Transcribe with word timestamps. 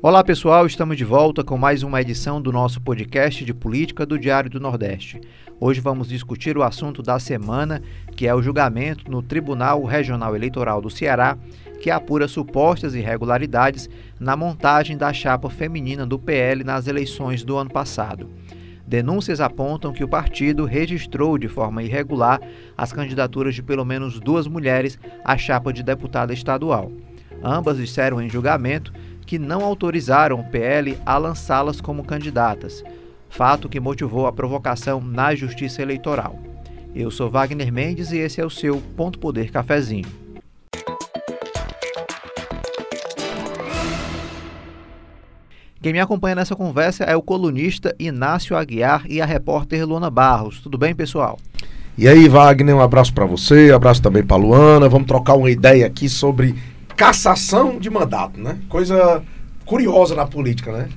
Olá 0.00 0.22
pessoal, 0.22 0.64
estamos 0.64 0.96
de 0.96 1.04
volta 1.04 1.42
com 1.42 1.58
mais 1.58 1.82
uma 1.82 2.00
edição 2.00 2.40
do 2.40 2.52
nosso 2.52 2.80
podcast 2.80 3.44
de 3.44 3.52
política 3.52 4.06
do 4.06 4.16
Diário 4.16 4.48
do 4.48 4.60
Nordeste. 4.60 5.20
Hoje 5.58 5.80
vamos 5.80 6.08
discutir 6.08 6.56
o 6.56 6.62
assunto 6.62 7.02
da 7.02 7.18
semana, 7.18 7.82
que 8.14 8.24
é 8.24 8.32
o 8.32 8.40
julgamento 8.40 9.10
no 9.10 9.20
Tribunal 9.20 9.82
Regional 9.82 10.36
Eleitoral 10.36 10.80
do 10.80 10.88
Ceará, 10.88 11.36
que 11.80 11.90
apura 11.90 12.28
supostas 12.28 12.94
irregularidades 12.94 13.90
na 14.20 14.36
montagem 14.36 14.96
da 14.96 15.12
chapa 15.12 15.50
feminina 15.50 16.06
do 16.06 16.16
PL 16.16 16.62
nas 16.62 16.86
eleições 16.86 17.42
do 17.42 17.56
ano 17.56 17.70
passado. 17.70 18.30
Denúncias 18.86 19.40
apontam 19.40 19.92
que 19.92 20.04
o 20.04 20.08
partido 20.08 20.64
registrou 20.64 21.36
de 21.36 21.48
forma 21.48 21.82
irregular 21.82 22.40
as 22.76 22.92
candidaturas 22.92 23.52
de 23.52 23.64
pelo 23.64 23.84
menos 23.84 24.20
duas 24.20 24.46
mulheres 24.46 24.96
à 25.24 25.36
chapa 25.36 25.72
de 25.72 25.82
deputada 25.82 26.32
estadual. 26.32 26.92
Ambas 27.42 27.76
disseram 27.76 28.20
em 28.20 28.28
julgamento 28.28 28.92
que 29.28 29.38
não 29.38 29.62
autorizaram 29.62 30.40
o 30.40 30.44
PL 30.44 30.96
a 31.04 31.18
lançá-las 31.18 31.82
como 31.82 32.02
candidatas, 32.02 32.82
fato 33.28 33.68
que 33.68 33.78
motivou 33.78 34.26
a 34.26 34.32
provocação 34.32 35.02
na 35.02 35.34
Justiça 35.34 35.82
Eleitoral. 35.82 36.38
Eu 36.94 37.10
sou 37.10 37.28
Wagner 37.28 37.70
Mendes 37.70 38.10
e 38.10 38.16
esse 38.16 38.40
é 38.40 38.46
o 38.46 38.48
seu 38.48 38.80
Ponto 38.96 39.18
Poder 39.18 39.50
Cafezinho. 39.50 40.06
Quem 45.82 45.92
me 45.92 46.00
acompanha 46.00 46.36
nessa 46.36 46.56
conversa 46.56 47.04
é 47.04 47.14
o 47.14 47.20
colunista 47.20 47.94
Inácio 47.98 48.56
Aguiar 48.56 49.04
e 49.10 49.20
a 49.20 49.26
repórter 49.26 49.86
Luana 49.86 50.08
Barros. 50.08 50.62
Tudo 50.62 50.78
bem, 50.78 50.94
pessoal? 50.94 51.38
E 51.98 52.08
aí, 52.08 52.28
Wagner, 52.30 52.74
um 52.74 52.80
abraço 52.80 53.12
para 53.12 53.26
você, 53.26 53.72
um 53.72 53.76
abraço 53.76 54.00
também 54.00 54.24
para 54.24 54.38
Luana. 54.38 54.88
Vamos 54.88 55.06
trocar 55.06 55.34
uma 55.34 55.50
ideia 55.50 55.86
aqui 55.86 56.08
sobre 56.08 56.54
cassação 56.98 57.78
de 57.78 57.88
mandato, 57.88 58.40
né? 58.40 58.58
Coisa 58.68 59.22
curiosa 59.64 60.16
na 60.16 60.26
política, 60.26 60.72
né? 60.72 60.88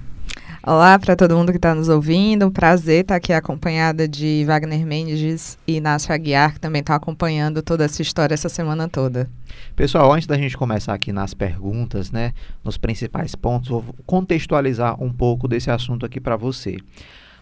Olá 0.64 0.98
para 0.98 1.16
todo 1.16 1.38
mundo 1.38 1.52
que 1.52 1.60
está 1.60 1.76
nos 1.76 1.90
ouvindo. 1.90 2.50
Prazer 2.50 3.02
estar 3.02 3.14
tá 3.14 3.18
aqui 3.18 3.32
acompanhada 3.32 4.08
de 4.08 4.44
Wagner 4.48 4.84
Mendes 4.84 5.60
e 5.68 5.76
Inácio 5.76 6.12
Aguiar, 6.12 6.56
que 6.56 6.60
também 6.60 6.80
está 6.80 6.96
acompanhando 6.96 7.62
toda 7.62 7.86
essa 7.86 8.02
história 8.02 8.34
essa 8.34 8.50
semana 8.50 8.90
toda. 8.90 9.30
Pessoal, 9.76 10.12
antes 10.12 10.26
da 10.26 10.36
gente 10.38 10.58
começar 10.58 10.96
aqui 10.96 11.12
nas 11.12 11.36
perguntas, 11.36 12.10
né, 12.10 12.34
nos 12.64 12.80
principais 12.80 13.36
pontos, 13.36 13.70
vou 13.70 13.86
contextualizar 14.04 15.02
um 15.02 15.14
pouco 15.14 15.48
desse 15.48 15.70
assunto 15.70 16.04
aqui 16.04 16.20
para 16.20 16.36
você. 16.36 16.78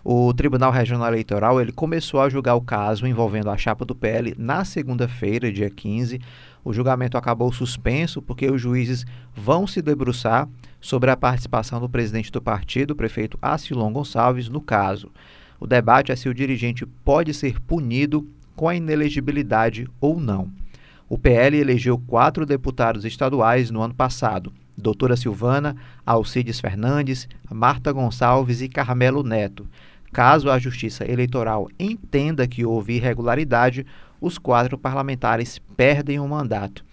O 0.04 0.34
Tribunal 0.34 0.72
Regional 0.72 1.08
Eleitoral 1.10 1.62
ele 1.62 1.72
começou 1.72 2.22
a 2.22 2.30
julgar 2.30 2.56
o 2.56 2.62
caso 2.62 3.06
envolvendo 3.06 3.50
a 3.50 3.58
chapa 3.58 3.86
do 3.86 3.96
PL 3.96 4.34
na 4.38 4.64
segunda-feira, 4.64 5.52
dia 5.52 5.70
15. 5.70 6.20
O 6.64 6.74
julgamento 6.74 7.18
acabou 7.18 7.52
suspenso 7.52 8.22
porque 8.22 8.50
os 8.50 8.62
juízes 8.62 9.06
vão 9.36 9.66
se 9.66 9.82
debruçar 9.82 10.48
sobre 10.82 11.10
a 11.10 11.18
participação 11.18 11.80
do 11.80 11.90
presidente 11.90 12.32
do 12.32 12.42
partido, 12.42 12.92
o 12.92 12.96
prefeito 12.96 13.38
Acilon 13.42 13.92
Gonçalves, 13.92 14.50
no 14.50 14.62
caso. 14.62 15.12
O 15.60 15.68
debate 15.68 16.12
é 16.12 16.16
se 16.16 16.30
o 16.30 16.34
dirigente 16.34 16.86
pode 16.86 17.34
ser 17.34 17.60
punido 17.62 18.28
com 18.56 18.68
a 18.68 18.76
inelegibilidade 18.76 19.88
ou 20.00 20.20
não. 20.20 20.52
O 21.08 21.18
PL 21.18 21.58
elegeu 21.58 21.98
quatro 21.98 22.46
deputados 22.46 23.04
estaduais 23.04 23.72
no 23.72 23.82
ano 23.82 23.94
passado: 23.94 24.54
Doutora 24.78 25.18
Silvana, 25.18 25.76
Alcides 26.06 26.60
Fernandes, 26.60 27.28
Marta 27.50 27.92
Gonçalves 27.92 28.62
e 28.62 28.70
Carmelo 28.70 29.24
Neto. 29.24 29.68
Caso 30.12 30.50
a 30.50 30.58
Justiça 30.58 31.10
Eleitoral 31.10 31.68
entenda 31.80 32.48
que 32.48 32.66
houve 32.66 32.96
irregularidade, 32.96 33.86
os 34.20 34.38
quatro 34.38 34.78
parlamentares 34.78 35.60
perdem 35.76 36.20
o 36.20 36.28
mandato. 36.28 36.84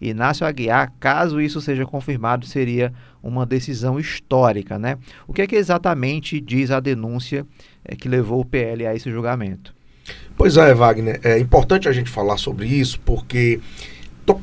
Inácio 0.00 0.46
Aguiar, 0.46 0.92
caso 1.00 1.40
isso 1.40 1.60
seja 1.60 1.86
confirmado, 1.86 2.46
seria 2.46 2.92
uma 3.22 3.46
decisão 3.46 3.98
histórica, 3.98 4.78
né? 4.78 4.98
O 5.26 5.32
que 5.32 5.42
é 5.42 5.46
que 5.46 5.56
exatamente 5.56 6.40
diz 6.40 6.70
a 6.70 6.80
denúncia 6.80 7.46
é, 7.84 7.96
que 7.96 8.08
levou 8.08 8.40
o 8.40 8.44
PL 8.44 8.86
a 8.86 8.94
esse 8.94 9.10
julgamento? 9.10 9.74
Pois 10.36 10.56
é, 10.56 10.74
Wagner, 10.74 11.18
é 11.24 11.38
importante 11.38 11.88
a 11.88 11.92
gente 11.92 12.10
falar 12.10 12.36
sobre 12.36 12.66
isso 12.66 13.00
porque 13.00 13.58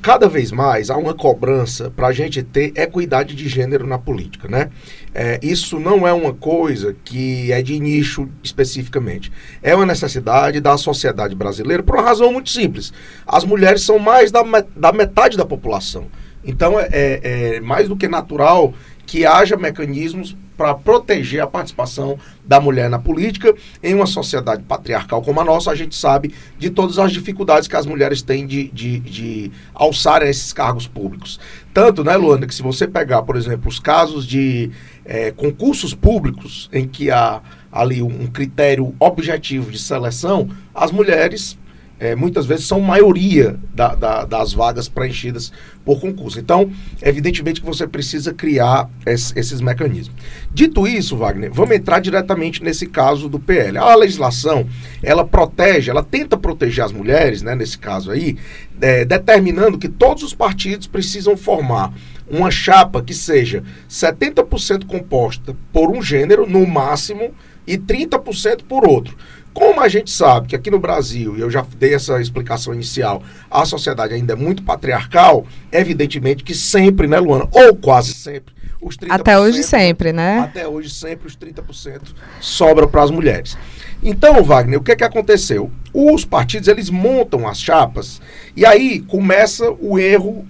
cada 0.01 0.27
vez 0.27 0.51
mais 0.51 0.89
há 0.89 0.97
uma 0.97 1.13
cobrança 1.13 1.89
para 1.91 2.07
a 2.07 2.13
gente 2.13 2.41
ter 2.41 2.73
equidade 2.75 3.35
de 3.35 3.47
gênero 3.47 3.85
na 3.85 3.99
política, 3.99 4.47
né? 4.47 4.69
É, 5.13 5.39
isso 5.43 5.79
não 5.79 6.07
é 6.07 6.13
uma 6.13 6.33
coisa 6.33 6.95
que 7.05 7.51
é 7.51 7.61
de 7.61 7.79
nicho 7.79 8.27
especificamente. 8.41 9.31
É 9.61 9.75
uma 9.75 9.85
necessidade 9.85 10.59
da 10.59 10.77
sociedade 10.77 11.35
brasileira 11.35 11.83
por 11.83 11.95
uma 11.95 12.03
razão 12.03 12.33
muito 12.33 12.49
simples. 12.49 12.91
As 13.25 13.43
mulheres 13.43 13.83
são 13.83 13.99
mais 13.99 14.31
da, 14.31 14.41
da 14.75 14.91
metade 14.91 15.37
da 15.37 15.45
população. 15.45 16.07
Então 16.43 16.79
é, 16.79 16.87
é, 16.91 17.55
é 17.55 17.59
mais 17.61 17.87
do 17.87 17.95
que 17.95 18.07
natural 18.07 18.73
que 19.05 19.25
haja 19.25 19.55
mecanismos 19.55 20.35
para 20.57 20.73
proteger 20.73 21.41
a 21.41 21.47
participação 21.47 22.17
da 22.45 22.59
mulher 22.59 22.89
na 22.89 22.99
política. 22.99 23.53
Em 23.81 23.93
uma 23.93 24.05
sociedade 24.05 24.63
patriarcal 24.63 25.21
como 25.21 25.39
a 25.39 25.43
nossa, 25.43 25.71
a 25.71 25.75
gente 25.75 25.95
sabe 25.95 26.33
de 26.57 26.69
todas 26.69 26.99
as 26.99 27.11
dificuldades 27.11 27.67
que 27.67 27.75
as 27.75 27.85
mulheres 27.85 28.21
têm 28.21 28.45
de, 28.45 28.69
de, 28.69 28.99
de 28.99 29.51
alçar 29.73 30.21
esses 30.23 30.53
cargos 30.53 30.87
públicos. 30.87 31.39
Tanto, 31.73 32.03
né, 32.03 32.15
Luana, 32.15 32.45
que 32.45 32.53
se 32.53 32.61
você 32.61 32.87
pegar, 32.87 33.23
por 33.23 33.35
exemplo, 33.35 33.67
os 33.67 33.79
casos 33.79 34.25
de 34.25 34.71
é, 35.05 35.31
concursos 35.31 35.93
públicos 35.93 36.69
em 36.71 36.87
que 36.87 37.09
há 37.09 37.41
ali 37.71 38.01
um 38.01 38.27
critério 38.27 38.93
objetivo 38.99 39.71
de 39.71 39.79
seleção, 39.79 40.49
as 40.73 40.91
mulheres 40.91 41.57
é, 42.03 42.15
muitas 42.15 42.45
vezes 42.45 42.65
são 42.65 42.81
maioria 42.81 43.57
da, 43.73 43.95
da, 43.95 44.25
das 44.25 44.51
vagas 44.51 44.89
preenchidas 44.89 45.53
por 45.85 46.01
concurso. 46.01 46.37
Então, 46.37 46.69
evidentemente 47.01 47.61
que 47.61 47.65
você 47.65 47.87
precisa 47.87 48.33
criar 48.33 48.89
es, 49.05 49.31
esses 49.37 49.61
mecanismos. 49.61 50.15
Dito 50.53 50.85
isso, 50.85 51.15
Wagner, 51.15 51.49
vamos 51.53 51.73
entrar 51.73 52.01
diretamente 52.01 52.61
nesse 52.61 52.87
caso 52.87 53.29
do 53.29 53.39
PL. 53.39 53.77
A 53.77 53.95
legislação, 53.95 54.67
ela 55.01 55.25
protege, 55.25 55.89
ela 55.89 56.03
tenta 56.03 56.35
proteger 56.35 56.83
as 56.83 56.91
mulheres, 56.91 57.41
né, 57.41 57.55
nesse 57.55 57.77
caso 57.77 58.11
aí, 58.11 58.37
é, 58.81 59.05
determinando 59.05 59.77
que 59.77 59.87
todos 59.87 60.23
os 60.23 60.33
partidos 60.33 60.87
precisam 60.87 61.37
formar 61.37 61.93
uma 62.29 62.51
chapa 62.51 63.01
que 63.01 63.13
seja 63.13 63.63
70% 63.89 64.85
composta 64.85 65.55
por 65.71 65.89
um 65.89 66.01
gênero, 66.01 66.45
no 66.45 66.67
máximo, 66.67 67.33
e 67.65 67.77
30% 67.77 68.63
por 68.67 68.85
outro. 68.85 69.15
Como 69.53 69.79
a 69.81 69.87
gente 69.87 70.09
sabe 70.09 70.47
que 70.47 70.55
aqui 70.55 70.71
no 70.71 70.79
Brasil, 70.79 71.37
e 71.37 71.41
eu 71.41 71.51
já 71.51 71.63
dei 71.77 71.93
essa 71.93 72.19
explicação 72.19 72.73
inicial, 72.73 73.21
a 73.51 73.65
sociedade 73.65 74.13
ainda 74.13 74.33
é 74.33 74.35
muito 74.35 74.63
patriarcal, 74.63 75.45
evidentemente 75.71 76.43
que 76.43 76.55
sempre, 76.55 77.07
né, 77.07 77.19
Luana? 77.19 77.47
Ou 77.51 77.75
quase 77.75 78.13
sempre, 78.13 78.53
os 78.81 78.97
30%. 78.97 79.11
Até 79.11 79.39
hoje 79.39 79.63
sempre, 79.63 80.11
né? 80.11 80.39
Até 80.39 80.67
hoje 80.67 80.89
sempre 80.89 81.27
os 81.27 81.37
30% 81.37 82.01
sobra 82.41 82.87
para 82.87 83.03
as 83.03 83.11
mulheres. 83.11 83.55
Então, 84.01 84.43
Wagner, 84.43 84.79
o 84.79 84.83
que 84.83 84.91
é 84.91 84.95
que 84.95 85.03
aconteceu? 85.03 85.71
Os 85.93 86.25
partidos, 86.25 86.67
eles 86.67 86.89
montam 86.89 87.47
as 87.47 87.61
chapas 87.61 88.19
e 88.55 88.65
aí 88.65 88.99
começa 89.01 89.69
o 89.79 89.99
erro 89.99 90.45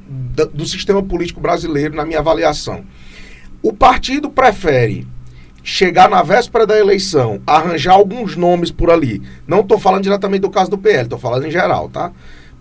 do 0.53 0.65
sistema 0.65 1.03
político 1.03 1.41
brasileiro, 1.41 1.95
na 1.95 2.05
minha 2.05 2.19
avaliação. 2.19 2.83
O 3.61 3.71
partido 3.71 4.29
prefere 4.29 5.07
chegar 5.63 6.09
na 6.09 6.21
véspera 6.21 6.67
da 6.67 6.77
eleição, 6.77 7.41
arranjar 7.47 7.93
alguns 7.93 8.35
nomes 8.35 8.69
por 8.69 8.91
ali. 8.91 9.21
Não 9.47 9.61
estou 9.61 9.79
falando 9.79 10.03
diretamente 10.03 10.41
do 10.41 10.49
caso 10.49 10.69
do 10.69 10.77
PL, 10.77 11.03
estou 11.03 11.17
falando 11.17 11.47
em 11.47 11.51
geral, 11.51 11.87
tá? 11.87 12.11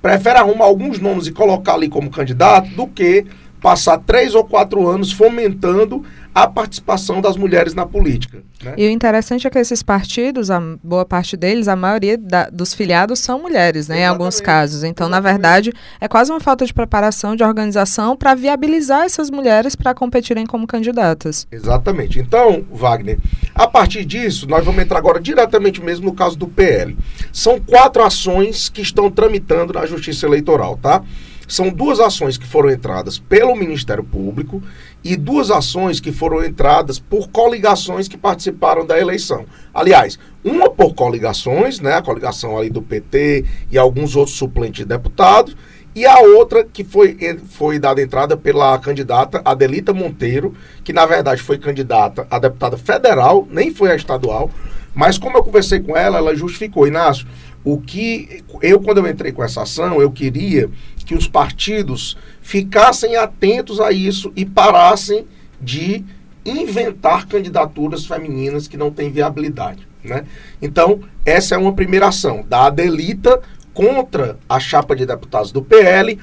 Prefere 0.01 0.39
arrumar 0.39 0.67
alguns 0.67 1.01
nomes 1.01 1.27
e 1.27 1.33
colocar 1.33 1.75
ali 1.75 1.89
como 1.89 2.11
candidato 2.11 2.71
do 2.71 2.87
que 2.87 3.27
passar 3.61 3.99
três 3.99 4.35
ou 4.35 4.45
quatro 4.45 4.89
anos 4.89 5.13
fomentando 5.13 6.05
a 6.35 6.47
participação 6.47 7.21
das 7.21 7.37
mulheres 7.37 7.75
na 7.75 7.85
política. 7.85 8.43
Né? 8.63 8.75
E 8.79 8.87
o 8.87 8.91
interessante 8.91 9.47
é 9.47 9.51
que 9.51 9.59
esses 9.59 9.83
partidos, 9.83 10.51
a 10.51 10.61
boa 10.83 11.05
parte 11.05 11.37
deles, 11.37 11.69
a 11.69 11.77
maioria 11.77 12.17
da, 12.17 12.49
dos 12.49 12.73
filiados 12.73 13.19
são 13.19 13.41
mulheres, 13.41 13.89
né, 13.89 14.01
em 14.01 14.07
alguns 14.07 14.41
casos. 14.41 14.83
Então, 14.83 15.09
Exatamente. 15.09 15.25
na 15.25 15.33
verdade, 15.33 15.73
é 16.01 16.09
quase 16.09 16.31
uma 16.31 16.41
falta 16.41 16.65
de 16.65 16.73
preparação, 16.73 17.37
de 17.37 17.45
organização 17.45 18.17
para 18.17 18.35
viabilizar 18.35 19.05
essas 19.05 19.31
mulheres 19.31 19.77
para 19.77 19.95
competirem 19.95 20.47
como 20.47 20.67
candidatas. 20.67 21.47
Exatamente. 21.53 22.19
Então, 22.19 22.65
Wagner, 22.73 23.19
a 23.55 23.67
partir 23.67 24.05
disso, 24.05 24.49
nós 24.49 24.65
vamos 24.65 24.83
entrar 24.83 24.99
agora 24.99 25.21
diretamente 25.21 25.83
mesmo 25.83 26.07
no 26.07 26.15
caso 26.15 26.37
do 26.37 26.49
PL. 26.49 26.97
São 27.33 27.61
quatro 27.61 28.03
ações 28.03 28.69
que 28.71 28.81
estão 28.81 29.11
tramitando 29.11 29.75
na 29.75 29.85
Justiça 29.85 30.27
Eleitoral, 30.27 30.79
tá? 30.81 31.03
São 31.47 31.69
duas 31.69 32.01
ações 32.01 32.39
que 32.39 32.47
foram 32.47 32.71
entradas 32.71 33.19
pelo 33.19 33.55
Ministério 33.55 34.03
Público 34.03 34.63
e 35.05 35.17
duas 35.17 35.51
ações 35.51 36.01
que 36.01 36.13
foram 36.13 36.45
entradas 36.45 36.99
por 36.99 37.29
coligações 37.29 38.09
que 38.09 38.17
participaram 38.17 38.87
da 38.87 38.99
eleição. 38.99 39.45
Aliás, 39.75 40.19
uma 40.45 40.71
por 40.71 40.95
coligações, 40.95 41.81
né, 41.81 41.95
a 41.95 42.03
coligação 42.03 42.57
ali 42.57 42.71
do 42.71 42.83
PT 42.83 43.45
e 43.71 43.79
alguns 43.79 44.17
outros 44.17 44.37
suplentes 44.37 44.79
de 44.79 44.85
deputados, 44.85 45.57
e 45.95 46.07
a 46.07 46.21
outra 46.21 46.65
que 46.65 46.85
foi, 46.85 47.19
foi 47.51 47.79
dada 47.79 48.01
entrada 48.01 48.35
pela 48.37 48.79
candidata 48.79 49.43
Adelita 49.45 49.93
Monteiro, 49.93 50.55
que 50.83 50.93
na 50.93 51.05
verdade 51.05 51.43
foi 51.43 51.59
candidata 51.59 52.27
a 52.31 52.39
deputada 52.39 52.79
federal, 52.79 53.47
nem 53.51 53.71
foi 53.75 53.93
a 53.93 53.97
estadual, 53.97 54.51
mas 54.95 55.19
como 55.19 55.37
eu 55.37 55.45
conversei 55.45 55.81
com 55.81 55.97
ela, 55.97 56.19
ela 56.19 56.35
justificou, 56.35 56.87
Inácio, 56.87 57.27
o 57.65 57.79
que 57.79 58.43
eu, 58.61 58.81
quando 58.81 58.99
eu 58.99 59.09
entrei 59.09 59.33
com 59.33 59.43
essa 59.43 59.63
ação, 59.63 60.01
eu 60.01 60.11
queria 60.11 60.69
que 61.05 61.15
os 61.15 61.29
partidos 61.29 62.17
ficassem 62.41 63.17
atentos 63.17 63.81
a 63.81 63.93
isso 63.93 64.33
e 64.35 64.45
parassem 64.45 65.27
de 65.61 66.05
inventar 66.45 67.27
candidaturas 67.27 68.05
femininas 68.05 68.67
que 68.67 68.77
não 68.77 68.91
têm 68.91 69.11
viabilidade. 69.11 69.87
Né? 70.03 70.25
Então, 70.61 71.01
essa 71.25 71.55
é 71.55 71.59
uma 71.59 71.73
primeira 71.73 72.09
ação 72.09 72.45
da 72.49 72.67
Adelita 72.67 73.41
contra 73.73 74.39
a 74.49 74.59
chapa 74.59 74.97
de 74.97 75.07
deputados 75.07 75.53
do 75.53 75.63
PL, 75.63 76.19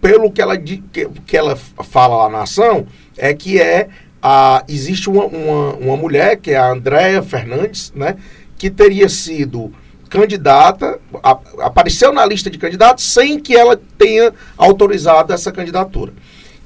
pelo 0.00 0.30
que 0.32 0.42
ela, 0.42 0.56
que, 0.56 1.08
ela 1.32 1.56
fala 1.56 2.24
lá 2.24 2.28
na 2.28 2.42
ação, 2.42 2.86
é 3.16 3.32
que 3.32 3.60
é 3.60 3.88
a, 4.20 4.64
existe 4.68 5.08
uma, 5.08 5.24
uma, 5.26 5.74
uma 5.74 5.96
mulher, 5.96 6.36
que 6.36 6.50
é 6.50 6.56
a 6.56 6.72
Andréa 6.72 7.22
Fernandes, 7.22 7.92
né, 7.94 8.16
que 8.56 8.68
teria 8.68 9.08
sido 9.08 9.72
candidata, 10.08 10.98
a, 11.22 11.38
apareceu 11.60 12.12
na 12.12 12.24
lista 12.24 12.50
de 12.50 12.58
candidatos 12.58 13.04
sem 13.04 13.38
que 13.38 13.54
ela 13.56 13.80
tenha 13.96 14.32
autorizado 14.56 15.32
essa 15.32 15.52
candidatura. 15.52 16.12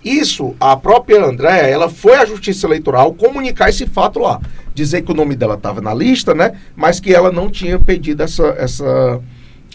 Isso, 0.05 0.57
a 0.59 0.77
própria 0.77 1.25
Andréa, 1.25 1.69
ela 1.69 1.89
foi 1.89 2.17
à 2.17 2.25
Justiça 2.25 2.67
Eleitoral 2.67 3.15
comunicar 3.15 3.69
esse 3.69 3.87
fato 3.87 4.19
lá. 4.19 4.41
Dizer 4.75 5.03
que 5.03 5.13
o 5.13 5.15
nome 5.15 5.37
dela 5.37 5.55
estava 5.55 5.81
na 5.81 5.95
lista, 5.95 6.35
né? 6.35 6.59
Mas 6.75 6.99
que 6.99 7.15
ela 7.15 7.31
não 7.31 7.49
tinha 7.49 7.79
pedido 7.79 8.23
essa, 8.23 8.47
essa, 8.59 9.21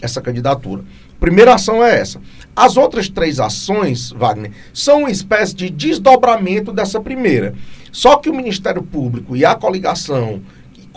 essa 0.02 0.20
candidatura. 0.20 0.84
Primeira 1.18 1.54
ação 1.54 1.82
é 1.82 1.98
essa. 1.98 2.20
As 2.54 2.76
outras 2.76 3.08
três 3.08 3.40
ações, 3.40 4.10
Wagner, 4.10 4.52
são 4.72 5.00
uma 5.00 5.10
espécie 5.10 5.54
de 5.54 5.70
desdobramento 5.70 6.72
dessa 6.72 7.00
primeira. 7.00 7.54
Só 7.90 8.16
que 8.16 8.28
o 8.28 8.34
Ministério 8.34 8.82
Público 8.82 9.34
e 9.34 9.44
a 9.44 9.54
coligação 9.54 10.42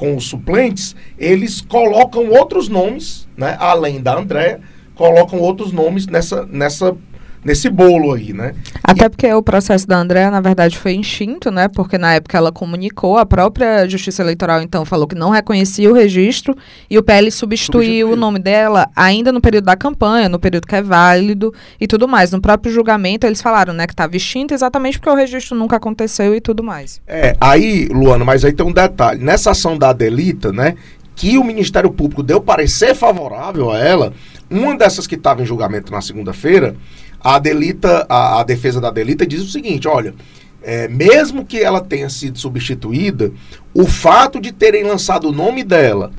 com 0.01 0.15
os 0.15 0.23
suplentes, 0.25 0.95
eles 1.15 1.61
colocam 1.61 2.27
outros 2.31 2.67
nomes, 2.67 3.27
né, 3.37 3.55
além 3.59 4.01
da 4.01 4.17
Andréa, 4.17 4.59
colocam 4.95 5.37
outros 5.37 5.71
nomes 5.71 6.07
nessa, 6.07 6.43
nessa 6.47 6.97
nesse 7.43 7.69
bolo 7.69 8.13
aí, 8.13 8.33
né? 8.33 8.53
Até 8.83 9.05
e... 9.05 9.09
porque 9.09 9.33
o 9.33 9.41
processo 9.41 9.87
da 9.87 9.97
Andréa, 9.97 10.29
na 10.29 10.41
verdade, 10.41 10.77
foi 10.77 10.93
extinto, 10.93 11.51
né? 11.51 11.67
Porque 11.67 11.97
na 11.97 12.13
época 12.13 12.37
ela 12.37 12.51
comunicou, 12.51 13.17
a 13.17 13.25
própria 13.25 13.87
Justiça 13.87 14.21
Eleitoral, 14.21 14.61
então, 14.61 14.85
falou 14.85 15.07
que 15.07 15.15
não 15.15 15.29
reconhecia 15.29 15.89
o 15.89 15.93
registro 15.93 16.55
e 16.89 16.97
o 16.97 17.03
PL 17.03 17.31
substituiu, 17.31 17.81
substituiu. 17.81 18.11
o 18.11 18.15
nome 18.15 18.39
dela 18.39 18.89
ainda 18.95 19.31
no 19.31 19.41
período 19.41 19.65
da 19.65 19.75
campanha, 19.75 20.29
no 20.29 20.39
período 20.39 20.67
que 20.67 20.75
é 20.75 20.81
válido 20.81 21.53
e 21.79 21.87
tudo 21.87 22.07
mais. 22.07 22.31
No 22.31 22.41
próprio 22.41 22.71
julgamento, 22.71 23.25
eles 23.25 23.41
falaram, 23.41 23.73
né, 23.73 23.87
que 23.87 23.93
estava 23.93 24.15
extinto 24.15 24.53
exatamente 24.53 24.99
porque 24.99 25.09
o 25.09 25.15
registro 25.15 25.57
nunca 25.57 25.77
aconteceu 25.77 26.35
e 26.35 26.41
tudo 26.41 26.63
mais. 26.63 27.01
É, 27.07 27.35
aí, 27.39 27.87
Luana, 27.87 28.23
mas 28.23 28.45
aí 28.45 28.53
tem 28.53 28.65
um 28.65 28.73
detalhe. 28.73 29.23
Nessa 29.23 29.51
ação 29.51 29.77
da 29.77 29.89
Adelita, 29.89 30.51
né, 30.51 30.75
que 31.15 31.37
o 31.37 31.43
Ministério 31.43 31.91
Público 31.91 32.23
deu 32.23 32.41
parecer 32.41 32.95
favorável 32.95 33.71
a 33.71 33.77
ela, 33.77 34.13
uma 34.49 34.75
dessas 34.75 35.07
que 35.07 35.15
estava 35.15 35.41
em 35.41 35.45
julgamento 35.45 35.91
na 35.91 36.01
segunda-feira, 36.01 36.75
a 37.23 37.35
Adelita, 37.35 38.05
a, 38.09 38.39
a 38.39 38.43
defesa 38.43 38.79
da 38.81 38.89
Adelita 38.89 39.25
diz 39.25 39.41
o 39.41 39.49
seguinte: 39.49 39.87
olha, 39.87 40.13
é, 40.61 40.87
mesmo 40.87 41.45
que 41.45 41.59
ela 41.59 41.81
tenha 41.81 42.09
sido 42.09 42.37
substituída, 42.37 43.31
o 43.73 43.85
fato 43.85 44.39
de 44.39 44.51
terem 44.51 44.83
lançado 44.83 45.29
o 45.29 45.31
nome 45.31 45.63
dela 45.63 46.11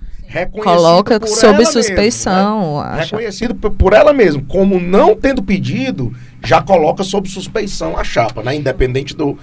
coloca 0.62 1.20
sob 1.26 1.64
suspeição, 1.66 2.76
mesma, 2.76 2.96
né? 2.96 3.02
reconhecido 3.02 3.54
por, 3.54 3.70
por 3.72 3.92
ela 3.92 4.12
mesma, 4.12 4.42
como 4.48 4.80
não 4.80 5.14
tendo 5.14 5.42
pedido, 5.42 6.12
já 6.42 6.62
coloca 6.62 7.04
sob 7.04 7.28
suspeição 7.28 7.98
a 7.98 8.02
chapa, 8.02 8.42
né? 8.42 8.54
Independente 8.54 9.14
do, 9.14 9.36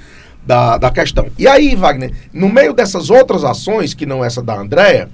da, 0.46 0.78
da 0.78 0.90
questão. 0.90 1.28
E 1.38 1.48
aí, 1.48 1.76
Wagner, 1.76 2.12
no 2.34 2.50
meio 2.50 2.74
dessas 2.74 3.10
outras 3.10 3.44
ações, 3.44 3.94
que 3.94 4.06
não 4.06 4.26
essa 4.26 4.42
da 4.42 4.60
Andréa, 4.60 5.10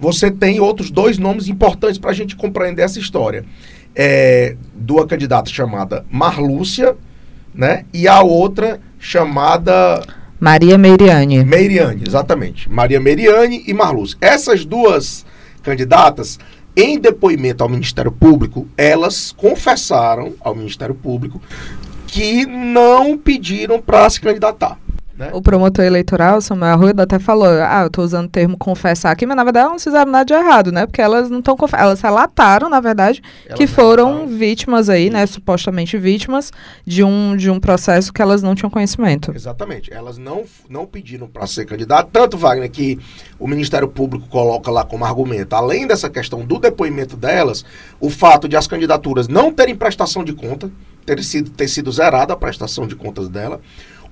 você 0.00 0.30
tem 0.30 0.60
outros 0.60 0.90
dois 0.90 1.18
nomes 1.18 1.48
importantes 1.48 1.98
para 1.98 2.10
a 2.10 2.14
gente 2.14 2.34
compreender 2.34 2.82
essa 2.82 2.98
história 2.98 3.44
é, 3.98 4.54
de 4.72 4.92
uma 4.92 5.04
candidata 5.04 5.50
chamada 5.50 6.06
Marlúcia, 6.08 6.96
né? 7.52 7.84
E 7.92 8.06
a 8.06 8.22
outra 8.22 8.80
chamada 8.96 10.00
Maria 10.38 10.78
Meiriane. 10.78 11.44
Meiriane, 11.44 12.04
exatamente. 12.06 12.70
Maria 12.70 13.00
Meiriane 13.00 13.64
e 13.66 13.74
Marlúcia. 13.74 14.16
Essas 14.20 14.64
duas 14.64 15.26
candidatas, 15.64 16.38
em 16.76 16.96
depoimento 16.96 17.64
ao 17.64 17.68
Ministério 17.68 18.12
Público, 18.12 18.68
elas 18.76 19.32
confessaram 19.32 20.34
ao 20.40 20.54
Ministério 20.54 20.94
Público 20.94 21.42
que 22.06 22.46
não 22.46 23.18
pediram 23.18 23.82
para 23.82 24.08
se 24.08 24.20
candidatar. 24.20 24.78
Né? 25.18 25.30
O 25.32 25.42
promotor 25.42 25.84
eleitoral, 25.84 26.40
Samuel 26.40 26.72
Arruda, 26.72 27.02
até 27.02 27.18
falou: 27.18 27.48
ah, 27.48 27.80
eu 27.82 27.88
estou 27.88 28.04
usando 28.04 28.26
o 28.26 28.30
termo 28.30 28.56
confessar 28.56 29.10
aqui, 29.10 29.26
mas 29.26 29.36
na 29.36 29.42
verdade 29.42 29.64
elas 29.64 29.72
não 29.72 29.80
fizeram 29.80 30.12
nada 30.12 30.24
de 30.24 30.32
errado, 30.32 30.70
né? 30.70 30.86
Porque 30.86 31.02
elas 31.02 31.28
não 31.28 31.40
estão 31.40 31.56
Elas 31.76 32.00
relataram, 32.00 32.70
na 32.70 32.78
verdade, 32.78 33.20
elas 33.44 33.58
que 33.58 33.66
foram 33.66 34.06
relataram. 34.06 34.38
vítimas 34.38 34.88
aí, 34.88 35.10
né? 35.10 35.26
Supostamente 35.26 35.98
vítimas 35.98 36.52
de 36.86 37.02
um, 37.02 37.36
de 37.36 37.50
um 37.50 37.58
processo 37.58 38.12
que 38.12 38.22
elas 38.22 38.44
não 38.44 38.54
tinham 38.54 38.70
conhecimento. 38.70 39.32
Exatamente. 39.34 39.92
Elas 39.92 40.18
não, 40.18 40.44
não 40.70 40.86
pediram 40.86 41.26
para 41.26 41.48
ser 41.48 41.64
candidato. 41.64 42.10
Tanto, 42.12 42.38
Wagner, 42.38 42.70
que 42.70 42.96
o 43.40 43.48
Ministério 43.48 43.88
Público 43.88 44.28
coloca 44.28 44.70
lá 44.70 44.84
como 44.84 45.04
argumento, 45.04 45.54
além 45.54 45.84
dessa 45.84 46.08
questão 46.08 46.44
do 46.44 46.60
depoimento 46.60 47.16
delas, 47.16 47.64
o 47.98 48.08
fato 48.08 48.48
de 48.48 48.56
as 48.56 48.68
candidaturas 48.68 49.26
não 49.26 49.52
terem 49.52 49.74
prestação 49.74 50.22
de 50.22 50.32
conta, 50.32 50.70
ter 51.04 51.24
sido, 51.24 51.50
ter 51.50 51.66
sido 51.66 51.90
zerada 51.90 52.34
a 52.34 52.36
prestação 52.36 52.86
de 52.86 52.94
contas 52.94 53.28
dela 53.28 53.60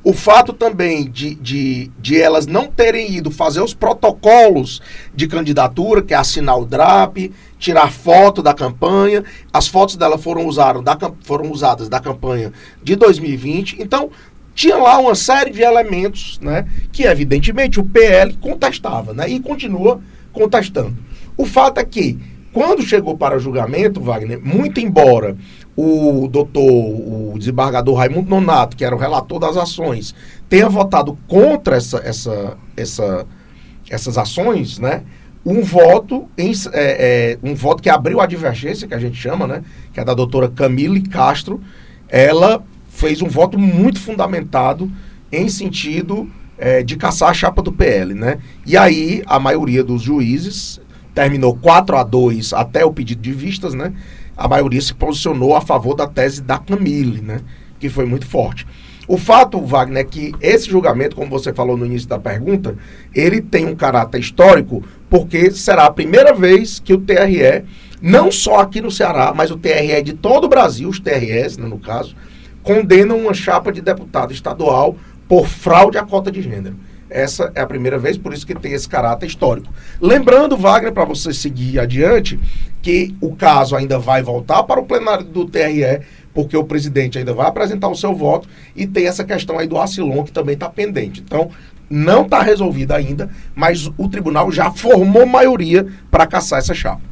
o 0.05 0.13
fato 0.13 0.53
também 0.53 1.11
de, 1.11 1.35
de, 1.35 1.91
de 1.99 2.21
elas 2.21 2.47
não 2.47 2.69
terem 2.69 3.13
ido 3.13 3.31
fazer 3.31 3.61
os 3.61 3.75
protocolos 3.75 4.81
de 5.15 5.27
candidatura, 5.27 6.01
que 6.01 6.15
é 6.15 6.17
assinar 6.17 6.59
o 6.59 6.65
DRAP, 6.65 7.33
tirar 7.59 7.91
foto 7.91 8.43
da 8.43 8.55
campanha. 8.55 9.25
As 9.53 9.67
fotos 9.67 9.97
dela 9.97 10.17
foram, 10.17 10.47
usaram 10.47 10.83
da, 10.83 10.97
foram 11.23 11.51
usadas 11.51 11.89
da 11.89 11.99
campanha 11.99 12.53
de 12.83 12.95
2020. 12.95 13.83
Então, 13.83 14.11
tinha 14.55 14.77
lá 14.77 14.99
uma 14.99 15.15
série 15.15 15.51
de 15.51 15.61
elementos 15.61 16.39
né, 16.41 16.67
que, 16.93 17.03
evidentemente, 17.03 17.79
o 17.79 17.85
PL 17.85 18.33
contestava 18.35 19.13
né, 19.13 19.29
e 19.29 19.41
continua 19.41 20.01
contestando. 20.33 20.97
O 21.37 21.45
fato 21.45 21.79
é 21.79 21.85
que, 21.85 22.19
quando 22.57 22.81
chegou 22.81 23.19
para 23.19 23.39
julgamento, 23.39 24.01
Wagner, 24.01 24.41
muito 24.43 24.81
embora 24.81 25.37
o 25.77 26.27
doutor, 26.27 26.63
o 26.63 27.35
desembargador 27.39 27.95
Raimundo 27.97 28.31
Nonato, 28.31 28.75
que 28.75 28.83
era 28.83 28.97
o 28.97 28.99
relator 28.99 29.39
das 29.39 29.59
ações, 29.59 30.15
tenha 30.49 30.67
votado 30.67 31.19
contra 31.29 31.77
essa, 31.77 31.99
essa, 31.99 32.57
essa, 32.75 33.27
essas 33.91 34.17
ações, 34.17 34.79
né? 34.79 35.03
Um 35.45 35.61
voto, 35.61 36.31
em, 36.39 36.51
é, 36.73 37.37
é, 37.37 37.39
um 37.47 37.55
voto 37.55 37.83
que 37.83 37.91
abriu 37.91 38.23
a 38.23 38.27
divergência, 38.27 38.89
que 38.89 38.95
a 38.95 38.99
gente 38.99 39.19
chama, 39.19 39.47
né? 39.47 39.63
Que 39.93 40.01
é 40.01 40.05
da 40.05 40.15
doutora 40.15 40.49
Camille 40.49 41.03
Castro. 41.03 41.61
Ela 42.09 42.65
fez 42.89 43.21
um 43.21 43.29
voto 43.29 43.59
muito 43.59 44.01
fundamentado 44.01 44.91
em 45.31 45.47
sentido 45.51 46.27
é, 46.57 46.83
de 46.83 46.97
caçar 46.97 47.29
a 47.29 47.35
chapa 47.35 47.61
do 47.61 47.71
PL, 47.71 48.15
né? 48.15 48.39
E 48.65 48.79
aí 48.79 49.23
a 49.27 49.39
maioria 49.39 49.85
dos 49.85 50.01
juízes 50.01 50.81
terminou 51.17 51.57
4 51.57 51.97
a 51.97 52.05
2 52.05 52.53
até 52.53 52.85
o 52.85 52.93
pedido 52.93 53.21
de 53.21 53.33
vistas, 53.33 53.75
né? 53.75 53.93
a 54.37 54.47
maioria 54.47 54.81
se 54.81 54.93
posicionou 54.93 55.57
a 55.57 55.61
favor 55.61 55.95
da 55.95 56.07
tese 56.07 56.43
da 56.43 56.59
Camille, 56.59 57.23
né? 57.23 57.41
Que 57.81 57.89
foi 57.89 58.05
muito 58.05 58.27
forte. 58.27 58.67
O 59.09 59.17
fato, 59.17 59.61
Wagner, 59.61 60.03
é 60.03 60.05
que 60.05 60.33
esse 60.41 60.69
julgamento, 60.69 61.17
como 61.17 61.31
você 61.31 61.53
falou 61.53 61.77
no 61.77 61.87
início 61.87 62.09
da 62.09 62.19
pergunta, 62.19 62.77
ele 63.15 63.41
tem 63.41 63.67
um 63.67 63.75
caráter 63.75 64.19
histórico, 64.21 64.85
porque 65.09 65.51
será 65.53 65.87
a 65.87 65.93
primeira 65.93 66.35
vez 66.35 66.81
que 66.81 66.93
o 66.93 66.99
TRE, 66.99 67.65
não 68.03 68.31
só 68.33 68.61
aqui 68.61 68.81
no 68.81 68.91
Ceará, 68.91 69.33
mas 69.35 69.51
o 69.51 69.57
TRE 69.57 70.03
de 70.03 70.13
todo 70.13 70.45
o 70.45 70.49
Brasil, 70.49 70.89
os 70.89 70.99
TREs, 70.99 71.57
né, 71.57 71.69
no 71.69 71.79
caso, 71.79 72.17
condenam 72.63 73.17
uma 73.19 73.33
chapa 73.33 73.73
de 73.73 73.81
deputado 73.81 74.33
estadual 74.33 74.97
por 75.29 75.47
fraude 75.47 75.97
à 75.97 76.05
cota 76.05 76.31
de 76.31 76.43
gênero. 76.43 76.77
Essa 77.09 77.53
é 77.55 77.61
a 77.61 77.67
primeira 77.67 77.99
vez, 77.99 78.19
por 78.19 78.33
isso 78.33 78.47
que 78.47 78.55
tem 78.55 78.73
esse 78.73 78.89
caráter 78.89 79.27
histórico. 79.27 79.73
Lembrando, 80.01 80.57
Wagner, 80.57 80.93
para 80.93 81.05
você 81.05 81.33
seguir 81.33 81.79
adiante, 81.79 82.39
que 82.83 83.15
o 83.21 83.35
caso 83.35 83.77
ainda 83.77 83.99
vai 83.99 84.23
voltar 84.23 84.63
para 84.65 84.81
o 84.81 84.85
plenário 84.85 85.25
do 85.25 85.47
TRE, 85.47 86.01
porque 86.35 86.57
o 86.57 86.65
presidente 86.65 87.19
ainda 87.19 87.33
vai 87.33 87.47
apresentar 87.47 87.89
o 87.89 87.97
seu 87.97 88.15
voto 88.15 88.49
e 88.75 88.87
tem 88.87 89.07
essa 89.07 89.25
questão 89.25 89.59
aí 89.59 89.67
do 89.67 89.79
Acilon 89.79 90.25
que 90.25 90.33
também 90.33 90.55
está 90.55 90.69
pendente. 90.69 91.21
Então, 91.21 91.51
não 91.89 92.23
está 92.23 92.43
resolvida 92.43 92.97
ainda, 92.97 93.31
mas 93.55 93.91
o 93.97 94.09
tribunal 94.09 94.51
já 94.51 94.71
formou 94.71 95.25
maioria 95.25 95.87
para 96.11 96.27
caçar 96.27 96.59
essa 96.59 96.75
chapa. 96.75 97.03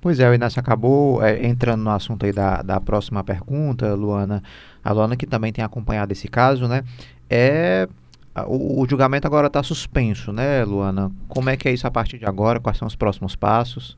Pois 0.00 0.20
é, 0.20 0.30
o 0.30 0.34
Inácio 0.34 0.60
acabou 0.60 1.22
é, 1.22 1.44
entrando 1.44 1.82
no 1.82 1.90
assunto 1.90 2.24
aí 2.24 2.32
da, 2.32 2.62
da 2.62 2.80
próxima 2.80 3.22
pergunta, 3.24 3.94
Luana. 3.94 4.42
A 4.82 4.92
Luana 4.92 5.16
que 5.16 5.26
também 5.26 5.52
tem 5.52 5.64
acompanhado 5.64 6.12
esse 6.12 6.28
caso, 6.28 6.68
né? 6.68 6.82
É 7.28 7.88
o, 8.46 8.80
o 8.80 8.88
julgamento 8.88 9.26
agora 9.26 9.46
está 9.46 9.62
suspenso, 9.62 10.32
né, 10.32 10.64
Luana? 10.64 11.10
Como 11.28 11.50
é 11.50 11.56
que 11.56 11.68
é 11.68 11.72
isso 11.72 11.86
a 11.86 11.90
partir 11.90 12.18
de 12.18 12.26
agora? 12.26 12.60
Quais 12.60 12.78
são 12.78 12.86
os 12.86 12.94
próximos 12.94 13.34
passos? 13.34 13.96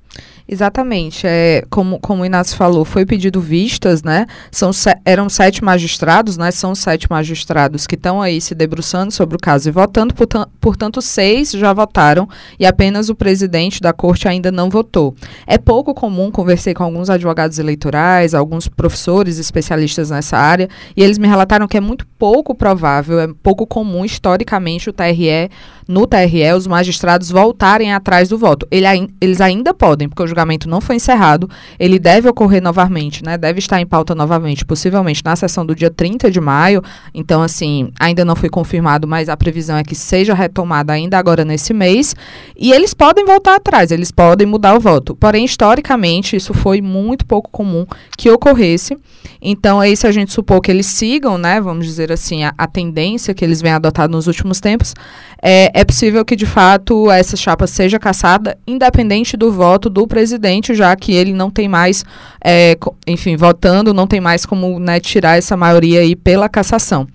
Exatamente. 0.49 1.27
É, 1.27 1.65
como, 1.71 2.01
como 2.01 2.23
o 2.23 2.27
Inácio 2.27 2.57
falou, 2.57 2.85
foi 2.85 3.07
pedido 3.07 3.41
vistas, 3.41 4.03
né? 4.03 4.27
São, 4.51 4.71
eram 5.05 5.29
sete 5.29 5.63
magistrados, 5.63 6.37
né? 6.37 6.51
São 6.51 6.75
sete 6.75 7.09
magistrados 7.09 7.87
que 7.87 7.95
estão 7.95 8.21
aí 8.21 8.41
se 8.41 8.55
debruçando 8.55 9.13
sobre 9.13 9.37
o 9.37 9.39
caso 9.39 9.69
e 9.69 9.73
votando, 9.73 10.15
portanto, 10.61 11.01
seis 11.01 11.53
já 11.53 11.73
votaram 11.73 12.29
e 12.59 12.67
apenas 12.67 13.09
o 13.09 13.15
presidente 13.15 13.81
da 13.81 13.93
corte 13.93 14.27
ainda 14.27 14.51
não 14.51 14.69
votou. 14.69 15.15
É 15.47 15.57
pouco 15.57 15.95
comum, 15.95 16.31
conversei 16.31 16.75
com 16.75 16.83
alguns 16.83 17.09
advogados 17.09 17.59
eleitorais, 17.59 18.35
alguns 18.35 18.67
professores 18.67 19.39
especialistas 19.39 20.11
nessa 20.11 20.37
área, 20.37 20.69
e 20.97 21.03
eles 21.03 21.19
me 21.19 21.29
relataram 21.29 21.69
que 21.69 21.77
é 21.77 21.81
muito 21.81 22.07
pouco 22.19 22.55
provável, 22.55 23.21
é 23.21 23.29
pouco 23.43 23.67
comum, 23.67 24.05
histórico 24.05 24.30
historicamente, 24.31 24.89
o 24.89 24.93
TRE, 24.93 25.51
no 25.91 26.07
TRE, 26.07 26.53
os 26.57 26.69
magistrados 26.69 27.31
voltarem 27.31 27.93
atrás 27.93 28.29
do 28.29 28.39
voto. 28.39 28.65
Ele, 28.71 28.87
eles 29.21 29.41
ainda 29.41 29.75
podem, 29.75 30.09
porque 30.09 30.23
o 30.23 30.27
julgamento 30.27 30.69
não 30.69 30.81
foi 30.81 30.95
encerrado, 30.95 31.51
ele 31.81 31.99
deve 31.99 32.29
ocorrer 32.29 32.63
novamente, 32.63 33.25
né? 33.25 33.37
Deve 33.37 33.59
estar 33.59 33.81
em 33.81 33.87
pauta 33.87 34.15
novamente, 34.15 34.65
possivelmente 34.65 35.21
na 35.25 35.35
sessão 35.35 35.67
do 35.67 35.75
dia 35.75 35.91
30 35.91 36.31
de 36.31 36.41
maio. 36.41 36.81
Então, 37.13 37.43
assim, 37.43 37.91
ainda 37.99 38.25
não 38.25 38.37
foi 38.37 38.49
confirmado, 38.49 39.09
mas 39.09 39.29
a 39.29 39.37
previsão 39.37 39.77
é 39.77 39.83
que 39.83 39.97
seja 39.97 40.33
retomada 40.33 40.93
ainda 40.93 41.19
agora 41.19 41.45
nesse 41.45 41.75
mês. 41.75 42.15
E 42.57 42.71
eles 42.71 42.95
podem 42.95 43.25
voltar 43.25 43.57
atrás, 43.57 43.91
eles 43.91 44.13
podem 44.13 44.47
mudar 44.47 44.77
o 44.77 44.81
voto. 44.81 45.17
Porém, 45.17 45.45
historicamente, 45.45 46.37
isso 46.37 46.55
foi 46.55 46.81
muito 46.81 47.27
pouco 47.27 47.51
comum 47.51 47.85
que 48.17 48.31
ocorresse. 48.31 48.97
Então, 49.43 49.81
aí, 49.81 49.97
se 49.97 50.07
a 50.07 50.13
gente 50.13 50.33
supor 50.33 50.61
que 50.61 50.71
eles 50.71 50.87
sigam, 50.87 51.39
né, 51.39 51.61
vamos 51.61 51.87
dizer 51.87 52.13
assim, 52.13 52.45
a, 52.45 52.53
a 52.57 52.67
tendência 52.67 53.35
que 53.35 53.45
eles 53.45 53.61
vêm 53.61 53.73
adotando 53.73 54.17
nos 54.17 54.27
últimos 54.27 54.61
tempos, 54.61 54.95
é, 55.43 55.80
é 55.81 55.85
possível 55.85 56.23
que, 56.27 56.37
de 56.37 56.45
fato, 56.45 57.11
essa 57.11 57.37
chapa 57.37 57.67
seja 57.67 57.99
caçada, 57.99 58.59
independente 58.67 59.35
do 59.35 59.51
voto 59.51 59.89
do 59.89 60.07
presidente, 60.07 60.75
já 60.75 60.95
que 60.95 61.13
ele 61.13 61.33
não 61.33 61.51
tem 61.51 61.69
mais, 61.69 62.05
é, 62.45 62.77
enfim, 63.07 63.35
votando, 63.35 63.95
não 63.95 64.07
tem 64.07 64.21
mais 64.21 64.45
como 64.45 64.79
né, 64.79 65.01
tirar 65.01 65.39
essa 65.39 65.57
maioria 65.57 66.01
aí 66.01 66.15
pela 66.15 66.51
cassação. 66.51 67.07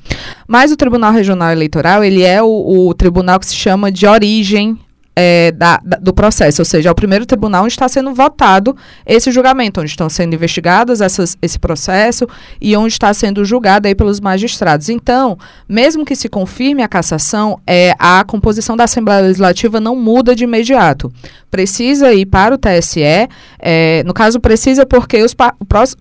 Mas 0.48 0.72
o 0.72 0.76
Tribunal 0.76 1.12
Regional 1.12 1.52
Eleitoral, 1.52 2.04
ele 2.04 2.24
é 2.24 2.42
o, 2.42 2.88
o 2.88 2.94
tribunal 2.96 3.40
que 3.40 3.46
se 3.46 3.56
chama 3.56 3.92
de 3.92 4.08
origem 4.08 4.80
é, 5.16 5.52
da, 5.52 5.80
da, 5.84 5.98
do 5.98 6.14
processo, 6.14 6.62
ou 6.62 6.66
seja, 6.66 6.90
é 6.90 6.92
o 6.92 6.96
primeiro 6.96 7.26
tribunal 7.26 7.64
onde 7.64 7.74
está 7.74 7.88
sendo 7.88 8.14
votado 8.14 8.76
esse 9.06 9.32
julgamento, 9.32 9.80
onde 9.80 9.90
estão 9.90 10.10
sendo 10.10 10.34
investigados 10.36 11.00
essas, 11.00 11.38
esse 11.42 11.58
processo 11.58 12.28
e 12.60 12.76
onde 12.76 12.94
está 12.94 13.14
sendo 13.14 13.46
julgado 13.46 13.88
aí 13.88 13.96
pelos 13.96 14.20
magistrados. 14.20 14.90
Então, 14.90 15.38
mesmo 15.68 16.04
que 16.04 16.16
se 16.16 16.28
confirme 16.28 16.84
a 16.84 16.88
cassação, 16.88 17.60
é, 17.66 17.94
a 17.98 18.24
composição 18.26 18.76
da 18.76 18.84
Assembleia 18.84 19.22
Legislativa 19.22 19.80
não 19.80 19.96
muda 19.96 20.36
de 20.36 20.44
imediato. 20.44 21.12
Precisa 21.56 22.14
ir 22.14 22.26
para 22.26 22.54
o 22.54 22.58
TSE, 22.58 23.30
é, 23.58 24.04
no 24.06 24.14
caso 24.14 24.42
precisa 24.42 24.86
porque 24.86 25.24
os, 25.24 25.34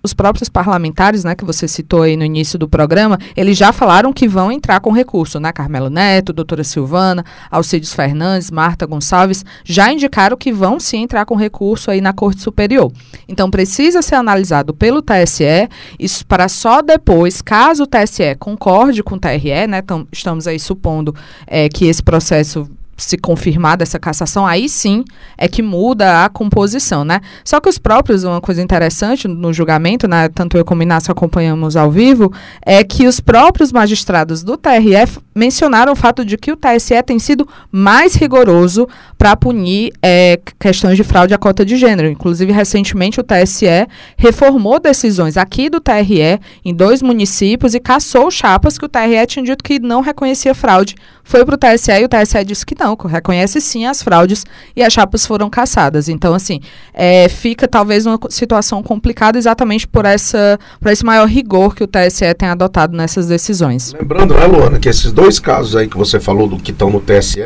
os 0.03 0.13
próprios 0.13 0.49
parlamentares, 0.49 1.23
né, 1.23 1.33
que 1.33 1.45
você 1.45 1.65
citou 1.65 2.01
aí 2.01 2.17
no 2.17 2.25
início 2.25 2.59
do 2.59 2.67
programa, 2.67 3.17
eles 3.37 3.57
já 3.57 3.71
falaram 3.71 4.11
que 4.11 4.27
vão 4.27 4.51
entrar 4.51 4.81
com 4.81 4.91
recurso, 4.91 5.39
né, 5.39 5.53
Carmelo 5.53 5.89
Neto, 5.89 6.33
doutora 6.33 6.61
Silvana, 6.61 7.23
Alcides 7.49 7.93
Fernandes, 7.93 8.51
Marta 8.51 8.85
Gonçalves, 8.85 9.45
já 9.63 9.89
indicaram 9.89 10.35
que 10.35 10.51
vão 10.51 10.77
sim 10.77 11.03
entrar 11.03 11.25
com 11.25 11.35
recurso 11.35 11.89
aí 11.89 12.01
na 12.01 12.11
Corte 12.11 12.41
Superior. 12.41 12.91
Então 13.25 13.49
precisa 13.49 14.01
ser 14.01 14.15
analisado 14.15 14.73
pelo 14.73 15.01
TSE, 15.01 15.69
isso 15.97 16.25
para 16.25 16.49
só 16.49 16.81
depois, 16.81 17.41
caso 17.41 17.83
o 17.83 17.87
TSE 17.87 18.35
concorde 18.37 19.01
com 19.01 19.15
o 19.15 19.19
TRE, 19.19 19.67
né? 19.69 19.81
Tam, 19.81 20.05
estamos 20.11 20.47
aí 20.47 20.59
supondo 20.59 21.15
é, 21.47 21.69
que 21.69 21.85
esse 21.85 22.03
processo 22.03 22.69
se 22.97 23.17
confirmada 23.17 23.83
essa 23.83 23.99
cassação, 23.99 24.45
aí 24.45 24.69
sim 24.69 25.03
é 25.37 25.47
que 25.47 25.61
muda 25.61 26.23
a 26.23 26.29
composição, 26.29 27.03
né? 27.03 27.19
Só 27.43 27.59
que 27.59 27.69
os 27.69 27.77
próprios, 27.77 28.23
uma 28.23 28.41
coisa 28.41 28.61
interessante 28.61 29.27
no 29.27 29.51
julgamento, 29.51 30.07
né, 30.07 30.29
tanto 30.29 30.57
eu 30.57 30.63
como 30.63 30.83
Inácio 30.83 31.11
acompanhamos 31.11 31.75
ao 31.75 31.91
vivo, 31.91 32.31
é 32.61 32.83
que 32.83 33.07
os 33.07 33.19
próprios 33.19 33.71
magistrados 33.71 34.43
do 34.43 34.57
TRF 34.57 35.19
mencionaram 35.35 35.91
o 35.91 35.95
fato 35.95 36.23
de 36.23 36.37
que 36.37 36.51
o 36.51 36.55
TSE 36.55 37.03
tem 37.03 37.19
sido 37.19 37.47
mais 37.69 38.15
rigoroso 38.15 38.87
para 39.17 39.35
punir 39.35 39.91
é, 40.01 40.39
questões 40.57 40.95
de 40.95 41.03
fraude 41.03 41.33
à 41.33 41.37
cota 41.37 41.65
de 41.65 41.75
gênero. 41.75 42.07
Inclusive, 42.07 42.53
recentemente, 42.53 43.19
o 43.19 43.23
TSE 43.23 43.87
reformou 44.15 44.79
decisões 44.79 45.35
aqui 45.35 45.69
do 45.69 45.81
TRE 45.81 46.39
em 46.63 46.73
dois 46.73 47.01
municípios 47.01 47.75
e 47.75 47.79
caçou 47.79 48.31
chapas 48.31 48.77
que 48.77 48.85
o 48.85 48.89
TRE 48.89 49.27
tinha 49.27 49.43
dito 49.43 49.63
que 49.63 49.77
não 49.79 49.99
reconhecia 49.99 50.55
fraude. 50.55 50.95
Foi 51.27 51.43
para 51.43 51.55
o 51.55 51.57
TSE 51.57 51.91
e 51.91 52.05
o 52.05 52.07
TSE 52.07 52.45
disse 52.45 52.63
que 52.63 52.75
não, 52.79 52.95
reconhece 52.95 53.59
sim 53.59 53.85
as 53.85 54.01
fraudes 54.03 54.45
e 54.75 54.83
as 54.83 54.93
chapas 54.93 55.25
foram 55.25 55.49
caçadas. 55.49 56.07
Então, 56.07 56.35
assim, 56.35 56.61
é, 56.93 57.27
fica 57.27 57.67
talvez 57.67 58.05
uma 58.05 58.19
situação 58.29 58.83
complicada 58.83 59.35
exatamente 59.35 59.87
por, 59.87 60.05
essa, 60.05 60.59
por 60.79 60.91
esse 60.91 61.03
maior 61.03 61.27
rigor 61.27 61.75
que 61.75 61.83
o 61.83 61.87
TSE 61.87 62.31
tem 62.35 62.47
adotado 62.47 62.95
nessas 62.95 63.27
decisões. 63.27 63.91
Lembrando, 63.99 64.35
né, 64.35 64.45
Luana, 64.45 64.79
que 64.79 64.87
esses 64.87 65.11
dois 65.11 65.24
casos 65.39 65.75
aí 65.75 65.87
que 65.87 65.97
você 65.97 66.19
falou 66.19 66.47
do 66.47 66.57
que 66.57 66.71
estão 66.71 66.89
no 66.89 66.99
TSE, 66.99 67.41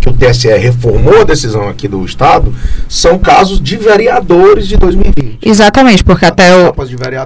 que 0.00 0.08
o 0.08 0.12
TSE 0.12 0.48
reformou 0.48 1.20
a 1.20 1.24
decisão 1.24 1.68
aqui 1.68 1.88
do 1.88 2.04
Estado, 2.04 2.54
são 2.88 3.18
casos 3.18 3.60
de 3.60 3.76
vereadores 3.76 4.68
de 4.68 4.76
2020. 4.76 5.38
Exatamente, 5.42 6.04
porque 6.04 6.24
até 6.24 6.54
o. 6.56 6.74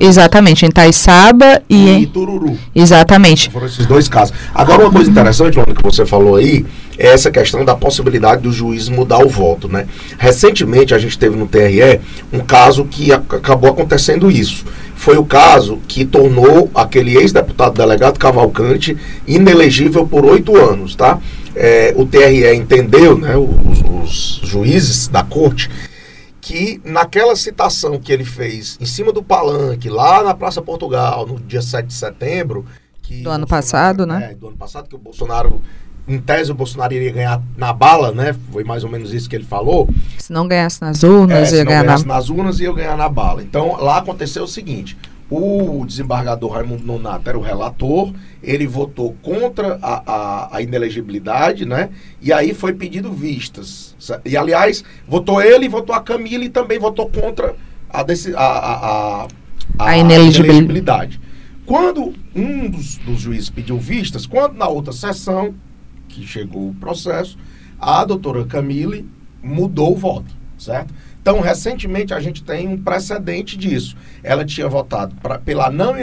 Exatamente, 0.01 0.65
em 0.65 0.69
Itaiçaba 0.69 1.63
e, 1.69 1.77
e 1.77 1.89
em 1.91 2.07
Tururu. 2.07 2.59
Exatamente. 2.75 3.51
Foram 3.51 3.67
esses 3.67 3.87
dois 3.87 4.09
casos. 4.09 4.35
Agora, 4.55 4.83
uma 4.83 4.93
coisa 4.93 5.11
interessante, 5.11 5.57
Luana, 5.57 5.75
que 5.75 5.83
você 5.83 6.05
falou 6.07 6.37
aí, 6.37 6.65
é 6.99 7.09
essa 7.09 7.31
questão 7.31 7.65
da 7.65 7.75
possibilidade 7.75 8.43
do 8.43 8.53
juiz 8.53 8.89
mudar 8.89 9.25
o 9.25 9.29
voto, 9.29 9.69
né? 9.69 9.87
Recentemente 10.19 10.95
a 10.95 10.99
gente 10.99 11.19
teve 11.19 11.35
no 11.35 11.47
TRE 11.47 12.01
um 12.33 12.41
caso 12.41 12.85
que 12.85 13.11
acabou 13.13 13.71
acontecendo 13.71 14.31
isso. 14.31 14.65
Foi 15.01 15.17
o 15.17 15.25
caso 15.25 15.79
que 15.89 16.05
tornou 16.05 16.71
aquele 16.75 17.17
ex-deputado 17.17 17.73
delegado 17.73 18.19
Cavalcante 18.19 18.95
inelegível 19.27 20.07
por 20.07 20.27
oito 20.27 20.55
anos, 20.59 20.95
tá? 20.95 21.19
É, 21.57 21.95
o 21.97 22.05
TRE 22.05 22.55
entendeu, 22.55 23.17
né, 23.17 23.35
os, 23.35 23.81
os 23.81 24.41
juízes 24.47 25.09
da 25.09 25.23
corte, 25.25 25.71
que 26.39 26.83
naquela 26.85 27.35
citação 27.35 27.99
que 27.99 28.13
ele 28.13 28.27
fez 28.27 28.77
em 28.79 28.85
cima 28.85 29.11
do 29.11 29.23
palanque, 29.23 29.89
lá 29.89 30.23
na 30.23 30.35
Praça 30.35 30.61
Portugal, 30.61 31.27
no 31.27 31.41
dia 31.41 31.63
7 31.63 31.87
de 31.87 31.95
setembro. 31.95 32.67
do 33.23 33.31
ano 33.31 33.47
passado, 33.47 34.05
né? 34.05 34.33
É, 34.33 34.35
do 34.35 34.49
ano 34.49 34.57
passado, 34.59 34.87
que 34.87 34.95
o 34.95 34.99
Bolsonaro 34.99 35.63
em 36.09 36.19
tese 36.19 36.51
o 36.51 36.55
Bolsonaro 36.55 36.93
iria 36.93 37.13
ganhar 37.13 37.43
na 37.57 37.73
bala, 37.73 38.13
né? 38.13 38.35
Foi 38.53 38.65
mais 38.65 38.85
ou 38.85 38.91
menos 38.91 39.13
isso 39.13 39.29
que 39.29 39.37
ele 39.37 39.45
falou. 39.45 39.89
Se 40.19 40.33
não 40.33 40.47
ganhasse 40.47 40.81
nas 40.81 41.03
urnas, 41.03 41.53
é, 41.53 41.57
ia 41.57 41.65
ganhar 41.65 41.85
na... 41.85 41.99
nas 41.99 42.29
urnas, 42.29 42.61
ia 42.61 42.73
ganhar 42.73 42.97
na 42.97 43.09
bala. 43.09 43.43
Então, 43.43 43.77
lá 43.81 43.99
aconteceu 43.99 44.45
o 44.45 44.49
seguinte: 44.49 44.97
o 45.31 45.85
desembargador 45.87 46.51
Raimundo 46.51 46.83
Nonato 46.83 47.29
era 47.29 47.39
o 47.39 47.43
relator, 47.43 48.13
ele 48.43 48.67
votou 48.67 49.15
contra 49.23 49.79
a, 49.81 50.03
a, 50.05 50.57
a, 50.57 50.63
inelegibilidade, 50.63 51.65
né? 51.65 51.91
E 52.21 52.33
aí 52.33 52.53
foi 52.53 52.73
pedido 52.73 53.13
vistas. 53.13 53.95
E, 54.25 54.37
aliás, 54.37 54.83
votou 55.07 55.41
ele, 55.41 55.69
votou 55.69 55.95
a 55.95 56.01
Camila 56.01 56.45
e 56.45 56.49
também 56.49 56.81
votou 56.81 57.09
contra 57.09 57.55
a, 57.89 58.01
a, 58.01 58.05
a, 58.37 59.23
a, 59.23 59.29
a 59.79 59.97
inelegibilidade. 59.97 61.21
Quando 61.65 62.13
um 62.35 62.69
dos, 62.69 62.97
dos 62.97 63.21
juízes 63.21 63.49
pediu 63.49 63.79
vistas, 63.79 64.27
quando 64.27 64.55
na 64.55 64.67
outra 64.67 64.93
sessão 64.93 65.55
que 66.11 66.27
chegou 66.27 66.69
o 66.69 66.75
processo, 66.75 67.39
a 67.79 68.05
doutora 68.05 68.45
Camille 68.45 69.09
mudou 69.43 69.93
o 69.93 69.97
voto, 69.97 70.35
certo? 70.59 70.93
Então, 71.23 71.41
recentemente, 71.41 72.15
a 72.15 72.21
gente 72.21 72.43
tem 72.43 72.67
um 72.67 72.79
precedente 72.79 73.57
disso. 73.57 73.95
Ela 74.23 74.43
tinha 74.45 74.67
votado 74.69 75.15
pra, 75.17 75.39
pela 75.39 75.71
não 75.71 75.95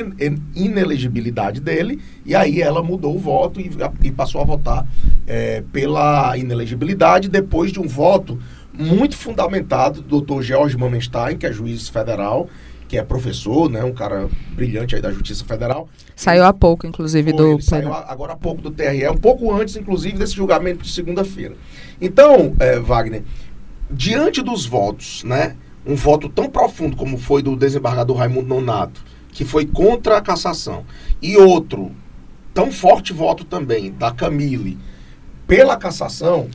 inelegibilidade 0.56 1.60
dele, 1.60 2.00
e 2.24 2.36
aí 2.36 2.62
ela 2.62 2.84
mudou 2.84 3.16
o 3.16 3.20
voto 3.20 3.60
e, 3.60 3.72
e 4.04 4.12
passou 4.12 4.42
a 4.42 4.46
votar 4.46 4.88
é, 5.26 5.64
pela 5.74 6.38
inelegibilidade, 6.38 7.30
depois 7.30 7.72
de 7.72 7.80
um 7.80 7.88
voto 7.88 8.40
muito 8.72 9.18
fundamentado 9.18 10.02
do 10.02 10.08
doutor 10.08 10.44
George 10.44 10.78
Momenstein, 10.78 11.36
que 11.36 11.48
é 11.48 11.52
juiz 11.52 11.90
federal, 11.90 12.48
que 12.88 12.98
é 12.98 13.04
professor, 13.04 13.70
né, 13.70 13.84
um 13.84 13.94
cara 13.94 14.30
brilhante 14.52 14.96
aí 14.96 15.02
da 15.02 15.12
Justiça 15.12 15.44
Federal. 15.44 15.90
Saiu 16.16 16.44
há 16.46 16.54
pouco, 16.54 16.88
inclusive, 16.88 17.32
Foi, 17.32 17.56
do. 17.56 17.62
Saiu 17.62 17.94
agora 17.94 18.34
há 18.34 18.36
pouco 18.38 18.62
do 18.62 18.72
TRE, 18.72 19.08
um 19.10 19.18
pouco 19.18 19.54
antes, 19.54 19.76
inclusive, 19.76 20.18
desse 20.18 20.34
julgamento 20.34 20.84
de 20.84 20.92
segunda-feira. 20.92 21.56
Então, 22.00 22.56
é, 22.60 22.80
Wagner, 22.80 23.24
diante 23.90 24.42
dos 24.42 24.66
votos, 24.66 25.24
né, 25.24 25.56
um 25.86 25.96
voto 25.96 26.30
tão 26.30 26.50
profundo 26.50 26.96
como 26.96 27.18
foi 27.18 27.42
do 27.42 27.56
desembargador 27.56 28.18
Raimundo 28.18 28.48
Nonato, 28.48 29.04
que 29.32 29.46
foi 29.46 29.66
contra 29.66 30.18
a 30.18 30.22
cassação, 30.22 30.86
e 31.22 31.38
outro 31.38 31.92
tão 32.54 32.72
forte 32.72 33.14
voto 33.14 33.46
também 33.46 33.92
da 33.92 34.12
Camille 34.12 34.78
pela 35.46 35.78
cassação 35.78 36.50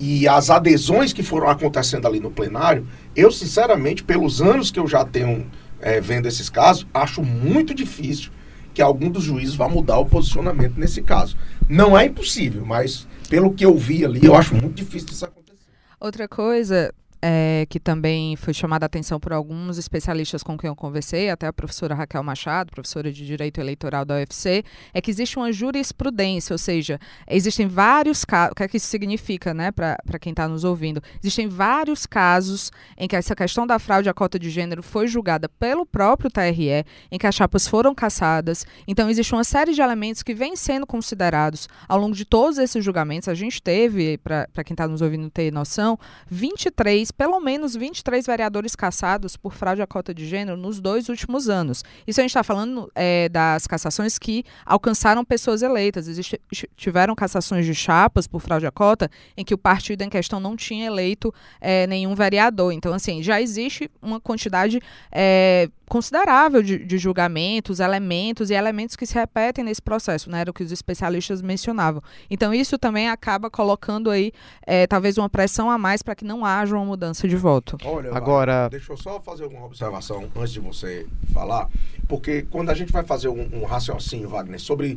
e 0.00 0.26
as 0.26 0.48
adesões 0.48 1.12
que 1.12 1.22
foram 1.22 1.48
acontecendo 1.48 2.06
ali 2.06 2.20
no 2.20 2.30
plenário, 2.30 2.86
eu 3.14 3.30
sinceramente, 3.30 4.02
pelos 4.02 4.40
anos 4.40 4.70
que 4.70 4.80
eu 4.80 4.88
já 4.88 5.04
tenho 5.04 5.46
é, 5.80 6.00
vendo 6.00 6.26
esses 6.26 6.48
casos, 6.48 6.86
acho 6.92 7.22
muito 7.22 7.74
difícil 7.74 8.30
que 8.72 8.80
algum 8.80 9.10
dos 9.10 9.24
juízes 9.24 9.54
vá 9.54 9.68
mudar 9.68 9.98
o 9.98 10.06
posicionamento 10.06 10.78
nesse 10.78 11.02
caso. 11.02 11.36
Não 11.68 11.98
é 11.98 12.06
impossível, 12.06 12.64
mas 12.64 13.06
pelo 13.28 13.52
que 13.52 13.64
eu 13.64 13.76
vi 13.76 14.04
ali, 14.04 14.24
eu 14.24 14.34
acho 14.34 14.54
muito 14.54 14.74
difícil 14.74 15.08
isso 15.10 15.24
acontecer. 15.24 15.58
Outra 15.98 16.28
coisa, 16.28 16.92
é, 17.22 17.66
que 17.68 17.78
também 17.78 18.34
foi 18.36 18.54
chamada 18.54 18.84
a 18.84 18.88
atenção 18.88 19.20
por 19.20 19.32
alguns 19.32 19.76
especialistas 19.76 20.42
com 20.42 20.56
quem 20.56 20.68
eu 20.68 20.76
conversei, 20.76 21.28
até 21.28 21.46
a 21.46 21.52
professora 21.52 21.94
Raquel 21.94 22.22
Machado, 22.22 22.70
professora 22.70 23.12
de 23.12 23.26
Direito 23.26 23.60
Eleitoral 23.60 24.04
da 24.04 24.14
UFC, 24.14 24.64
é 24.94 25.00
que 25.00 25.10
existe 25.10 25.36
uma 25.36 25.52
jurisprudência, 25.52 26.54
ou 26.54 26.58
seja, 26.58 26.98
existem 27.28 27.66
vários 27.66 28.24
casos, 28.24 28.52
o 28.52 28.54
que 28.54 28.62
é 28.62 28.68
que 28.68 28.76
isso 28.78 28.86
significa, 28.86 29.52
né, 29.52 29.70
para 29.70 30.18
quem 30.18 30.30
está 30.30 30.48
nos 30.48 30.64
ouvindo? 30.64 31.02
Existem 31.22 31.46
vários 31.46 32.06
casos 32.06 32.70
em 32.96 33.06
que 33.06 33.16
essa 33.16 33.36
questão 33.36 33.66
da 33.66 33.78
fraude 33.78 34.08
à 34.08 34.14
cota 34.14 34.38
de 34.38 34.48
gênero 34.48 34.82
foi 34.82 35.06
julgada 35.06 35.48
pelo 35.48 35.84
próprio 35.84 36.30
TRE, 36.30 36.84
em 37.10 37.18
que 37.18 37.26
as 37.26 37.34
chapas 37.34 37.66
foram 37.66 37.94
cassadas, 37.94 38.66
então 38.86 39.10
existe 39.10 39.34
uma 39.34 39.44
série 39.44 39.74
de 39.74 39.82
elementos 39.82 40.22
que 40.22 40.34
vêm 40.34 40.56
sendo 40.56 40.86
considerados 40.86 41.68
ao 41.88 41.98
longo 41.98 42.14
de 42.14 42.24
todos 42.24 42.58
esses 42.58 42.82
julgamentos, 42.82 43.28
a 43.28 43.34
gente 43.34 43.62
teve, 43.62 44.18
para 44.18 44.64
quem 44.64 44.74
está 44.74 44.88
nos 44.88 45.02
ouvindo 45.02 45.28
ter 45.30 45.52
noção, 45.52 45.98
23, 46.30 47.09
pelo 47.10 47.40
menos 47.40 47.74
23 47.74 48.26
vereadores 48.26 48.74
cassados 48.74 49.36
por 49.36 49.52
fraude 49.52 49.82
à 49.82 49.86
cota 49.86 50.14
de 50.14 50.26
gênero 50.26 50.56
nos 50.56 50.80
dois 50.80 51.08
últimos 51.08 51.48
anos. 51.48 51.82
Isso 52.06 52.20
a 52.20 52.22
gente 52.22 52.30
está 52.30 52.42
falando 52.42 52.90
é, 52.94 53.28
das 53.28 53.66
cassações 53.66 54.18
que 54.18 54.44
alcançaram 54.64 55.24
pessoas 55.24 55.62
eleitas. 55.62 56.08
Existe, 56.08 56.40
tiveram 56.76 57.14
cassações 57.14 57.66
de 57.66 57.74
chapas 57.74 58.26
por 58.26 58.40
fraude 58.40 58.66
à 58.66 58.70
cota 58.70 59.10
em 59.36 59.44
que 59.44 59.54
o 59.54 59.58
partido 59.58 60.02
em 60.02 60.08
questão 60.08 60.40
não 60.40 60.56
tinha 60.56 60.86
eleito 60.86 61.32
é, 61.60 61.86
nenhum 61.86 62.14
vereador. 62.14 62.72
Então, 62.72 62.92
assim, 62.92 63.22
já 63.22 63.40
existe 63.40 63.90
uma 64.00 64.20
quantidade 64.20 64.80
é, 65.10 65.68
considerável 65.90 66.62
de, 66.62 66.78
de, 66.78 66.98
julgamentos, 66.98 67.80
elementos 67.80 68.48
e 68.48 68.54
elementos 68.54 68.94
que 68.94 69.04
se 69.04 69.12
repetem 69.12 69.64
nesse 69.64 69.82
processo, 69.82 70.30
né? 70.30 70.40
Era 70.40 70.50
o 70.52 70.54
que 70.54 70.62
os 70.62 70.70
especialistas 70.70 71.42
mencionavam. 71.42 72.00
Então, 72.30 72.54
isso 72.54 72.78
também 72.78 73.08
acaba 73.08 73.50
colocando 73.50 74.08
aí, 74.08 74.32
é, 74.64 74.86
talvez, 74.86 75.18
uma 75.18 75.28
pressão 75.28 75.68
a 75.68 75.76
mais 75.76 76.00
para 76.00 76.14
que 76.14 76.24
não 76.24 76.44
haja 76.44 76.76
uma 76.76 76.84
mudança 76.84 77.26
de 77.26 77.34
voto. 77.34 77.76
Olha, 77.84 78.14
agora. 78.14 78.68
Deixa 78.68 78.92
eu 78.92 78.96
só 78.96 79.20
fazer 79.20 79.46
uma 79.46 79.66
observação 79.66 80.30
antes 80.36 80.52
de 80.52 80.60
você 80.60 81.08
falar, 81.32 81.68
porque 82.06 82.42
quando 82.42 82.70
a 82.70 82.74
gente 82.74 82.92
vai 82.92 83.02
fazer 83.02 83.28
um, 83.28 83.48
um 83.52 83.64
raciocínio, 83.64 84.28
Wagner, 84.28 84.60
sobre 84.60 84.96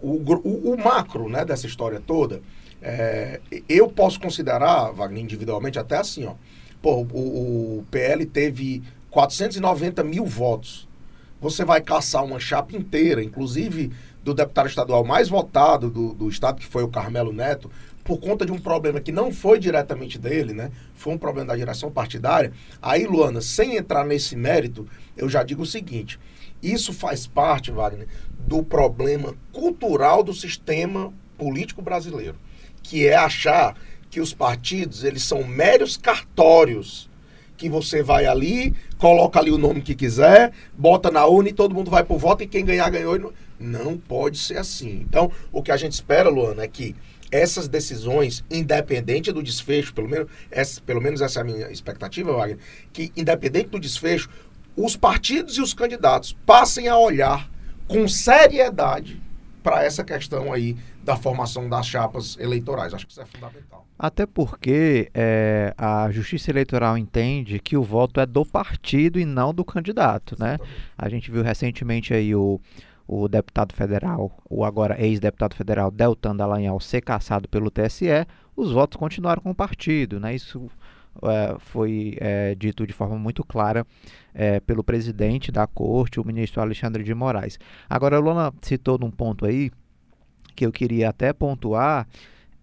o, 0.00 0.16
o, 0.16 0.72
o, 0.72 0.76
macro 0.76 1.28
né, 1.28 1.44
dessa 1.44 1.68
história 1.68 2.02
toda, 2.04 2.42
é, 2.82 3.40
eu 3.68 3.88
posso 3.88 4.18
considerar, 4.18 4.90
Wagner, 4.90 5.22
individualmente, 5.22 5.78
até 5.78 5.98
assim, 5.98 6.26
ó. 6.26 6.34
Pô, 6.82 7.06
o, 7.12 7.78
o 7.78 7.86
PL 7.92 8.26
teve 8.26 8.82
490 9.12 10.02
mil 10.02 10.24
votos. 10.24 10.88
Você 11.38 11.64
vai 11.64 11.80
caçar 11.80 12.24
uma 12.24 12.40
chapa 12.40 12.74
inteira, 12.74 13.22
inclusive 13.22 13.92
do 14.24 14.32
deputado 14.32 14.68
estadual 14.68 15.04
mais 15.04 15.28
votado 15.28 15.90
do, 15.90 16.14
do 16.14 16.28
estado, 16.28 16.58
que 16.58 16.66
foi 16.66 16.82
o 16.82 16.88
Carmelo 16.88 17.32
Neto, 17.32 17.70
por 18.02 18.18
conta 18.18 18.46
de 18.46 18.52
um 18.52 18.58
problema 18.58 19.00
que 19.00 19.12
não 19.12 19.30
foi 19.30 19.58
diretamente 19.58 20.18
dele, 20.18 20.52
né? 20.52 20.70
Foi 20.94 21.12
um 21.12 21.18
problema 21.18 21.48
da 21.48 21.56
direção 21.56 21.90
partidária. 21.90 22.52
Aí, 22.80 23.06
Luana, 23.06 23.40
sem 23.40 23.76
entrar 23.76 24.04
nesse 24.04 24.34
mérito, 24.34 24.88
eu 25.16 25.28
já 25.28 25.42
digo 25.42 25.62
o 25.62 25.66
seguinte: 25.66 26.18
isso 26.62 26.92
faz 26.92 27.26
parte, 27.26 27.70
Wagner, 27.70 28.08
do 28.46 28.62
problema 28.62 29.34
cultural 29.52 30.22
do 30.22 30.32
sistema 30.32 31.12
político 31.36 31.82
brasileiro, 31.82 32.36
que 32.82 33.06
é 33.06 33.14
achar 33.14 33.76
que 34.08 34.20
os 34.20 34.32
partidos 34.32 35.04
eles 35.04 35.22
são 35.22 35.44
meros 35.44 35.96
cartórios 35.96 37.10
que 37.62 37.68
você 37.68 38.02
vai 38.02 38.26
ali, 38.26 38.74
coloca 38.98 39.38
ali 39.38 39.52
o 39.52 39.56
nome 39.56 39.82
que 39.82 39.94
quiser, 39.94 40.50
bota 40.76 41.12
na 41.12 41.24
urna 41.26 41.50
e 41.50 41.52
todo 41.52 41.72
mundo 41.72 41.92
vai 41.92 42.02
pro 42.02 42.18
voto 42.18 42.42
e 42.42 42.48
quem 42.48 42.64
ganhar, 42.64 42.90
ganhou. 42.90 43.16
Não... 43.16 43.32
não 43.60 43.96
pode 43.96 44.36
ser 44.36 44.58
assim. 44.58 45.06
Então, 45.08 45.30
o 45.52 45.62
que 45.62 45.70
a 45.70 45.76
gente 45.76 45.92
espera, 45.92 46.28
Luana, 46.28 46.64
é 46.64 46.66
que 46.66 46.96
essas 47.30 47.68
decisões, 47.68 48.44
independente 48.50 49.30
do 49.30 49.40
desfecho, 49.40 49.94
pelo 49.94 50.08
menos 50.08 50.28
essa, 50.50 50.80
pelo 50.80 51.00
menos 51.00 51.20
essa 51.20 51.38
é 51.38 51.42
a 51.42 51.44
minha 51.44 51.70
expectativa, 51.70 52.32
Wagner, 52.32 52.58
que 52.92 53.12
independente 53.16 53.68
do 53.68 53.78
desfecho, 53.78 54.28
os 54.76 54.96
partidos 54.96 55.56
e 55.56 55.62
os 55.62 55.72
candidatos 55.72 56.36
passem 56.44 56.88
a 56.88 56.98
olhar 56.98 57.48
com 57.86 58.08
seriedade 58.08 59.22
para 59.62 59.84
essa 59.84 60.02
questão 60.02 60.52
aí 60.52 60.76
da 61.02 61.16
formação 61.16 61.68
das 61.68 61.86
chapas 61.86 62.36
eleitorais. 62.38 62.94
Acho 62.94 63.06
que 63.06 63.12
isso 63.12 63.20
é 63.20 63.26
fundamental. 63.26 63.86
Até 63.98 64.26
porque 64.26 65.10
é, 65.14 65.74
a 65.76 66.10
Justiça 66.10 66.50
Eleitoral 66.50 66.96
entende 66.96 67.58
que 67.58 67.76
o 67.76 67.82
voto 67.82 68.20
é 68.20 68.26
do 68.26 68.44
partido 68.44 69.18
e 69.18 69.24
não 69.24 69.52
do 69.52 69.64
candidato, 69.64 70.36
né? 70.38 70.58
A 70.96 71.08
gente 71.08 71.30
viu 71.30 71.42
recentemente 71.42 72.14
aí 72.14 72.34
o, 72.34 72.60
o 73.06 73.28
deputado 73.28 73.74
federal, 73.74 74.30
o 74.48 74.64
agora 74.64 75.00
ex-deputado 75.00 75.54
federal 75.54 75.90
Deltan 75.90 76.36
Dallagnol 76.36 76.80
ser 76.80 77.00
caçado 77.00 77.48
pelo 77.48 77.70
TSE, 77.70 78.26
os 78.56 78.72
votos 78.72 78.98
continuaram 78.98 79.42
com 79.42 79.50
o 79.50 79.54
partido, 79.54 80.18
né? 80.18 80.34
Isso 80.34 80.70
é, 81.22 81.56
foi 81.58 82.16
é, 82.20 82.54
dito 82.54 82.86
de 82.86 82.92
forma 82.92 83.18
muito 83.18 83.44
clara 83.44 83.86
é, 84.34 84.60
pelo 84.60 84.82
presidente 84.82 85.52
da 85.52 85.66
corte, 85.66 86.18
o 86.18 86.24
ministro 86.24 86.60
Alexandre 86.60 87.04
de 87.04 87.14
Moraes. 87.14 87.58
Agora, 87.88 88.16
a 88.16 88.20
Lona 88.20 88.52
citou 88.62 88.98
num 88.98 89.10
ponto 89.10 89.44
aí 89.44 89.70
que 90.54 90.66
eu 90.66 90.72
queria 90.72 91.08
até 91.08 91.32
pontuar 91.32 92.06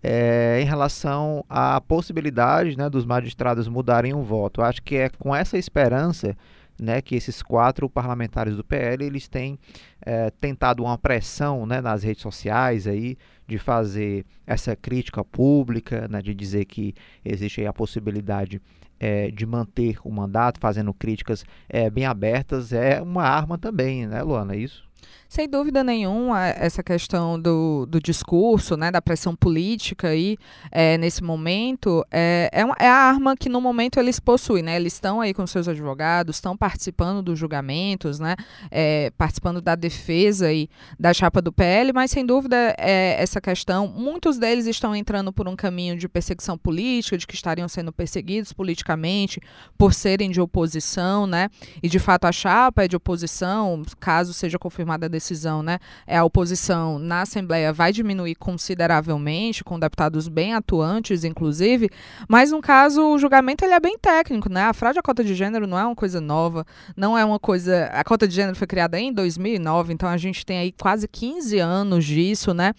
é, 0.02 0.60
em 0.62 0.66
relação 0.66 1.44
à 1.50 1.80
possibilidade 1.82 2.78
né, 2.78 2.90
dos 2.90 3.06
magistrados 3.06 3.68
mudarem 3.68 4.14
o 4.14 4.24
voto. 4.24 4.62
Acho 4.62 4.82
que 4.82 4.96
é 4.96 5.10
com 5.10 5.36
essa 5.36 5.58
esperança 5.58 6.36
né, 6.80 7.02
que 7.02 7.16
esses 7.16 7.42
quatro 7.42 7.90
parlamentares 7.90 8.56
do 8.56 8.64
PL 8.64 9.04
eles 9.04 9.28
têm 9.28 9.60
é, 10.02 10.30
tentado 10.30 10.84
uma 10.84 10.98
pressão 10.98 11.66
né, 11.66 11.82
nas 11.82 12.04
redes 12.04 12.22
sociais 12.22 12.88
aí 12.88 13.18
de 13.46 13.58
fazer 13.58 14.26
essa 14.48 14.76
crítica 14.76 15.24
pública, 15.24 16.08
né, 16.08 16.22
de 16.22 16.34
dizer 16.34 16.66
que 16.66 16.94
existe 17.26 17.66
a 17.66 17.74
possibilidade 17.74 18.62
é, 19.00 19.32
de 19.32 19.46
manter 19.46 19.98
o 20.04 20.12
mandato, 20.12 20.60
fazendo 20.60 20.94
críticas 20.94 21.46
é, 21.68 21.90
bem 21.90 22.06
abertas, 22.06 22.74
é 22.74 23.02
uma 23.02 23.24
arma 23.24 23.58
também, 23.58 24.06
né, 24.06 24.22
Luana? 24.22 24.56
É 24.56 24.58
isso? 24.58 24.88
Sem 25.30 25.48
dúvida 25.48 25.84
nenhuma, 25.84 26.48
essa 26.48 26.82
questão 26.82 27.40
do, 27.40 27.86
do 27.86 28.02
discurso, 28.02 28.76
né, 28.76 28.90
da 28.90 29.00
pressão 29.00 29.36
política 29.36 30.08
aí, 30.08 30.40
é, 30.72 30.98
nesse 30.98 31.24
momento, 31.24 32.04
é, 32.10 32.50
é, 32.52 32.66
uma, 32.66 32.76
é, 32.80 32.88
a 32.88 32.96
arma 32.96 33.38
que 33.38 33.48
no 33.48 33.62
momento 33.62 34.00
eles 34.00 34.20
possuem, 34.20 34.64
né? 34.64 34.76
Eles 34.76 34.94
estão 34.94 35.22
aí 35.22 35.32
com 35.32 35.46
seus 35.46 35.68
advogados, 35.68 36.38
estão 36.38 36.58
participando 36.58 37.22
dos 37.22 37.38
julgamentos, 37.38 38.20
né? 38.20 38.36
É, 38.72 39.12
participando 39.20 39.62
da 39.62 39.76
defesa 39.76 40.48
aí 40.48 40.68
da 41.00 41.14
chapa 41.14 41.44
do 41.44 41.54
PL, 41.54 41.94
mas 41.94 42.10
sem 42.10 42.26
dúvida 42.26 42.76
essa 42.80 43.40
questão, 43.40 43.88
muitos 43.88 44.40
deles 44.40 44.66
estão 44.66 44.96
entrando 44.96 45.32
por 45.32 45.48
um 45.48 45.56
caminho 45.56 45.96
de 45.96 46.10
perseguição 46.10 46.58
política, 46.58 47.16
de 47.20 47.28
que 47.28 47.36
estariam 47.36 47.68
sendo 47.68 47.94
perseguidos 47.94 48.52
politicamente 48.52 49.40
por 49.78 49.94
serem 49.94 50.32
de 50.32 50.42
oposição, 50.42 51.28
né? 51.28 51.50
E 51.84 51.88
de 51.88 52.00
fato 52.00 52.26
a 52.26 52.32
chapa 52.32 52.86
é 52.86 52.88
de 52.88 52.96
oposição, 52.96 53.84
caso 54.00 54.34
seja 54.34 54.58
confirmada 54.58 55.06
a 55.06 55.19
decisão, 55.20 55.62
né, 55.62 55.80
é 56.08 56.18
a 56.18 56.24
oposição 56.24 56.98
na 56.98 57.22
Assembleia 57.22 57.72
vai 57.72 57.92
diminuir 57.92 58.36
consideravelmente, 58.36 59.64
com 59.64 59.78
deputados 59.78 60.28
bem 60.28 60.54
atuantes, 60.54 61.24
inclusive, 61.24 61.90
mas 62.28 62.52
no 62.52 62.62
caso 62.62 63.02
o 63.02 63.20
julgamento 63.20 63.64
ele 63.64 63.74
é 63.74 63.80
bem 63.80 63.98
técnico, 64.00 64.50
né? 64.50 64.64
A 64.64 64.74
fraude 64.74 64.98
à 64.98 65.02
cota 65.02 65.24
de 65.24 65.36
gênero 65.36 65.68
não 65.68 65.78
é 65.78 65.86
uma 65.86 65.96
coisa 65.96 66.22
nova, 66.22 66.66
não 66.96 67.18
é 67.18 67.24
uma 67.24 67.40
coisa. 67.40 67.86
A 67.88 68.04
cota 68.04 68.28
de 68.28 68.34
gênero 68.34 68.56
foi 68.56 68.66
criada 68.66 69.00
em 69.00 69.12
2009, 69.12 69.94
então 69.94 70.08
a 70.08 70.18
gente 70.18 70.46
tem 70.46 70.58
aí 70.58 70.72
quase 70.72 71.08
15 71.08 71.60
anos 71.60 72.06
disso, 72.06 72.54
né? 72.54 72.74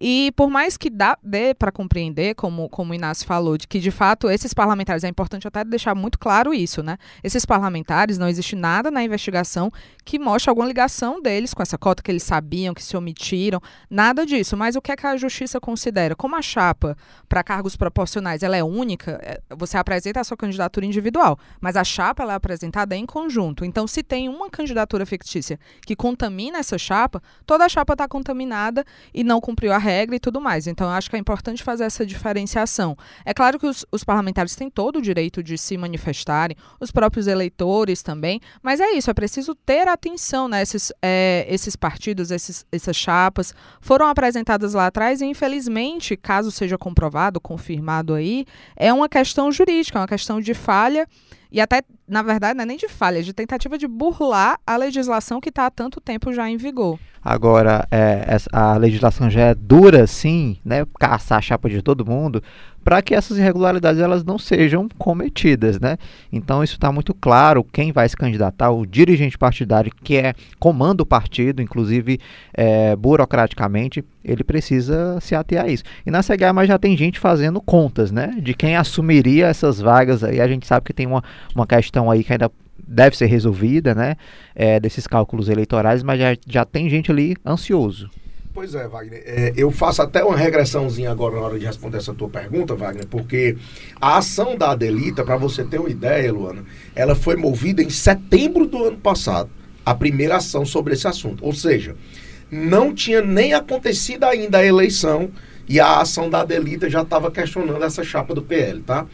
E 0.00 0.32
por 0.36 0.48
mais 0.48 0.76
que 0.76 0.88
dá, 0.88 1.18
dê 1.22 1.54
para 1.54 1.72
compreender, 1.72 2.34
como, 2.34 2.68
como 2.68 2.92
o 2.92 2.94
Inácio 2.94 3.26
falou, 3.26 3.58
de 3.58 3.66
que 3.66 3.80
de 3.80 3.90
fato 3.90 4.30
esses 4.30 4.54
parlamentares, 4.54 5.02
é 5.04 5.08
importante 5.08 5.48
até 5.48 5.64
deixar 5.64 5.94
muito 5.94 6.18
claro 6.18 6.54
isso, 6.54 6.82
né? 6.82 6.96
Esses 7.22 7.44
parlamentares, 7.44 8.18
não 8.18 8.28
existe 8.28 8.54
nada 8.54 8.90
na 8.90 9.02
investigação 9.02 9.72
que 10.04 10.18
mostre 10.18 10.50
alguma 10.50 10.66
ligação 10.66 11.20
deles 11.20 11.52
com 11.52 11.62
essa 11.62 11.76
cota, 11.76 12.02
que 12.02 12.10
eles 12.10 12.22
sabiam, 12.22 12.74
que 12.74 12.82
se 12.82 12.96
omitiram, 12.96 13.60
nada 13.90 14.24
disso. 14.24 14.56
Mas 14.56 14.76
o 14.76 14.80
que, 14.80 14.92
é 14.92 14.96
que 14.96 15.06
a 15.06 15.16
justiça 15.16 15.60
considera? 15.60 16.14
Como 16.14 16.36
a 16.36 16.42
chapa 16.42 16.96
para 17.28 17.42
cargos 17.42 17.76
proporcionais 17.76 18.42
ela 18.42 18.56
é 18.56 18.62
única, 18.62 19.18
é, 19.22 19.40
você 19.56 19.76
apresenta 19.76 20.20
a 20.20 20.24
sua 20.24 20.36
candidatura 20.36 20.86
individual, 20.86 21.38
mas 21.60 21.76
a 21.76 21.84
chapa 21.84 22.22
ela 22.22 22.34
é 22.34 22.36
apresentada 22.36 22.94
em 22.94 23.04
conjunto. 23.04 23.64
Então, 23.64 23.86
se 23.86 24.02
tem 24.02 24.28
uma 24.28 24.48
candidatura 24.48 25.04
fictícia 25.04 25.58
que 25.84 25.96
contamina 25.96 26.58
essa 26.58 26.78
chapa, 26.78 27.22
toda 27.44 27.64
a 27.64 27.68
chapa 27.68 27.94
está 27.94 28.06
contaminada 28.06 28.84
e 29.12 29.24
não 29.24 29.40
cumpriu 29.40 29.72
a 29.72 29.78
regra 29.88 30.14
e 30.16 30.20
tudo 30.20 30.40
mais. 30.40 30.66
Então, 30.66 30.86
eu 30.86 30.92
acho 30.92 31.08
que 31.08 31.16
é 31.16 31.18
importante 31.18 31.62
fazer 31.62 31.84
essa 31.84 32.04
diferenciação. 32.04 32.96
É 33.24 33.32
claro 33.32 33.58
que 33.58 33.66
os, 33.66 33.86
os 33.90 34.04
parlamentares 34.04 34.54
têm 34.54 34.68
todo 34.68 34.96
o 34.96 35.02
direito 35.02 35.42
de 35.42 35.56
se 35.56 35.76
manifestarem, 35.76 36.56
os 36.78 36.90
próprios 36.90 37.26
eleitores 37.26 38.02
também, 38.02 38.40
mas 38.62 38.80
é 38.80 38.90
isso, 38.92 39.10
é 39.10 39.14
preciso 39.14 39.54
ter 39.54 39.88
atenção, 39.88 40.46
né? 40.48 40.62
Esses, 40.62 40.92
é, 41.02 41.46
esses 41.48 41.74
partidos, 41.74 42.30
esses, 42.30 42.66
essas 42.70 42.96
chapas, 42.96 43.54
foram 43.80 44.06
apresentadas 44.06 44.74
lá 44.74 44.86
atrás 44.86 45.20
e, 45.20 45.24
infelizmente, 45.24 46.16
caso 46.16 46.50
seja 46.50 46.76
comprovado, 46.76 47.40
confirmado 47.40 48.14
aí, 48.14 48.44
é 48.76 48.92
uma 48.92 49.08
questão 49.08 49.50
jurídica, 49.50 49.98
é 49.98 50.02
uma 50.02 50.08
questão 50.08 50.40
de 50.40 50.52
falha 50.52 51.08
e 51.50 51.60
até, 51.60 51.82
na 52.06 52.22
verdade, 52.22 52.56
não 52.56 52.62
é 52.62 52.66
nem 52.66 52.76
de 52.76 52.88
falha, 52.88 53.18
é 53.18 53.22
de 53.22 53.32
tentativa 53.32 53.78
de 53.78 53.86
burlar 53.86 54.58
a 54.66 54.76
legislação 54.76 55.40
que 55.40 55.48
está 55.48 55.66
há 55.66 55.70
tanto 55.70 56.00
tempo 56.00 56.32
já 56.32 56.48
em 56.48 56.56
vigor. 56.56 56.98
Agora, 57.24 57.86
é, 57.90 58.36
a 58.52 58.76
legislação 58.76 59.28
já 59.28 59.40
é 59.46 59.54
dura, 59.54 60.06
sim, 60.06 60.58
né? 60.64 60.86
Caçar 60.98 61.38
a 61.38 61.42
chapa 61.42 61.68
de 61.68 61.82
todo 61.82 62.06
mundo, 62.06 62.42
para 62.88 63.02
que 63.02 63.14
essas 63.14 63.36
irregularidades 63.36 64.00
elas 64.00 64.24
não 64.24 64.38
sejam 64.38 64.88
cometidas, 64.96 65.78
né? 65.78 65.98
Então 66.32 66.64
isso 66.64 66.72
está 66.72 66.90
muito 66.90 67.12
claro. 67.12 67.62
Quem 67.62 67.92
vai 67.92 68.08
se 68.08 68.16
candidatar, 68.16 68.70
o 68.70 68.86
dirigente 68.86 69.36
partidário 69.36 69.92
que 70.02 70.16
é 70.16 70.32
comanda 70.58 71.02
o 71.02 71.06
partido, 71.06 71.60
inclusive 71.60 72.18
é, 72.54 72.96
burocraticamente, 72.96 74.02
ele 74.24 74.42
precisa 74.42 75.20
se 75.20 75.34
ater 75.34 75.62
a 75.62 75.68
isso. 75.68 75.84
E 76.06 76.10
na 76.10 76.22
CEGAMA 76.22 76.66
já 76.66 76.78
tem 76.78 76.96
gente 76.96 77.18
fazendo 77.18 77.60
contas, 77.60 78.10
né? 78.10 78.34
De 78.40 78.54
quem 78.54 78.74
assumiria 78.74 79.48
essas 79.48 79.78
vagas 79.78 80.24
aí. 80.24 80.40
A 80.40 80.48
gente 80.48 80.66
sabe 80.66 80.86
que 80.86 80.94
tem 80.94 81.06
uma, 81.06 81.22
uma 81.54 81.66
questão 81.66 82.10
aí 82.10 82.24
que 82.24 82.32
ainda 82.32 82.50
deve 82.78 83.18
ser 83.18 83.26
resolvida, 83.26 83.94
né? 83.94 84.16
É, 84.54 84.80
desses 84.80 85.06
cálculos 85.06 85.50
eleitorais, 85.50 86.02
mas 86.02 86.18
já, 86.18 86.34
já 86.46 86.64
tem 86.64 86.88
gente 86.88 87.10
ali 87.10 87.36
ansioso. 87.44 88.08
Pois 88.58 88.74
é, 88.74 88.88
Wagner. 88.88 89.22
É, 89.24 89.52
eu 89.56 89.70
faço 89.70 90.02
até 90.02 90.24
uma 90.24 90.36
regressãozinha 90.36 91.12
agora 91.12 91.36
na 91.36 91.42
hora 91.42 91.58
de 91.60 91.64
responder 91.64 91.98
essa 91.98 92.12
tua 92.12 92.28
pergunta, 92.28 92.74
Wagner, 92.74 93.06
porque 93.06 93.56
a 94.00 94.18
ação 94.18 94.58
da 94.58 94.72
Adelita, 94.72 95.22
para 95.22 95.36
você 95.36 95.62
ter 95.62 95.78
uma 95.78 95.88
ideia, 95.88 96.32
Luana, 96.32 96.64
ela 96.92 97.14
foi 97.14 97.36
movida 97.36 97.84
em 97.84 97.88
setembro 97.88 98.66
do 98.66 98.82
ano 98.82 98.96
passado, 98.96 99.48
a 99.86 99.94
primeira 99.94 100.38
ação 100.38 100.66
sobre 100.66 100.94
esse 100.94 101.06
assunto. 101.06 101.44
Ou 101.46 101.52
seja, 101.52 101.94
não 102.50 102.92
tinha 102.92 103.22
nem 103.22 103.54
acontecido 103.54 104.24
ainda 104.24 104.58
a 104.58 104.66
eleição 104.66 105.30
e 105.68 105.78
a 105.78 106.00
ação 106.00 106.28
da 106.28 106.40
Adelita 106.40 106.90
já 106.90 107.02
estava 107.02 107.30
questionando 107.30 107.84
essa 107.84 108.02
chapa 108.02 108.34
do 108.34 108.42
PL, 108.42 108.80
tá? 108.80 109.06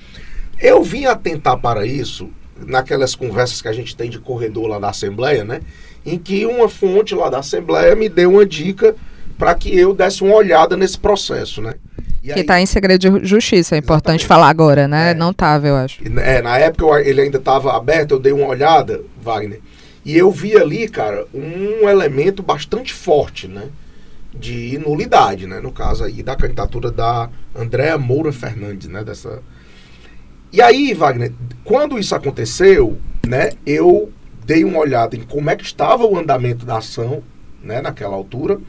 Eu 0.58 0.82
vim 0.82 1.04
atentar 1.04 1.58
para 1.58 1.84
isso 1.84 2.30
naquelas 2.66 3.14
conversas 3.14 3.60
que 3.60 3.68
a 3.68 3.74
gente 3.74 3.94
tem 3.94 4.08
de 4.08 4.18
corredor 4.18 4.68
lá 4.68 4.78
da 4.78 4.88
Assembleia, 4.88 5.44
né? 5.44 5.60
Em 6.06 6.18
que 6.18 6.46
uma 6.46 6.66
fonte 6.66 7.14
lá 7.14 7.28
da 7.28 7.40
Assembleia 7.40 7.94
me 7.94 8.08
deu 8.08 8.30
uma 8.30 8.46
dica 8.46 8.96
para 9.38 9.54
que 9.54 9.76
eu 9.76 9.94
desse 9.94 10.22
uma 10.22 10.34
olhada 10.34 10.76
nesse 10.76 10.98
processo, 10.98 11.60
né? 11.60 11.74
E 12.22 12.32
que 12.32 12.40
está 12.40 12.60
em 12.60 12.66
segredo 12.66 13.20
de 13.20 13.26
justiça, 13.26 13.74
é 13.74 13.78
importante 13.78 14.20
Exatamente. 14.20 14.26
falar 14.26 14.48
agora, 14.48 14.88
né? 14.88 15.10
É. 15.10 15.14
Não 15.14 15.30
estava, 15.30 15.66
eu 15.66 15.76
acho. 15.76 16.00
É, 16.20 16.40
na 16.40 16.56
época 16.58 16.84
eu, 16.84 16.96
ele 16.98 17.20
ainda 17.20 17.38
estava 17.38 17.76
aberto, 17.76 18.12
eu 18.12 18.18
dei 18.18 18.32
uma 18.32 18.46
olhada, 18.46 19.02
Wagner, 19.22 19.60
e 20.04 20.16
eu 20.16 20.30
vi 20.30 20.56
ali, 20.56 20.88
cara, 20.88 21.26
um 21.34 21.88
elemento 21.88 22.42
bastante 22.42 22.94
forte, 22.94 23.46
né? 23.46 23.64
De 24.32 24.78
nulidade, 24.78 25.46
né? 25.46 25.60
No 25.60 25.70
caso 25.70 26.04
aí 26.04 26.22
da 26.22 26.34
candidatura 26.34 26.90
da 26.90 27.28
Andréa 27.54 27.98
Moura 27.98 28.32
Fernandes, 28.32 28.88
né? 28.88 29.04
Dessa, 29.04 29.42
e 30.54 30.62
aí, 30.62 30.94
Wagner, 30.94 31.32
quando 31.64 31.98
isso 31.98 32.14
aconteceu, 32.14 32.96
né, 33.26 33.50
eu 33.66 34.12
dei 34.46 34.64
uma 34.64 34.78
olhada 34.78 35.16
em 35.16 35.22
como 35.22 35.50
é 35.50 35.56
que 35.56 35.64
estava 35.64 36.06
o 36.06 36.16
andamento 36.16 36.64
da 36.64 36.78
ação, 36.78 37.24
né, 37.60 37.82
naquela 37.82 38.14
altura. 38.14 38.60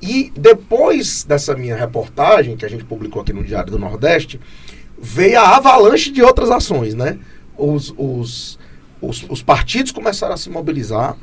E 0.00 0.32
depois 0.36 1.24
dessa 1.24 1.54
minha 1.54 1.76
reportagem, 1.76 2.56
que 2.56 2.64
a 2.64 2.68
gente 2.68 2.84
publicou 2.84 3.22
aqui 3.22 3.32
no 3.32 3.42
Diário 3.42 3.70
do 3.70 3.78
Nordeste, 3.78 4.40
veio 5.00 5.38
a 5.38 5.56
avalanche 5.56 6.10
de 6.10 6.22
outras 6.22 6.50
ações, 6.50 6.94
né? 6.94 7.18
Os, 7.56 7.92
os, 7.96 8.58
os, 9.00 9.24
os 9.28 9.42
partidos 9.42 9.90
começaram 9.92 10.34
a 10.34 10.36
se 10.36 10.48
mobilizar, 10.48 11.16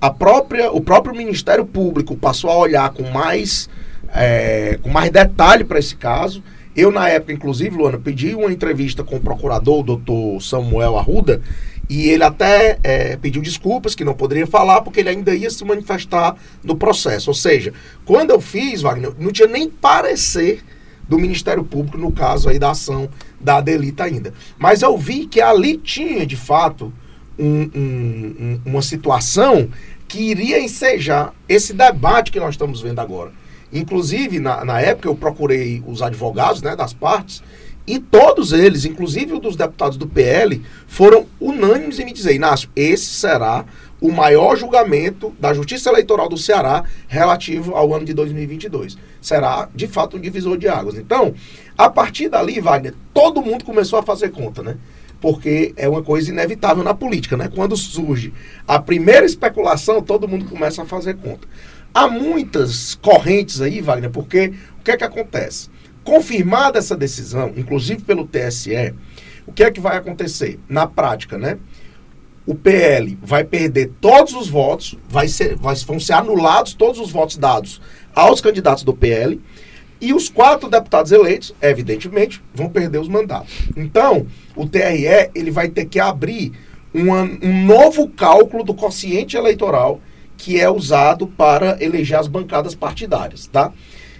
a 0.00 0.10
própria, 0.10 0.70
o 0.72 0.80
próprio 0.80 1.14
Ministério 1.14 1.64
Público 1.64 2.16
passou 2.16 2.50
a 2.50 2.56
olhar 2.56 2.90
com 2.90 3.04
mais, 3.10 3.68
é, 4.12 4.78
com 4.82 4.90
mais 4.90 5.10
detalhe 5.10 5.64
para 5.64 5.78
esse 5.78 5.96
caso 5.96 6.42
eu, 6.76 6.92
na 6.92 7.08
época, 7.08 7.32
inclusive, 7.32 7.74
Luana, 7.74 7.98
pedi 7.98 8.34
uma 8.34 8.52
entrevista 8.52 9.02
com 9.02 9.16
o 9.16 9.20
procurador, 9.20 9.80
o 9.80 9.82
doutor 9.82 10.42
Samuel 10.42 10.98
Arruda, 10.98 11.40
e 11.88 12.08
ele 12.08 12.24
até 12.24 12.78
é, 12.82 13.16
pediu 13.16 13.40
desculpas 13.40 13.94
que 13.94 14.04
não 14.04 14.14
poderia 14.14 14.46
falar, 14.46 14.80
porque 14.80 15.00
ele 15.00 15.08
ainda 15.08 15.34
ia 15.34 15.50
se 15.50 15.64
manifestar 15.64 16.36
no 16.62 16.76
processo. 16.76 17.30
Ou 17.30 17.34
seja, 17.34 17.72
quando 18.04 18.30
eu 18.30 18.40
fiz, 18.40 18.82
Wagner, 18.82 19.12
não 19.18 19.30
tinha 19.30 19.46
nem 19.46 19.68
parecer 19.68 20.64
do 21.08 21.18
Ministério 21.18 21.62
Público 21.62 21.96
no 21.96 22.10
caso 22.10 22.48
aí 22.48 22.58
da 22.58 22.70
ação 22.70 23.08
da 23.40 23.58
Adelita 23.58 24.04
ainda. 24.04 24.34
Mas 24.58 24.82
eu 24.82 24.98
vi 24.98 25.26
que 25.26 25.40
ali 25.40 25.76
tinha, 25.76 26.26
de 26.26 26.36
fato, 26.36 26.92
um, 27.38 27.70
um, 27.74 28.60
uma 28.64 28.82
situação 28.82 29.68
que 30.08 30.18
iria 30.18 30.60
ensejar 30.60 31.32
esse 31.48 31.72
debate 31.72 32.32
que 32.32 32.40
nós 32.40 32.54
estamos 32.54 32.80
vendo 32.80 32.98
agora. 32.98 33.32
Inclusive, 33.72 34.38
na, 34.38 34.64
na 34.64 34.80
época, 34.80 35.08
eu 35.08 35.14
procurei 35.14 35.82
os 35.86 36.02
advogados 36.02 36.62
né, 36.62 36.74
das 36.74 36.92
partes 36.92 37.42
e 37.86 37.98
todos 37.98 38.52
eles, 38.52 38.84
inclusive 38.84 39.32
o 39.32 39.38
dos 39.38 39.54
deputados 39.54 39.96
do 39.96 40.06
PL, 40.06 40.60
foram 40.86 41.26
unânimes 41.40 42.00
em 42.00 42.04
me 42.04 42.12
dizer, 42.12 42.34
Inácio, 42.34 42.68
esse 42.74 43.06
será 43.06 43.64
o 44.00 44.10
maior 44.12 44.56
julgamento 44.56 45.34
da 45.38 45.54
Justiça 45.54 45.88
Eleitoral 45.88 46.28
do 46.28 46.36
Ceará 46.36 46.84
relativo 47.06 47.74
ao 47.74 47.94
ano 47.94 48.04
de 48.04 48.12
2022. 48.12 48.98
Será, 49.20 49.68
de 49.74 49.86
fato, 49.86 50.16
um 50.16 50.20
divisor 50.20 50.58
de 50.58 50.68
águas. 50.68 50.96
Então, 50.96 51.34
a 51.78 51.88
partir 51.88 52.28
dali, 52.28 52.60
Wagner, 52.60 52.94
todo 53.14 53.42
mundo 53.42 53.64
começou 53.64 53.98
a 53.98 54.02
fazer 54.02 54.30
conta, 54.30 54.62
né? 54.62 54.76
Porque 55.20 55.72
é 55.76 55.88
uma 55.88 56.02
coisa 56.02 56.30
inevitável 56.30 56.84
na 56.84 56.92
política, 56.92 57.36
né? 57.36 57.50
Quando 57.52 57.76
surge 57.76 58.34
a 58.68 58.78
primeira 58.78 59.24
especulação, 59.24 60.02
todo 60.02 60.28
mundo 60.28 60.44
começa 60.44 60.82
a 60.82 60.86
fazer 60.86 61.14
conta. 61.16 61.48
Há 61.94 62.06
muitas 62.06 62.94
correntes 62.96 63.60
aí, 63.62 63.80
Wagner, 63.80 64.10
porque 64.10 64.52
o 64.78 64.84
que 64.84 64.90
é 64.90 64.96
que 64.96 65.04
acontece? 65.04 65.70
Confirmada 66.06 66.78
essa 66.78 66.96
decisão, 66.96 67.52
inclusive 67.56 68.00
pelo 68.02 68.28
TSE, 68.28 68.94
o 69.44 69.52
que 69.52 69.64
é 69.64 69.72
que 69.72 69.80
vai 69.80 69.96
acontecer? 69.96 70.56
Na 70.68 70.86
prática, 70.86 71.36
né? 71.36 71.58
O 72.46 72.54
PL 72.54 73.18
vai 73.20 73.42
perder 73.42 73.90
todos 74.00 74.32
os 74.32 74.48
votos, 74.48 74.96
vai 75.08 75.26
ser, 75.26 75.56
vai, 75.56 75.74
vão 75.74 75.98
ser 75.98 76.12
anulados 76.12 76.74
todos 76.74 77.00
os 77.00 77.10
votos 77.10 77.36
dados 77.36 77.82
aos 78.14 78.40
candidatos 78.40 78.84
do 78.84 78.94
PL, 78.94 79.40
e 80.00 80.14
os 80.14 80.28
quatro 80.28 80.70
deputados 80.70 81.10
eleitos, 81.10 81.52
evidentemente, 81.60 82.40
vão 82.54 82.68
perder 82.68 82.98
os 82.98 83.08
mandatos. 83.08 83.52
Então, 83.76 84.28
o 84.54 84.64
TRE 84.64 85.30
ele 85.34 85.50
vai 85.50 85.68
ter 85.68 85.86
que 85.86 85.98
abrir 85.98 86.52
uma, 86.94 87.22
um 87.42 87.64
novo 87.64 88.08
cálculo 88.10 88.62
do 88.62 88.74
quociente 88.74 89.36
eleitoral 89.36 90.00
que 90.36 90.60
é 90.60 90.70
usado 90.70 91.26
para 91.26 91.82
eleger 91.82 92.16
as 92.16 92.28
bancadas 92.28 92.76
partidárias, 92.76 93.48
tá? 93.48 93.72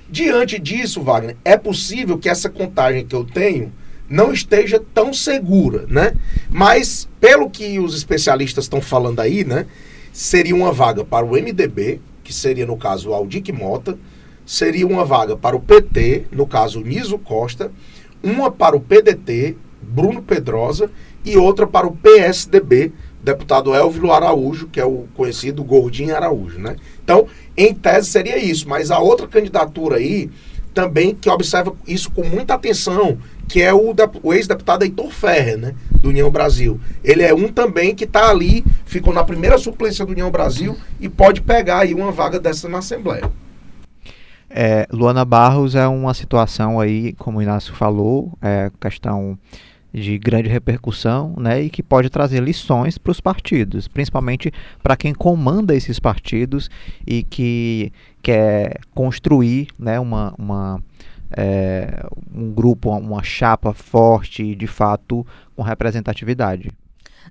Diante 0.09 0.59
disso, 0.59 1.03
Wagner, 1.03 1.37
é 1.45 1.57
possível 1.57 2.17
que 2.17 2.29
essa 2.29 2.49
contagem 2.49 3.05
que 3.05 3.15
eu 3.15 3.25
tenho 3.25 3.73
não 4.09 4.33
esteja 4.33 4.81
tão 4.95 5.13
segura, 5.13 5.85
né? 5.89 6.15
Mas, 6.49 7.09
pelo 7.21 7.51
que 7.51 7.79
os 7.81 7.97
especialistas 7.97 8.65
estão 8.65 8.81
falando 8.81 9.21
aí, 9.21 9.45
né? 9.45 9.67
Seria 10.13 10.55
uma 10.55 10.73
vaga 10.73 11.05
para 11.05 11.27
o 11.27 11.33
MDB, 11.33 12.01
que 12.23 12.33
seria, 12.33 12.65
no 12.65 12.77
caso, 12.77 13.11
o 13.11 13.15
Aldic 13.15 13.51
Mota, 13.53 13.99
seria 14.45 14.87
uma 14.87 15.05
vaga 15.05 15.37
para 15.37 15.57
o 15.57 15.61
PT, 15.61 16.27
no 16.31 16.47
caso, 16.47 16.81
Niso 16.81 17.19
Costa, 17.19 17.73
uma 18.23 18.51
para 18.51 18.77
o 18.77 18.81
PDT, 18.81 19.57
Bruno 19.83 20.23
Pedrosa, 20.23 20.91
e 21.25 21.37
outra 21.37 21.67
para 21.67 21.87
o 21.87 21.97
PSDB, 21.97 22.93
deputado 23.27 23.75
Elvio 23.75 24.13
Araújo, 24.13 24.69
que 24.69 24.79
é 24.79 24.85
o 24.85 25.09
conhecido 25.17 25.65
Gordinho 25.65 26.15
Araújo, 26.15 26.61
né? 26.61 26.77
Então, 27.03 27.27
em 27.57 27.75
tese 27.75 28.09
seria 28.09 28.39
isso, 28.39 28.69
mas 28.69 28.93
a 28.93 29.01
outra 29.01 29.27
candidatura 29.27 29.97
aí 29.97 30.31
também 30.73 31.13
que 31.13 31.29
observa 31.29 31.75
isso 31.89 32.09
com 32.13 32.23
muita 32.23 32.55
atenção, 32.55 33.19
que 33.49 33.61
é 33.61 33.75
o, 33.75 33.93
o 34.23 34.33
ex-deputado 34.33 34.85
Heitor 34.85 35.11
Ferrer, 35.11 35.59
né, 35.59 35.75
do 36.01 36.11
União 36.11 36.31
Brasil. 36.31 36.79
Ele 37.03 37.23
é 37.23 37.35
um 37.35 37.49
também 37.49 37.97
que 37.97 38.05
está 38.05 38.31
ali, 38.31 38.65
ficou 38.85 39.13
na 39.13 39.25
primeira 39.25 39.59
suplência 39.59 40.07
do 40.07 40.13
União 40.13 40.31
Brasil 40.31 40.77
e 41.01 41.09
pode 41.09 41.41
pegar 41.41 41.79
aí 41.79 41.95
uma 41.95 42.13
vaga 42.13 42.39
dessa 42.39 42.69
na 42.69 42.79
Assembleia. 42.79 43.29
É, 44.49 44.87
Luana 44.93 45.25
Barros 45.25 45.75
é 45.75 45.89
uma 45.89 46.15
situação 46.15 46.79
aí, 46.79 47.13
como 47.15 47.39
o 47.39 47.43
Inácio 47.43 47.75
falou, 47.75 48.39
é 48.41 48.71
questão 48.81 49.37
de 50.01 50.19
grande 50.19 50.49
repercussão 50.49 51.35
né, 51.39 51.63
e 51.63 51.71
que 51.71 51.83
pode 51.83 52.11
trazer 52.11 52.43
lições 52.43 52.99
para 52.99 53.11
os 53.11 53.21
partidos, 53.21 53.89
principalmente 53.89 54.53
para 54.83 54.97
quem 54.97 55.15
comanda 55.15 55.75
esses 55.75 55.99
partidos 55.99 56.69
e 57.07 57.23
que 57.23 57.91
quer 58.23 58.79
construir 58.95 59.69
né, 59.79 59.99
uma, 59.99 60.35
uma, 60.39 60.83
é, 61.31 62.05
um 62.35 62.53
grupo, 62.53 62.91
uma 62.91 63.23
chapa 63.23 63.73
forte 63.73 64.43
e 64.43 64.55
de 64.55 64.67
fato 64.67 65.27
com 65.55 65.63
representatividade. 65.63 66.71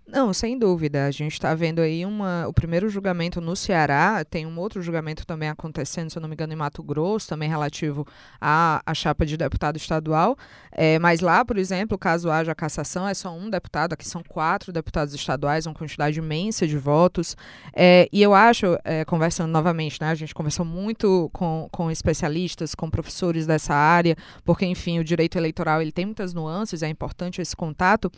Não, 0.07 0.31
sem 0.31 0.57
dúvida. 0.57 1.07
A 1.07 1.11
gente 1.11 1.33
está 1.33 1.55
vendo 1.55 1.79
aí 1.79 2.05
uma, 2.05 2.47
o 2.47 2.53
primeiro 2.53 2.87
julgamento 2.89 3.41
no 3.41 3.55
Ceará, 3.55 4.23
tem 4.23 4.45
um 4.45 4.59
outro 4.59 4.79
julgamento 4.79 5.25
também 5.25 5.49
acontecendo, 5.49 6.11
se 6.11 6.17
eu 6.17 6.21
não 6.21 6.29
me 6.29 6.35
engano, 6.35 6.53
em 6.53 6.55
Mato 6.55 6.83
Grosso, 6.83 7.27
também 7.27 7.49
relativo 7.49 8.05
à, 8.39 8.83
à 8.85 8.93
chapa 8.93 9.25
de 9.25 9.35
deputado 9.35 9.77
estadual. 9.77 10.37
É, 10.71 10.99
mas 10.99 11.21
lá, 11.21 11.43
por 11.43 11.57
exemplo, 11.57 11.97
caso 11.97 12.29
haja 12.29 12.53
cassação, 12.53 13.07
é 13.07 13.15
só 13.15 13.35
um 13.35 13.49
deputado, 13.49 13.93
aqui 13.93 14.07
são 14.07 14.21
quatro 14.21 14.71
deputados 14.71 15.11
estaduais, 15.15 15.65
uma 15.65 15.73
quantidade 15.73 16.19
imensa 16.19 16.67
de 16.67 16.77
votos. 16.77 17.35
É, 17.73 18.07
e 18.13 18.21
eu 18.21 18.35
acho, 18.35 18.77
é, 18.83 19.03
conversando 19.05 19.49
novamente, 19.51 19.99
né, 19.99 20.09
a 20.09 20.15
gente 20.15 20.35
conversou 20.35 20.65
muito 20.65 21.31
com, 21.33 21.67
com 21.71 21.89
especialistas, 21.89 22.75
com 22.75 22.91
professores 22.91 23.47
dessa 23.47 23.73
área, 23.73 24.15
porque, 24.43 24.67
enfim, 24.67 24.99
o 24.99 25.03
direito 25.03 25.35
eleitoral 25.35 25.81
ele 25.81 25.91
tem 25.91 26.05
muitas 26.05 26.31
nuances, 26.31 26.83
é 26.83 26.87
importante 26.87 27.41
esse 27.41 27.55
contato. 27.55 28.11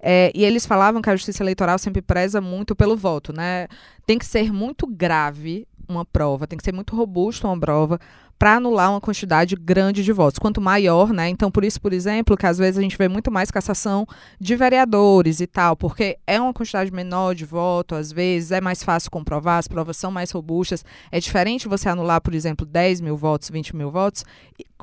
É, 0.00 0.32
e 0.34 0.44
eles 0.44 0.66
falavam 0.66 1.00
que 1.00 1.08
a 1.08 1.27
justiça 1.28 1.42
eleitoral 1.42 1.78
sempre 1.78 2.02
preza 2.02 2.40
muito 2.40 2.74
pelo 2.74 2.96
voto, 2.96 3.32
né? 3.32 3.68
Tem 4.06 4.18
que 4.18 4.26
ser 4.26 4.52
muito 4.52 4.86
grave 4.86 5.67
uma 5.88 6.04
prova, 6.04 6.46
tem 6.46 6.56
que 6.56 6.64
ser 6.64 6.72
muito 6.72 6.94
robusta 6.94 7.46
uma 7.46 7.58
prova 7.58 7.98
para 8.38 8.54
anular 8.54 8.90
uma 8.90 9.00
quantidade 9.00 9.56
grande 9.56 10.04
de 10.04 10.12
votos. 10.12 10.38
Quanto 10.38 10.60
maior, 10.60 11.12
né? 11.12 11.28
Então, 11.28 11.50
por 11.50 11.64
isso, 11.64 11.80
por 11.80 11.92
exemplo, 11.92 12.36
que 12.36 12.46
às 12.46 12.56
vezes 12.56 12.78
a 12.78 12.82
gente 12.82 12.96
vê 12.96 13.08
muito 13.08 13.32
mais 13.32 13.50
cassação 13.50 14.06
de 14.40 14.54
vereadores 14.54 15.40
e 15.40 15.46
tal, 15.46 15.76
porque 15.76 16.18
é 16.24 16.40
uma 16.40 16.54
quantidade 16.54 16.92
menor 16.92 17.34
de 17.34 17.44
voto, 17.44 17.96
às 17.96 18.12
vezes 18.12 18.52
é 18.52 18.60
mais 18.60 18.82
fácil 18.82 19.10
comprovar, 19.10 19.58
as 19.58 19.66
provas 19.66 19.96
são 19.96 20.12
mais 20.12 20.30
robustas. 20.30 20.84
É 21.10 21.18
diferente 21.18 21.66
você 21.66 21.88
anular, 21.88 22.20
por 22.20 22.32
exemplo, 22.32 22.64
10 22.64 23.00
mil 23.00 23.16
votos, 23.16 23.50
20 23.50 23.74
mil 23.74 23.90
votos, 23.90 24.24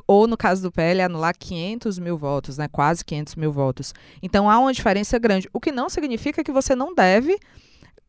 ou 0.06 0.26
no 0.26 0.36
caso 0.36 0.62
do 0.62 0.70
PL, 0.70 1.00
anular 1.00 1.34
500 1.36 1.98
mil 1.98 2.18
votos, 2.18 2.58
né? 2.58 2.68
Quase 2.68 3.04
500 3.04 3.36
mil 3.36 3.52
votos. 3.52 3.94
Então, 4.22 4.50
há 4.50 4.58
uma 4.58 4.72
diferença 4.72 5.18
grande, 5.18 5.48
o 5.52 5.60
que 5.60 5.72
não 5.72 5.88
significa 5.88 6.44
que 6.44 6.52
você 6.52 6.76
não 6.76 6.94
deve 6.94 7.38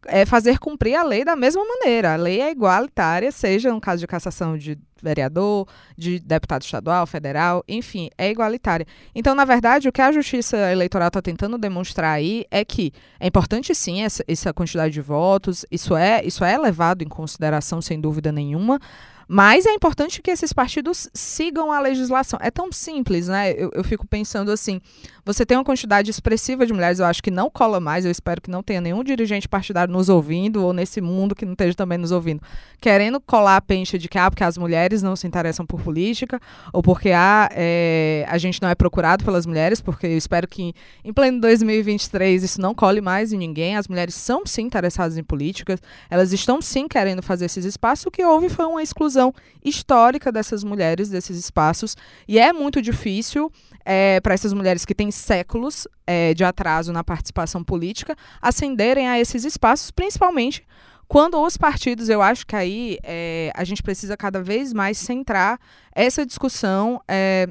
é 0.06 0.26
fazer 0.26 0.60
cumprir 0.60 0.96
a 0.96 1.04
lei 1.04 1.26
da 1.26 1.36
mesma 1.36 1.64
maneira. 1.66 2.14
A 2.14 2.16
lei 2.16 2.42
é 2.42 2.52
igualitária, 2.52 3.32
seja 3.32 3.72
no 3.72 3.82
caso 3.82 4.00
de 4.00 4.08
cassação 4.08 4.58
de 4.58 4.78
vereador, 5.02 5.68
de 5.98 6.20
deputado 6.20 6.64
estadual, 6.64 7.06
federal, 7.06 7.64
enfim, 7.68 8.10
é 8.18 8.30
igualitária. 8.30 8.86
Então, 9.14 9.36
na 9.36 9.46
verdade, 9.46 9.88
o 9.88 9.92
que 9.92 10.02
a 10.02 10.12
Justiça 10.12 10.58
Eleitoral 10.72 11.08
está 11.08 11.22
tentando 11.22 11.58
demonstrar 11.58 12.16
aí 12.16 12.46
é 12.50 12.66
que 12.66 12.92
é 13.20 13.28
importante 13.28 13.74
sim 13.76 14.02
essa, 14.02 14.24
essa 14.28 14.54
quantidade 14.54 14.94
de 14.94 15.02
votos, 15.02 15.66
isso 15.72 15.96
é, 15.96 16.24
isso 16.26 16.44
é 16.44 16.58
levado 16.58 17.04
em 17.04 17.08
consideração, 17.08 17.82
sem 17.82 18.00
dúvida 18.00 18.32
nenhuma, 18.32 18.80
mas 19.28 19.66
é 19.66 19.74
importante 19.74 20.22
que 20.22 20.32
esses 20.32 20.54
partidos 20.54 21.10
sigam 21.14 21.72
a 21.72 21.80
legislação. 21.80 22.40
É 22.42 22.50
tão 22.50 22.72
simples, 22.72 23.28
né? 23.28 23.52
Eu, 23.52 23.72
eu 23.74 23.84
fico 23.84 24.08
pensando 24.08 24.52
assim: 24.52 24.80
você 25.26 25.46
tem 25.46 25.58
uma 25.58 25.66
quantidade 25.66 26.10
expressiva 26.10 26.66
de 26.66 26.72
mulheres, 26.72 27.00
eu 27.00 27.06
acho 27.06 27.22
que 27.22 27.30
não 27.30 27.50
cola 27.50 27.82
mais, 27.82 28.06
eu 28.06 28.12
espero 28.12 28.42
que 28.42 28.50
não 28.50 28.64
tenha 28.64 28.80
nenhum 28.80 29.04
dirigente 29.04 29.48
partidário 29.48 29.92
nos 29.92 30.08
ouvindo, 30.08 30.64
ou 30.64 30.72
nesse 30.72 31.02
mundo 31.02 31.36
que 31.36 31.44
não 31.44 31.52
esteja 31.52 31.76
também 31.76 31.98
nos 31.98 32.12
ouvindo, 32.12 32.42
querendo 32.80 33.20
colar 33.20 33.58
a 33.58 33.62
pencha 33.62 34.00
de 34.00 34.08
que, 34.08 34.18
ah, 34.18 34.32
porque 34.32 34.46
as 34.46 34.58
mulheres 34.58 35.04
não 35.04 35.16
se 35.16 35.28
interessam 35.28 35.66
por 35.66 35.82
política, 35.82 36.40
ou 36.72 36.82
porque 36.82 37.12
ah, 37.12 37.50
é, 37.52 38.26
a 38.30 38.38
gente 38.38 38.62
não 38.62 38.70
é 38.70 38.76
procurado 38.76 39.26
pelas 39.26 39.46
mulheres, 39.46 39.82
porque 39.82 40.08
eu 40.08 40.18
espero 40.18 40.48
que 40.48 40.74
em 41.04 41.12
pleno 41.12 41.42
2023 41.42 42.44
isso 42.44 42.62
não 42.62 42.74
cole 42.74 43.02
mais 43.02 43.34
em 43.34 43.38
ninguém. 43.38 43.76
As 43.76 43.90
mulheres 43.90 44.16
são 44.16 44.46
sim 44.46 44.62
interessadas 44.62 45.18
em 45.18 45.24
políticas, 45.24 45.82
elas 46.10 46.32
estão 46.32 46.62
sim 46.62 46.88
querendo 46.88 47.22
fazer 47.22 47.46
esses 47.46 47.66
espaços. 47.66 48.06
O 48.06 48.12
que 48.12 48.24
houve 48.24 48.48
foi 48.48 48.66
uma 48.66 48.82
exclusão 48.82 49.17
histórica 49.64 50.32
dessas 50.32 50.64
mulheres, 50.64 51.10
desses 51.10 51.38
espaços, 51.38 51.96
e 52.28 52.40
é 52.40 52.54
muito 52.54 52.82
difícil 52.82 53.52
é, 53.86 54.20
para 54.22 54.34
essas 54.34 54.54
mulheres 54.54 54.86
que 54.86 54.96
têm 54.96 55.12
séculos 55.12 55.88
é, 56.06 56.34
de 56.34 56.44
atraso 56.44 56.92
na 56.92 57.04
participação 57.04 57.64
política 57.64 58.16
ascenderem 58.42 59.08
a 59.08 59.20
esses 59.20 59.44
espaços, 59.44 59.92
principalmente 59.92 60.66
quando 61.08 61.42
os 61.42 61.56
partidos, 61.56 62.10
eu 62.10 62.22
acho 62.22 62.46
que 62.46 62.56
aí 62.56 62.98
é, 63.02 63.50
a 63.56 63.64
gente 63.64 63.82
precisa 63.82 64.18
cada 64.18 64.44
vez 64.44 64.74
mais 64.74 64.98
centrar 64.98 65.58
essa 65.94 66.26
discussão 66.26 67.02
é, 67.08 67.48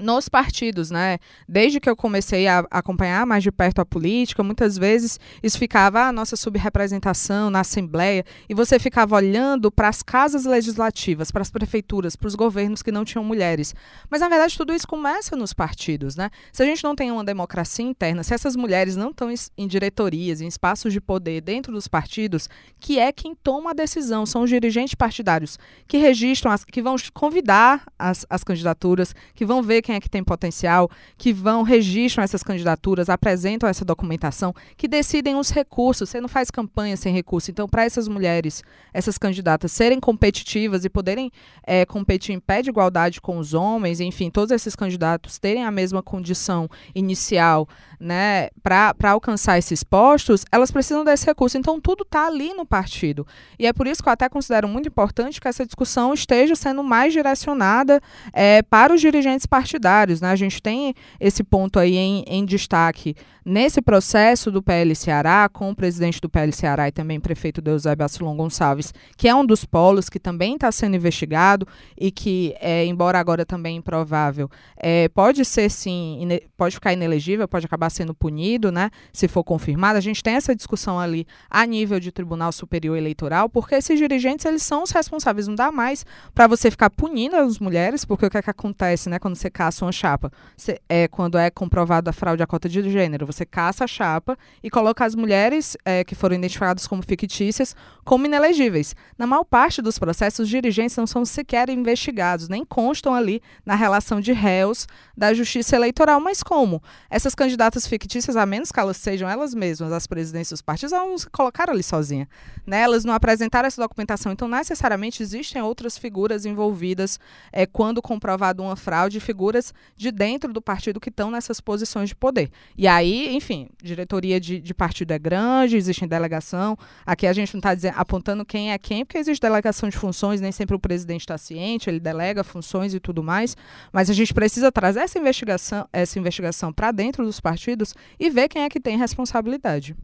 nos 0.00 0.28
partidos, 0.28 0.90
né? 0.90 1.18
Desde 1.48 1.80
que 1.80 1.88
eu 1.88 1.96
comecei 1.96 2.46
a 2.46 2.64
acompanhar 2.70 3.26
mais 3.26 3.42
de 3.42 3.50
perto 3.50 3.80
a 3.80 3.86
política, 3.86 4.42
muitas 4.42 4.76
vezes 4.76 5.18
isso 5.42 5.58
ficava 5.58 6.00
a 6.00 6.08
ah, 6.08 6.12
nossa 6.12 6.36
subrepresentação 6.36 7.50
na 7.50 7.60
Assembleia 7.60 8.24
e 8.48 8.54
você 8.54 8.78
ficava 8.78 9.16
olhando 9.16 9.70
para 9.70 9.88
as 9.88 10.02
casas 10.02 10.44
legislativas, 10.44 11.30
para 11.30 11.42
as 11.42 11.50
prefeituras, 11.50 12.16
para 12.16 12.28
os 12.28 12.34
governos 12.34 12.82
que 12.82 12.92
não 12.92 13.04
tinham 13.04 13.24
mulheres. 13.24 13.74
Mas 14.10 14.20
na 14.20 14.28
verdade 14.28 14.56
tudo 14.56 14.72
isso 14.72 14.86
começa 14.86 15.36
nos 15.36 15.52
partidos, 15.52 16.16
né? 16.16 16.30
Se 16.52 16.62
a 16.62 16.66
gente 16.66 16.84
não 16.84 16.94
tem 16.94 17.10
uma 17.10 17.24
democracia 17.24 17.84
interna, 17.84 18.22
se 18.22 18.34
essas 18.34 18.56
mulheres 18.56 18.96
não 18.96 19.10
estão 19.10 19.32
em 19.56 19.66
diretorias, 19.66 20.40
em 20.40 20.46
espaços 20.46 20.92
de 20.92 21.00
poder 21.00 21.40
dentro 21.40 21.72
dos 21.72 21.88
partidos, 21.88 22.48
que 22.78 22.98
é 22.98 23.12
quem 23.12 23.34
toma 23.34 23.70
a 23.70 23.74
decisão, 23.74 24.26
são 24.26 24.42
os 24.42 24.50
dirigentes 24.50 24.94
partidários 24.94 25.58
que 25.86 25.98
registram, 25.98 26.52
as, 26.52 26.64
que 26.64 26.82
vão 26.82 26.96
convidar 27.12 27.86
as, 27.98 28.26
as 28.28 28.42
candidaturas, 28.44 29.14
que 29.34 29.44
vão 29.44 29.62
ver 29.62 29.82
quem 29.86 29.94
é 29.94 30.00
que 30.00 30.10
tem 30.10 30.24
potencial, 30.24 30.90
que 31.16 31.32
vão, 31.32 31.62
registram 31.62 32.24
essas 32.24 32.42
candidaturas, 32.42 33.08
apresentam 33.08 33.68
essa 33.68 33.84
documentação, 33.84 34.52
que 34.76 34.88
decidem 34.88 35.36
os 35.36 35.50
recursos. 35.50 36.10
Você 36.10 36.20
não 36.20 36.28
faz 36.28 36.50
campanha 36.50 36.96
sem 36.96 37.14
recurso. 37.14 37.52
Então, 37.52 37.68
para 37.68 37.84
essas 37.84 38.08
mulheres, 38.08 38.64
essas 38.92 39.16
candidatas 39.16 39.70
serem 39.70 40.00
competitivas 40.00 40.84
e 40.84 40.90
poderem 40.90 41.30
é, 41.62 41.86
competir 41.86 42.34
em 42.34 42.40
pé 42.40 42.62
de 42.62 42.70
igualdade 42.70 43.20
com 43.20 43.38
os 43.38 43.54
homens, 43.54 44.00
enfim, 44.00 44.28
todos 44.28 44.50
esses 44.50 44.74
candidatos 44.74 45.38
terem 45.38 45.64
a 45.64 45.70
mesma 45.70 46.02
condição 46.02 46.68
inicial 46.92 47.68
né, 47.98 48.48
para 48.62 49.10
alcançar 49.10 49.58
esses 49.58 49.82
postos, 49.82 50.44
elas 50.50 50.70
precisam 50.70 51.04
desse 51.04 51.26
recurso. 51.26 51.58
Então, 51.58 51.80
tudo 51.80 52.02
está 52.02 52.26
ali 52.26 52.52
no 52.54 52.66
partido. 52.66 53.26
E 53.58 53.66
é 53.66 53.72
por 53.72 53.86
isso 53.86 54.02
que 54.02 54.08
eu 54.08 54.12
até 54.12 54.28
considero 54.28 54.68
muito 54.68 54.88
importante 54.88 55.40
que 55.40 55.48
essa 55.48 55.64
discussão 55.64 56.12
esteja 56.12 56.54
sendo 56.54 56.82
mais 56.82 57.12
direcionada 57.12 58.00
é, 58.32 58.62
para 58.62 58.94
os 58.94 59.00
dirigentes 59.00 59.46
partidários. 59.46 60.20
Né? 60.20 60.30
A 60.30 60.36
gente 60.36 60.62
tem 60.62 60.94
esse 61.20 61.42
ponto 61.42 61.78
aí 61.78 61.96
em, 61.96 62.24
em 62.26 62.44
destaque 62.44 63.14
nesse 63.46 63.80
processo 63.80 64.50
do 64.50 64.60
PL 64.60 64.92
Ceará, 64.96 65.48
com 65.48 65.70
o 65.70 65.76
presidente 65.76 66.20
do 66.20 66.28
PL 66.28 66.50
Ceará 66.50 66.88
e 66.88 66.92
também 66.92 67.20
prefeito 67.20 67.62
Deusébio 67.62 68.04
Assilon 68.04 68.36
Gonçalves, 68.36 68.92
que 69.16 69.28
é 69.28 69.34
um 69.36 69.46
dos 69.46 69.64
polos 69.64 70.08
que 70.08 70.18
também 70.18 70.54
está 70.54 70.72
sendo 70.72 70.96
investigado 70.96 71.64
e 71.96 72.10
que, 72.10 72.56
é, 72.58 72.84
embora 72.84 73.20
agora 73.20 73.46
também 73.46 73.76
improvável, 73.76 74.50
é, 74.76 75.08
pode 75.10 75.44
ser 75.44 75.70
sim, 75.70 76.26
pode 76.56 76.74
ficar 76.74 76.92
inelegível, 76.92 77.46
pode 77.46 77.64
acabar 77.64 77.88
sendo 77.88 78.12
punido, 78.12 78.72
né, 78.72 78.90
se 79.12 79.28
for 79.28 79.44
confirmado. 79.44 79.96
A 79.96 80.02
gente 80.02 80.24
tem 80.24 80.34
essa 80.34 80.54
discussão 80.54 80.98
ali 80.98 81.24
a 81.48 81.64
nível 81.64 82.00
de 82.00 82.10
Tribunal 82.10 82.50
Superior 82.50 82.96
Eleitoral, 82.96 83.48
porque 83.48 83.76
esses 83.76 83.96
dirigentes 83.96 84.44
eles 84.44 84.64
são 84.64 84.82
os 84.82 84.90
responsáveis. 84.90 85.46
Não 85.46 85.54
dá 85.54 85.70
mais 85.70 86.04
para 86.34 86.48
você 86.48 86.68
ficar 86.68 86.90
punindo 86.90 87.36
as 87.36 87.60
mulheres, 87.60 88.04
porque 88.04 88.26
o 88.26 88.30
que, 88.30 88.38
é 88.38 88.42
que 88.42 88.50
acontece, 88.50 89.08
né, 89.08 89.20
quando 89.20 89.36
você 89.36 89.48
caça 89.48 89.84
uma 89.84 89.92
chapa? 89.92 90.32
Você, 90.56 90.80
é 90.88 91.06
quando 91.06 91.38
é 91.38 91.48
comprovada 91.48 92.10
a 92.10 92.12
fraude 92.12 92.42
à 92.42 92.46
cota 92.46 92.68
de 92.68 92.90
gênero, 92.90 93.35
você 93.36 93.46
caça 93.46 93.84
a 93.84 93.86
chapa 93.86 94.38
e 94.62 94.70
coloca 94.70 95.04
as 95.04 95.14
mulheres 95.14 95.76
é, 95.84 96.02
que 96.04 96.14
foram 96.14 96.36
identificadas 96.36 96.86
como 96.86 97.02
fictícias 97.02 97.74
como 98.06 98.24
inelegíveis. 98.24 98.94
Na 99.18 99.26
maior 99.26 99.42
parte 99.42 99.82
dos 99.82 99.98
processos, 99.98 100.44
os 100.44 100.48
dirigentes 100.48 100.96
não 100.96 101.08
são 101.08 101.24
sequer 101.24 101.68
investigados, 101.68 102.48
nem 102.48 102.64
constam 102.64 103.12
ali 103.12 103.42
na 103.64 103.74
relação 103.74 104.20
de 104.20 104.32
réus 104.32 104.86
da 105.16 105.34
justiça 105.34 105.74
eleitoral. 105.74 106.20
Mas 106.20 106.40
como? 106.40 106.80
Essas 107.10 107.34
candidatas 107.34 107.84
fictícias, 107.84 108.36
a 108.36 108.46
menos 108.46 108.70
que 108.70 108.78
elas 108.78 108.96
sejam 108.96 109.28
elas 109.28 109.52
mesmas 109.54 109.92
as 109.92 110.06
presidências 110.06 110.60
dos 110.60 110.62
partidos, 110.62 110.92
elas 110.92 111.08
não 111.08 111.18
se 111.18 111.28
colocaram 111.28 111.72
ali 111.72 111.82
sozinha. 111.82 112.28
Né? 112.64 112.82
Elas 112.82 113.04
não 113.04 113.12
apresentaram 113.12 113.66
essa 113.66 113.82
documentação. 113.82 114.30
Então, 114.30 114.46
necessariamente, 114.46 115.20
existem 115.20 115.60
outras 115.60 115.98
figuras 115.98 116.46
envolvidas 116.46 117.18
é, 117.52 117.66
quando 117.66 118.00
comprovado 118.00 118.62
uma 118.62 118.76
fraude, 118.76 119.18
figuras 119.18 119.74
de 119.96 120.12
dentro 120.12 120.52
do 120.52 120.62
partido 120.62 121.00
que 121.00 121.08
estão 121.08 121.28
nessas 121.28 121.60
posições 121.60 122.10
de 122.10 122.14
poder. 122.14 122.52
E 122.78 122.86
aí, 122.86 123.25
enfim, 123.28 123.68
diretoria 123.82 124.40
de, 124.40 124.60
de 124.60 124.74
partido 124.74 125.12
é 125.12 125.18
grande, 125.18 125.76
existe 125.76 126.06
delegação. 126.06 126.76
Aqui 127.04 127.26
a 127.26 127.32
gente 127.32 127.54
não 127.54 127.58
está 127.58 127.90
apontando 127.94 128.44
quem 128.44 128.72
é 128.72 128.78
quem, 128.78 129.04
porque 129.04 129.18
existe 129.18 129.40
delegação 129.40 129.88
de 129.88 129.96
funções, 129.96 130.40
nem 130.40 130.52
sempre 130.52 130.76
o 130.76 130.78
presidente 130.78 131.22
está 131.22 131.36
ciente, 131.38 131.88
ele 131.88 132.00
delega 132.00 132.44
funções 132.44 132.94
e 132.94 133.00
tudo 133.00 133.22
mais. 133.22 133.56
Mas 133.92 134.08
a 134.10 134.14
gente 134.14 134.32
precisa 134.32 134.70
trazer 134.70 135.00
essa 135.00 135.18
investigação, 135.18 135.88
essa 135.92 136.18
investigação 136.18 136.72
para 136.72 136.92
dentro 136.92 137.24
dos 137.24 137.40
partidos 137.40 137.94
e 138.18 138.30
ver 138.30 138.48
quem 138.48 138.62
é 138.62 138.68
que 138.68 138.80
tem 138.80 138.96
responsabilidade. 138.96 139.96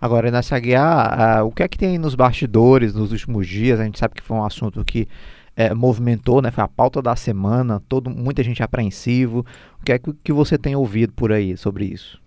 Agora, 0.00 0.28
Inácio 0.28 0.56
Aguiar, 0.56 1.42
uh, 1.42 1.46
o 1.46 1.52
que 1.52 1.62
é 1.62 1.68
que 1.68 1.76
tem 1.76 1.98
nos 1.98 2.14
bastidores 2.14 2.94
nos 2.94 3.12
últimos 3.12 3.46
dias? 3.46 3.78
A 3.78 3.84
gente 3.84 3.98
sabe 3.98 4.14
que 4.14 4.22
foi 4.22 4.36
um 4.36 4.44
assunto 4.44 4.82
que 4.82 5.06
é, 5.54 5.74
movimentou, 5.74 6.40
né? 6.40 6.50
Foi 6.50 6.64
a 6.64 6.68
pauta 6.68 7.02
da 7.02 7.14
semana, 7.14 7.82
todo, 7.86 8.08
muita 8.08 8.42
gente 8.42 8.62
apreensivo. 8.62 9.44
O 9.80 9.84
que 9.84 9.92
é 9.92 9.98
que, 9.98 10.12
que 10.24 10.32
você 10.32 10.56
tem 10.56 10.74
ouvido 10.74 11.12
por 11.12 11.30
aí 11.32 11.54
sobre 11.56 11.84
isso? 11.84 12.18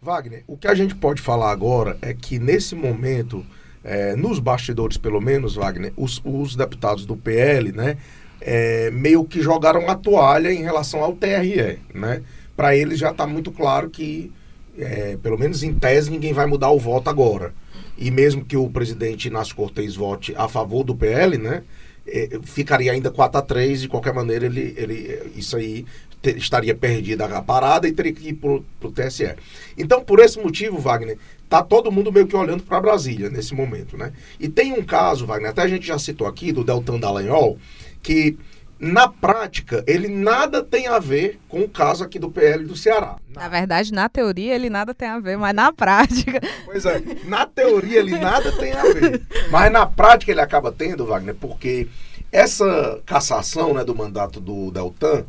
Wagner, 0.00 0.44
o 0.46 0.56
que 0.56 0.68
a 0.68 0.74
gente 0.74 0.94
pode 0.94 1.20
falar 1.20 1.50
agora 1.50 1.98
é 2.00 2.14
que 2.14 2.38
nesse 2.38 2.74
momento, 2.74 3.44
é, 3.82 4.14
nos 4.14 4.38
bastidores 4.38 4.96
pelo 4.96 5.20
menos, 5.20 5.56
Wagner, 5.56 5.92
os, 5.96 6.22
os 6.24 6.54
deputados 6.54 7.04
do 7.04 7.16
PL, 7.16 7.72
né, 7.72 7.96
é, 8.40 8.90
meio 8.92 9.24
que 9.24 9.42
jogaram 9.42 9.90
a 9.90 9.96
toalha 9.96 10.52
em 10.52 10.62
relação 10.62 11.02
ao 11.02 11.14
TRE, 11.14 11.80
né? 11.92 12.22
Para 12.56 12.76
eles 12.76 12.98
já 12.98 13.10
está 13.10 13.26
muito 13.26 13.50
claro 13.50 13.90
que 13.90 14.32
é, 14.78 15.16
pelo 15.20 15.36
menos 15.36 15.64
em 15.64 15.74
tese, 15.74 16.10
ninguém 16.10 16.32
vai 16.32 16.46
mudar 16.46 16.70
o 16.70 16.78
voto 16.78 17.10
agora. 17.10 17.52
E 17.96 18.10
mesmo 18.12 18.44
que 18.44 18.56
o 18.56 18.70
presidente 18.70 19.26
Inácio 19.26 19.56
Cortez 19.56 19.96
vote 19.96 20.32
a 20.36 20.48
favor 20.48 20.84
do 20.84 20.94
PL, 20.94 21.36
né? 21.36 21.64
É, 22.06 22.38
ficaria 22.44 22.92
ainda 22.92 23.10
4 23.10 23.38
a 23.38 23.42
3 23.42 23.82
de 23.82 23.88
qualquer 23.88 24.14
maneira 24.14 24.46
ele, 24.46 24.72
ele 24.78 25.32
isso 25.36 25.56
aí 25.56 25.84
ter, 26.20 26.36
estaria 26.36 26.74
perdida 26.74 27.24
a 27.24 27.42
parada 27.42 27.88
e 27.88 27.92
teria 27.92 28.12
que 28.12 28.28
ir 28.28 28.34
para 28.34 28.50
o 28.50 28.92
TSE. 28.92 29.34
Então, 29.76 30.02
por 30.02 30.20
esse 30.20 30.38
motivo, 30.38 30.78
Wagner, 30.78 31.18
tá 31.48 31.62
todo 31.62 31.92
mundo 31.92 32.12
meio 32.12 32.26
que 32.26 32.36
olhando 32.36 32.62
para 32.62 32.80
Brasília 32.80 33.30
nesse 33.30 33.54
momento, 33.54 33.96
né? 33.96 34.12
E 34.38 34.48
tem 34.48 34.72
um 34.72 34.84
caso, 34.84 35.26
Wagner, 35.26 35.50
até 35.50 35.62
a 35.62 35.68
gente 35.68 35.86
já 35.86 35.98
citou 35.98 36.26
aqui, 36.26 36.52
do 36.52 36.64
Deltan 36.64 36.98
Dallagnol, 36.98 37.58
que 38.02 38.36
na 38.78 39.08
prática, 39.08 39.82
ele 39.88 40.06
nada 40.06 40.62
tem 40.62 40.86
a 40.86 41.00
ver 41.00 41.40
com 41.48 41.62
o 41.62 41.68
caso 41.68 42.04
aqui 42.04 42.16
do 42.16 42.30
PL 42.30 42.64
do 42.64 42.76
Ceará. 42.76 43.16
Na 43.34 43.48
verdade, 43.48 43.92
na 43.92 44.08
teoria, 44.08 44.54
ele 44.54 44.70
nada 44.70 44.94
tem 44.94 45.08
a 45.08 45.18
ver, 45.18 45.36
mas 45.36 45.54
na 45.54 45.72
prática. 45.72 46.40
Pois 46.64 46.86
é, 46.86 47.02
na 47.24 47.44
teoria 47.44 47.98
ele 47.98 48.16
nada 48.16 48.52
tem 48.52 48.72
a 48.72 48.82
ver. 48.84 49.22
Mas 49.50 49.72
na 49.72 49.84
prática 49.84 50.30
ele 50.30 50.40
acaba 50.40 50.70
tendo, 50.70 51.04
Wagner, 51.04 51.34
porque 51.34 51.88
essa 52.30 53.00
cassação 53.04 53.74
né, 53.74 53.84
do 53.84 53.96
mandato 53.96 54.40
do 54.40 54.70
Deltan, 54.70 55.24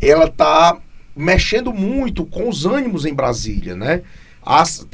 ela 0.00 0.26
está 0.26 0.78
mexendo 1.16 1.72
muito 1.72 2.24
com 2.24 2.48
os 2.48 2.66
ânimos 2.66 3.04
em 3.04 3.14
Brasília, 3.14 3.74
né? 3.74 4.02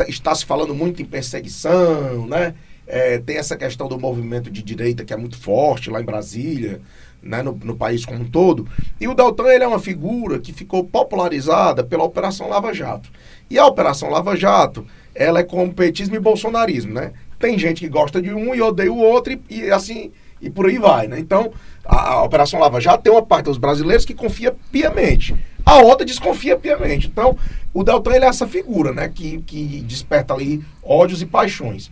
está 0.09 0.35
se 0.35 0.45
falando 0.45 0.75
muito 0.75 1.03
em 1.03 1.05
perseguição, 1.05 2.27
né? 2.27 2.55
É, 2.87 3.19
tem 3.19 3.37
essa 3.37 3.57
questão 3.57 3.89
do 3.89 3.99
movimento 3.99 4.51
de 4.51 4.63
direita 4.63 5.05
que 5.05 5.13
é 5.13 5.17
muito 5.17 5.39
forte 5.39 5.91
lá 5.91 6.01
em 6.01 6.05
Brasília 6.05 6.81
né, 7.23 7.43
no, 7.43 7.53
no, 7.53 7.77
país 7.77 8.05
como 8.05 8.21
um 8.21 8.29
todo. 8.29 8.67
E 9.01 9.07
o 9.07 9.15
Deltan 9.15 9.49
ele 9.49 9.65
é 9.65 9.67
uma 9.67 9.79
figura 9.79 10.39
que 10.39 10.53
ficou 10.53 10.85
popularizada 10.85 11.85
pela 11.85 12.05
Operação 12.05 12.49
Lava 12.49 12.73
Jato. 12.73 13.11
E 13.49 13.59
a 13.59 13.67
Operação 13.67 14.11
Lava 14.11 14.37
Jato, 14.37 14.87
ela 15.15 15.41
é 15.41 15.45
como 15.45 15.73
petismo 15.73 16.17
e 16.17 16.21
bolsonarismo, 16.21 16.93
né? 16.93 17.13
Tem 17.39 17.59
gente 17.59 17.81
que 17.81 17.89
gosta 17.89 18.21
de 18.21 18.33
um 18.33 18.55
e 18.55 18.61
odeia 18.61 18.93
o 18.93 18.99
outro 18.99 19.33
e, 19.33 19.41
e 19.51 19.71
assim 19.71 20.13
e 20.41 20.49
por 20.49 20.67
aí 20.67 20.79
vai, 20.79 21.07
né? 21.07 21.19
Então, 21.19 21.53
a, 21.85 22.13
a, 22.13 22.23
Operação 22.23 22.61
Lava 22.61 22.81
Jato 22.81 23.03
tem 23.03 23.13
uma 23.13 23.25
parte 23.25 23.47
dos 23.47 23.59
brasileiros 23.59 24.05
que 24.05 24.15
confia 24.15 24.55
piamente. 24.73 25.37
A 25.65 25.77
outra 25.79 26.07
desconfia 26.07 26.57
piamente. 26.57 27.07
Então, 27.07 27.37
o 27.75 27.85
Deltan 27.85 28.15
ele 28.15 28.25
é 28.25 28.29
essa 28.29 28.47
figura, 28.47 28.93
né? 28.93 29.09
Que, 29.09 29.43
que 29.43 29.83
desperta 29.83 30.35
ali 30.35 30.65
ódios 30.83 31.21
e 31.21 31.27
paixões. 31.27 31.91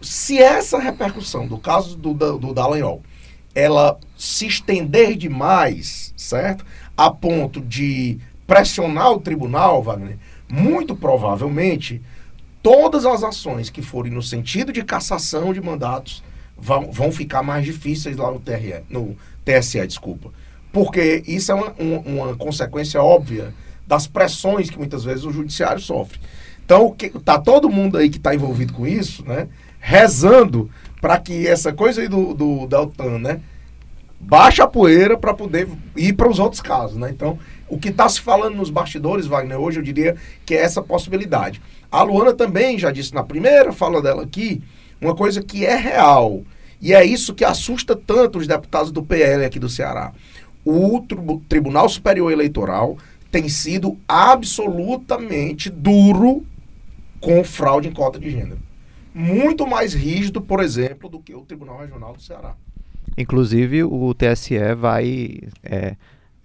Se 0.00 0.38
essa 0.38 0.78
repercussão 0.78 1.46
do 1.46 1.58
caso 1.58 1.96
do, 1.96 2.14
do, 2.14 2.38
do 2.38 2.54
Dallagnol 2.54 3.02
ela 3.56 3.98
se 4.18 4.46
estender 4.46 5.16
demais, 5.16 6.12
certo? 6.14 6.64
A 6.94 7.10
ponto 7.10 7.58
de 7.58 8.18
pressionar 8.46 9.12
o 9.12 9.20
tribunal, 9.20 9.82
Wagner, 9.82 10.18
muito 10.46 10.94
provavelmente 10.94 12.02
todas 12.62 13.06
as 13.06 13.24
ações 13.24 13.70
que 13.70 13.80
forem 13.80 14.12
no 14.12 14.22
sentido 14.22 14.72
de 14.72 14.84
cassação 14.84 15.54
de 15.54 15.60
mandatos 15.62 16.22
vão, 16.56 16.90
vão 16.90 17.12
ficar 17.12 17.42
mais 17.42 17.64
difíceis 17.64 18.16
lá 18.16 18.30
no, 18.30 18.40
TRE, 18.40 18.82
no 18.88 19.16
TSE, 19.44 19.86
desculpa. 19.86 20.30
Porque 20.72 21.22
isso 21.26 21.52
é 21.52 21.54
uma, 21.54 21.72
uma, 21.78 21.98
uma 22.00 22.36
consequência 22.36 23.02
óbvia 23.02 23.52
das 23.86 24.06
pressões 24.06 24.68
que 24.68 24.78
muitas 24.78 25.04
vezes 25.04 25.24
o 25.24 25.30
judiciário 25.30 25.80
sofre. 25.80 26.18
Então, 26.64 26.90
que, 26.90 27.08
tá 27.10 27.38
todo 27.38 27.70
mundo 27.70 27.96
aí 27.96 28.10
que 28.10 28.16
está 28.16 28.34
envolvido 28.34 28.72
com 28.72 28.86
isso, 28.86 29.24
né, 29.24 29.48
rezando 29.78 30.68
para 31.00 31.18
que 31.18 31.46
essa 31.46 31.72
coisa 31.72 32.00
aí 32.00 32.08
do, 32.08 32.34
do 32.34 32.66
da 32.66 32.84
né, 33.20 33.40
baixe 34.18 34.60
a 34.60 34.66
poeira 34.66 35.16
para 35.16 35.32
poder 35.32 35.68
ir 35.96 36.14
para 36.14 36.28
os 36.28 36.40
outros 36.40 36.60
casos, 36.60 36.96
né? 36.96 37.10
Então, 37.10 37.38
o 37.68 37.78
que 37.78 37.90
está 37.90 38.08
se 38.08 38.20
falando 38.20 38.56
nos 38.56 38.70
bastidores, 38.70 39.26
Wagner, 39.26 39.60
hoje 39.60 39.78
eu 39.78 39.82
diria 39.84 40.16
que 40.44 40.54
é 40.54 40.62
essa 40.62 40.82
possibilidade. 40.82 41.62
A 41.90 42.02
Luana 42.02 42.32
também 42.32 42.78
já 42.78 42.90
disse 42.90 43.14
na 43.14 43.22
primeira 43.22 43.72
fala 43.72 44.02
dela 44.02 44.24
aqui 44.24 44.62
uma 45.00 45.14
coisa 45.14 45.42
que 45.42 45.64
é 45.64 45.76
real. 45.76 46.42
E 46.80 46.92
é 46.92 47.04
isso 47.04 47.34
que 47.34 47.44
assusta 47.44 47.96
tanto 47.96 48.38
os 48.38 48.46
deputados 48.46 48.92
do 48.92 49.02
PL 49.02 49.44
aqui 49.44 49.58
do 49.58 49.68
Ceará. 49.68 50.12
O 50.64 51.04
Tribunal 51.48 51.88
Superior 51.88 52.30
Eleitoral 52.30 52.98
tem 53.30 53.48
sido 53.48 53.96
absolutamente 54.06 55.70
duro 55.70 56.44
com 57.20 57.42
fraude 57.42 57.88
em 57.88 57.92
cota 57.92 58.18
de 58.18 58.30
gênero 58.30 58.66
muito 59.16 59.66
mais 59.66 59.94
rígido, 59.94 60.42
por 60.42 60.60
exemplo, 60.60 61.08
do 61.08 61.18
que 61.18 61.34
o 61.34 61.40
Tribunal 61.40 61.78
Regional 61.78 62.12
do 62.12 62.20
Ceará. 62.20 62.54
Inclusive, 63.16 63.82
o 63.82 64.12
TSE 64.12 64.58
vai. 64.76 65.38
É, 65.62 65.96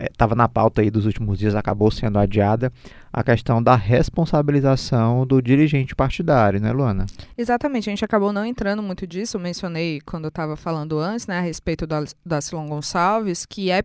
é, 0.01 0.35
na 0.35 0.49
pauta 0.49 0.81
aí 0.81 0.89
dos 0.89 1.05
últimos 1.05 1.37
dias, 1.37 1.53
acabou 1.53 1.91
sendo 1.91 2.17
adiada 2.17 2.73
a 3.13 3.23
questão 3.23 3.61
da 3.61 3.75
responsabilização 3.75 5.27
do 5.27 5.39
dirigente 5.41 5.95
partidário, 5.95 6.59
né, 6.59 6.71
Luana? 6.71 7.05
Exatamente, 7.37 7.87
a 7.87 7.91
gente 7.91 8.03
acabou 8.03 8.33
não 8.33 8.43
entrando 8.43 8.81
muito 8.81 9.05
disso, 9.05 9.37
mencionei 9.37 10.01
quando 10.01 10.25
eu 10.25 10.29
estava 10.29 10.55
falando 10.55 10.97
antes, 10.97 11.27
né, 11.27 11.37
a 11.37 11.41
respeito 11.41 11.85
do 11.85 12.41
Silon 12.41 12.67
Gonçalves, 12.67 13.45
que 13.45 13.69
é 13.69 13.83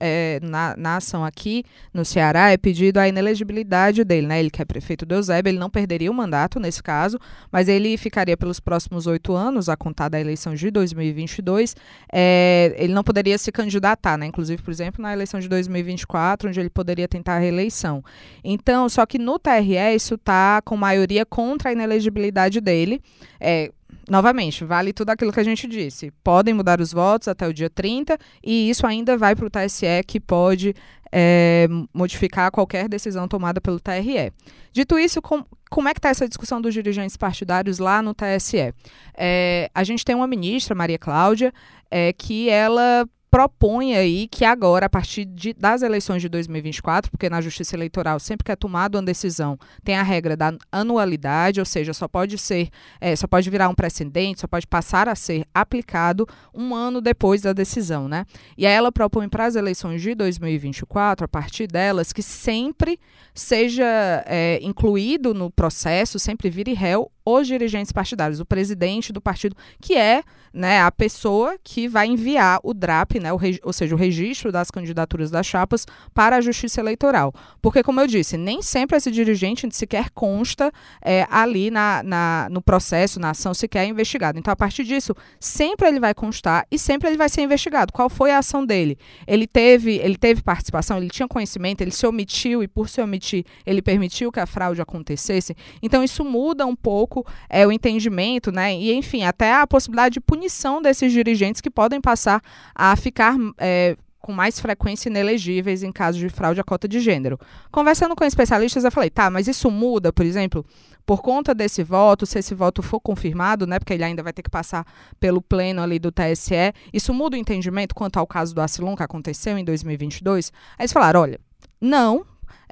é, 0.00 0.38
na, 0.42 0.74
na 0.76 0.96
ação 0.96 1.24
aqui 1.24 1.64
no 1.92 2.04
Ceará 2.04 2.50
é 2.50 2.56
pedido 2.56 2.98
a 2.98 3.08
inelegibilidade 3.08 4.04
dele, 4.04 4.26
né? 4.26 4.40
Ele 4.40 4.50
que 4.50 4.60
é 4.60 4.64
prefeito 4.64 5.04
do 5.04 5.14
Eusébio, 5.14 5.50
ele 5.50 5.58
não 5.58 5.70
perderia 5.70 6.10
o 6.10 6.14
mandato 6.14 6.58
nesse 6.60 6.82
caso, 6.82 7.18
mas 7.50 7.68
ele 7.68 7.96
ficaria 7.96 8.36
pelos 8.36 8.60
próximos 8.60 9.06
oito 9.06 9.34
anos, 9.34 9.68
a 9.68 9.76
contar 9.76 10.08
da 10.08 10.20
eleição 10.20 10.54
de 10.54 10.70
2022. 10.70 11.76
É, 12.12 12.74
ele 12.78 12.92
não 12.92 13.04
poderia 13.04 13.38
se 13.38 13.50
candidatar, 13.50 14.16
né? 14.16 14.26
Inclusive, 14.26 14.62
por 14.62 14.70
exemplo, 14.70 15.02
na 15.02 15.12
eleição 15.12 15.40
de 15.40 15.48
2024, 15.48 16.48
onde 16.48 16.60
ele 16.60 16.70
poderia 16.70 17.08
tentar 17.08 17.36
a 17.36 17.38
reeleição. 17.38 18.02
Então, 18.42 18.88
só 18.88 19.06
que 19.06 19.18
no 19.18 19.38
TRE 19.38 19.94
isso 19.94 20.14
está 20.14 20.60
com 20.64 20.76
maioria 20.76 21.24
contra 21.24 21.70
a 21.70 21.72
inelegibilidade 21.72 22.60
dele. 22.60 23.00
É, 23.40 23.70
novamente, 24.08 24.64
vale 24.64 24.92
tudo 24.92 25.10
aquilo 25.10 25.32
que 25.32 25.40
a 25.40 25.44
gente 25.44 25.66
disse. 25.66 26.10
Podem 26.22 26.54
mudar 26.54 26.80
os 26.80 26.92
votos 26.92 27.28
até 27.28 27.46
o 27.46 27.52
dia 27.52 27.70
30 27.70 28.18
e 28.42 28.68
isso 28.70 28.86
ainda 28.86 29.16
vai 29.16 29.34
para 29.34 29.46
o 29.46 29.50
TSE 29.50 29.86
que 30.06 30.20
pode 30.20 30.74
é, 31.16 31.68
modificar 31.92 32.50
qualquer 32.50 32.88
decisão 32.88 33.28
tomada 33.28 33.60
pelo 33.60 33.78
TRE. 33.78 34.32
Dito 34.72 34.98
isso, 34.98 35.22
com, 35.22 35.44
como 35.70 35.88
é 35.88 35.94
que 35.94 35.98
está 35.98 36.08
essa 36.08 36.26
discussão 36.26 36.60
dos 36.60 36.74
dirigentes 36.74 37.16
partidários 37.16 37.78
lá 37.78 38.02
no 38.02 38.12
TSE? 38.12 38.74
É, 39.16 39.70
a 39.72 39.84
gente 39.84 40.04
tem 40.04 40.16
uma 40.16 40.26
ministra, 40.26 40.74
Maria 40.74 40.98
Cláudia, 40.98 41.52
é, 41.88 42.12
que 42.12 42.50
ela 42.50 43.08
propõe 43.34 43.96
aí 43.96 44.28
que 44.28 44.44
agora, 44.44 44.86
a 44.86 44.88
partir 44.88 45.24
de, 45.24 45.52
das 45.54 45.82
eleições 45.82 46.22
de 46.22 46.28
2024, 46.28 47.10
porque 47.10 47.28
na 47.28 47.40
Justiça 47.40 47.74
Eleitoral, 47.74 48.20
sempre 48.20 48.44
que 48.44 48.52
é 48.52 48.54
tomada 48.54 48.96
uma 48.96 49.04
decisão, 49.04 49.58
tem 49.82 49.96
a 49.96 50.04
regra 50.04 50.36
da 50.36 50.54
anualidade, 50.70 51.58
ou 51.58 51.66
seja, 51.66 51.92
só 51.92 52.06
pode 52.06 52.38
ser, 52.38 52.68
é, 53.00 53.16
só 53.16 53.26
pode 53.26 53.50
virar 53.50 53.68
um 53.68 53.74
precedente, 53.74 54.40
só 54.40 54.46
pode 54.46 54.68
passar 54.68 55.08
a 55.08 55.16
ser 55.16 55.44
aplicado 55.52 56.28
um 56.54 56.76
ano 56.76 57.00
depois 57.00 57.42
da 57.42 57.52
decisão, 57.52 58.06
né? 58.06 58.24
E 58.56 58.68
aí 58.68 58.72
ela 58.72 58.92
propõe 58.92 59.28
para 59.28 59.46
as 59.46 59.56
eleições 59.56 60.00
de 60.00 60.14
2024, 60.14 61.24
a 61.24 61.28
partir 61.28 61.66
delas, 61.66 62.12
que 62.12 62.22
sempre 62.22 63.00
seja 63.34 64.22
é, 64.26 64.60
incluído 64.62 65.34
no 65.34 65.50
processo, 65.50 66.20
sempre 66.20 66.48
vire 66.48 66.72
réu 66.72 67.10
os 67.24 67.48
dirigentes 67.48 67.90
partidários, 67.90 68.38
o 68.38 68.44
presidente 68.44 69.12
do 69.12 69.20
partido, 69.20 69.56
que 69.80 69.96
é 69.96 70.22
né, 70.54 70.80
a 70.80 70.92
pessoa 70.92 71.56
que 71.62 71.88
vai 71.88 72.06
enviar 72.06 72.60
o 72.62 72.72
DRAP, 72.72 73.18
né, 73.20 73.32
o 73.32 73.38
ou 73.62 73.72
seja, 73.72 73.94
o 73.94 73.98
registro 73.98 74.52
das 74.52 74.70
candidaturas 74.70 75.30
das 75.30 75.44
chapas, 75.44 75.86
para 76.14 76.36
a 76.36 76.40
Justiça 76.40 76.80
Eleitoral. 76.80 77.34
Porque, 77.60 77.82
como 77.82 78.00
eu 78.00 78.06
disse, 78.06 78.36
nem 78.36 78.62
sempre 78.62 78.96
esse 78.96 79.10
dirigente 79.10 79.66
sequer 79.74 80.10
consta 80.10 80.70
é, 81.02 81.26
ali 81.30 81.70
na, 81.70 82.02
na, 82.02 82.48
no 82.50 82.62
processo, 82.62 83.18
na 83.18 83.30
ação, 83.30 83.52
sequer 83.52 83.84
é 83.84 83.86
investigado. 83.86 84.38
Então, 84.38 84.52
a 84.52 84.56
partir 84.56 84.84
disso, 84.84 85.14
sempre 85.40 85.88
ele 85.88 85.98
vai 85.98 86.14
constar 86.14 86.66
e 86.70 86.78
sempre 86.78 87.08
ele 87.08 87.16
vai 87.16 87.28
ser 87.28 87.42
investigado. 87.42 87.92
Qual 87.92 88.08
foi 88.08 88.30
a 88.30 88.38
ação 88.38 88.64
dele? 88.64 88.96
Ele 89.26 89.46
teve, 89.46 89.96
ele 89.96 90.16
teve 90.16 90.42
participação, 90.42 90.98
ele 90.98 91.10
tinha 91.10 91.26
conhecimento, 91.26 91.80
ele 91.80 91.90
se 91.90 92.06
omitiu 92.06 92.62
e, 92.62 92.68
por 92.68 92.88
se 92.88 93.00
omitir, 93.00 93.44
ele 93.66 93.82
permitiu 93.82 94.30
que 94.30 94.40
a 94.40 94.46
fraude 94.46 94.80
acontecesse. 94.80 95.56
Então, 95.82 96.04
isso 96.04 96.24
muda 96.24 96.64
um 96.64 96.76
pouco 96.76 97.26
é, 97.48 97.66
o 97.66 97.72
entendimento, 97.72 98.52
né? 98.52 98.74
E, 98.76 98.92
enfim, 98.92 99.24
até 99.24 99.52
a 99.52 99.66
possibilidade 99.66 100.14
de 100.14 100.20
punição 100.44 100.82
desses 100.82 101.10
dirigentes 101.10 101.60
que 101.60 101.70
podem 101.70 102.00
passar 102.00 102.42
a 102.74 102.94
ficar. 102.96 103.34
É, 103.58 103.96
com 104.20 104.32
mais 104.32 104.58
frequência 104.58 105.10
inelegíveis 105.10 105.82
em 105.82 105.92
caso 105.92 106.18
de 106.18 106.30
fraude 106.30 106.58
à 106.58 106.64
cota 106.64 106.88
de 106.88 106.98
gênero. 106.98 107.38
Conversando 107.70 108.16
com 108.16 108.24
especialistas, 108.24 108.82
eu 108.82 108.90
falei, 108.90 109.10
tá, 109.10 109.28
mas 109.28 109.46
isso 109.46 109.70
muda, 109.70 110.10
por 110.14 110.24
exemplo, 110.24 110.64
por 111.04 111.20
conta 111.20 111.54
desse 111.54 111.82
voto, 111.82 112.24
se 112.24 112.38
esse 112.38 112.54
voto 112.54 112.82
for 112.82 112.98
confirmado, 113.00 113.66
né, 113.66 113.78
porque 113.78 113.92
ele 113.92 114.02
ainda 114.02 114.22
vai 114.22 114.32
ter 114.32 114.42
que 114.42 114.48
passar 114.48 114.86
pelo 115.20 115.42
pleno 115.42 115.82
ali 115.82 115.98
do 115.98 116.10
TSE, 116.10 116.72
isso 116.90 117.12
muda 117.12 117.36
o 117.36 117.38
entendimento 117.38 117.94
quanto 117.94 118.16
ao 118.16 118.26
caso 118.26 118.54
do 118.54 118.62
Asilon 118.62 118.96
que 118.96 119.02
aconteceu 119.02 119.58
em 119.58 119.64
2022? 119.64 120.50
Aí 120.78 120.84
eles 120.84 120.92
falaram, 120.94 121.20
olha, 121.20 121.38
não, 121.78 122.24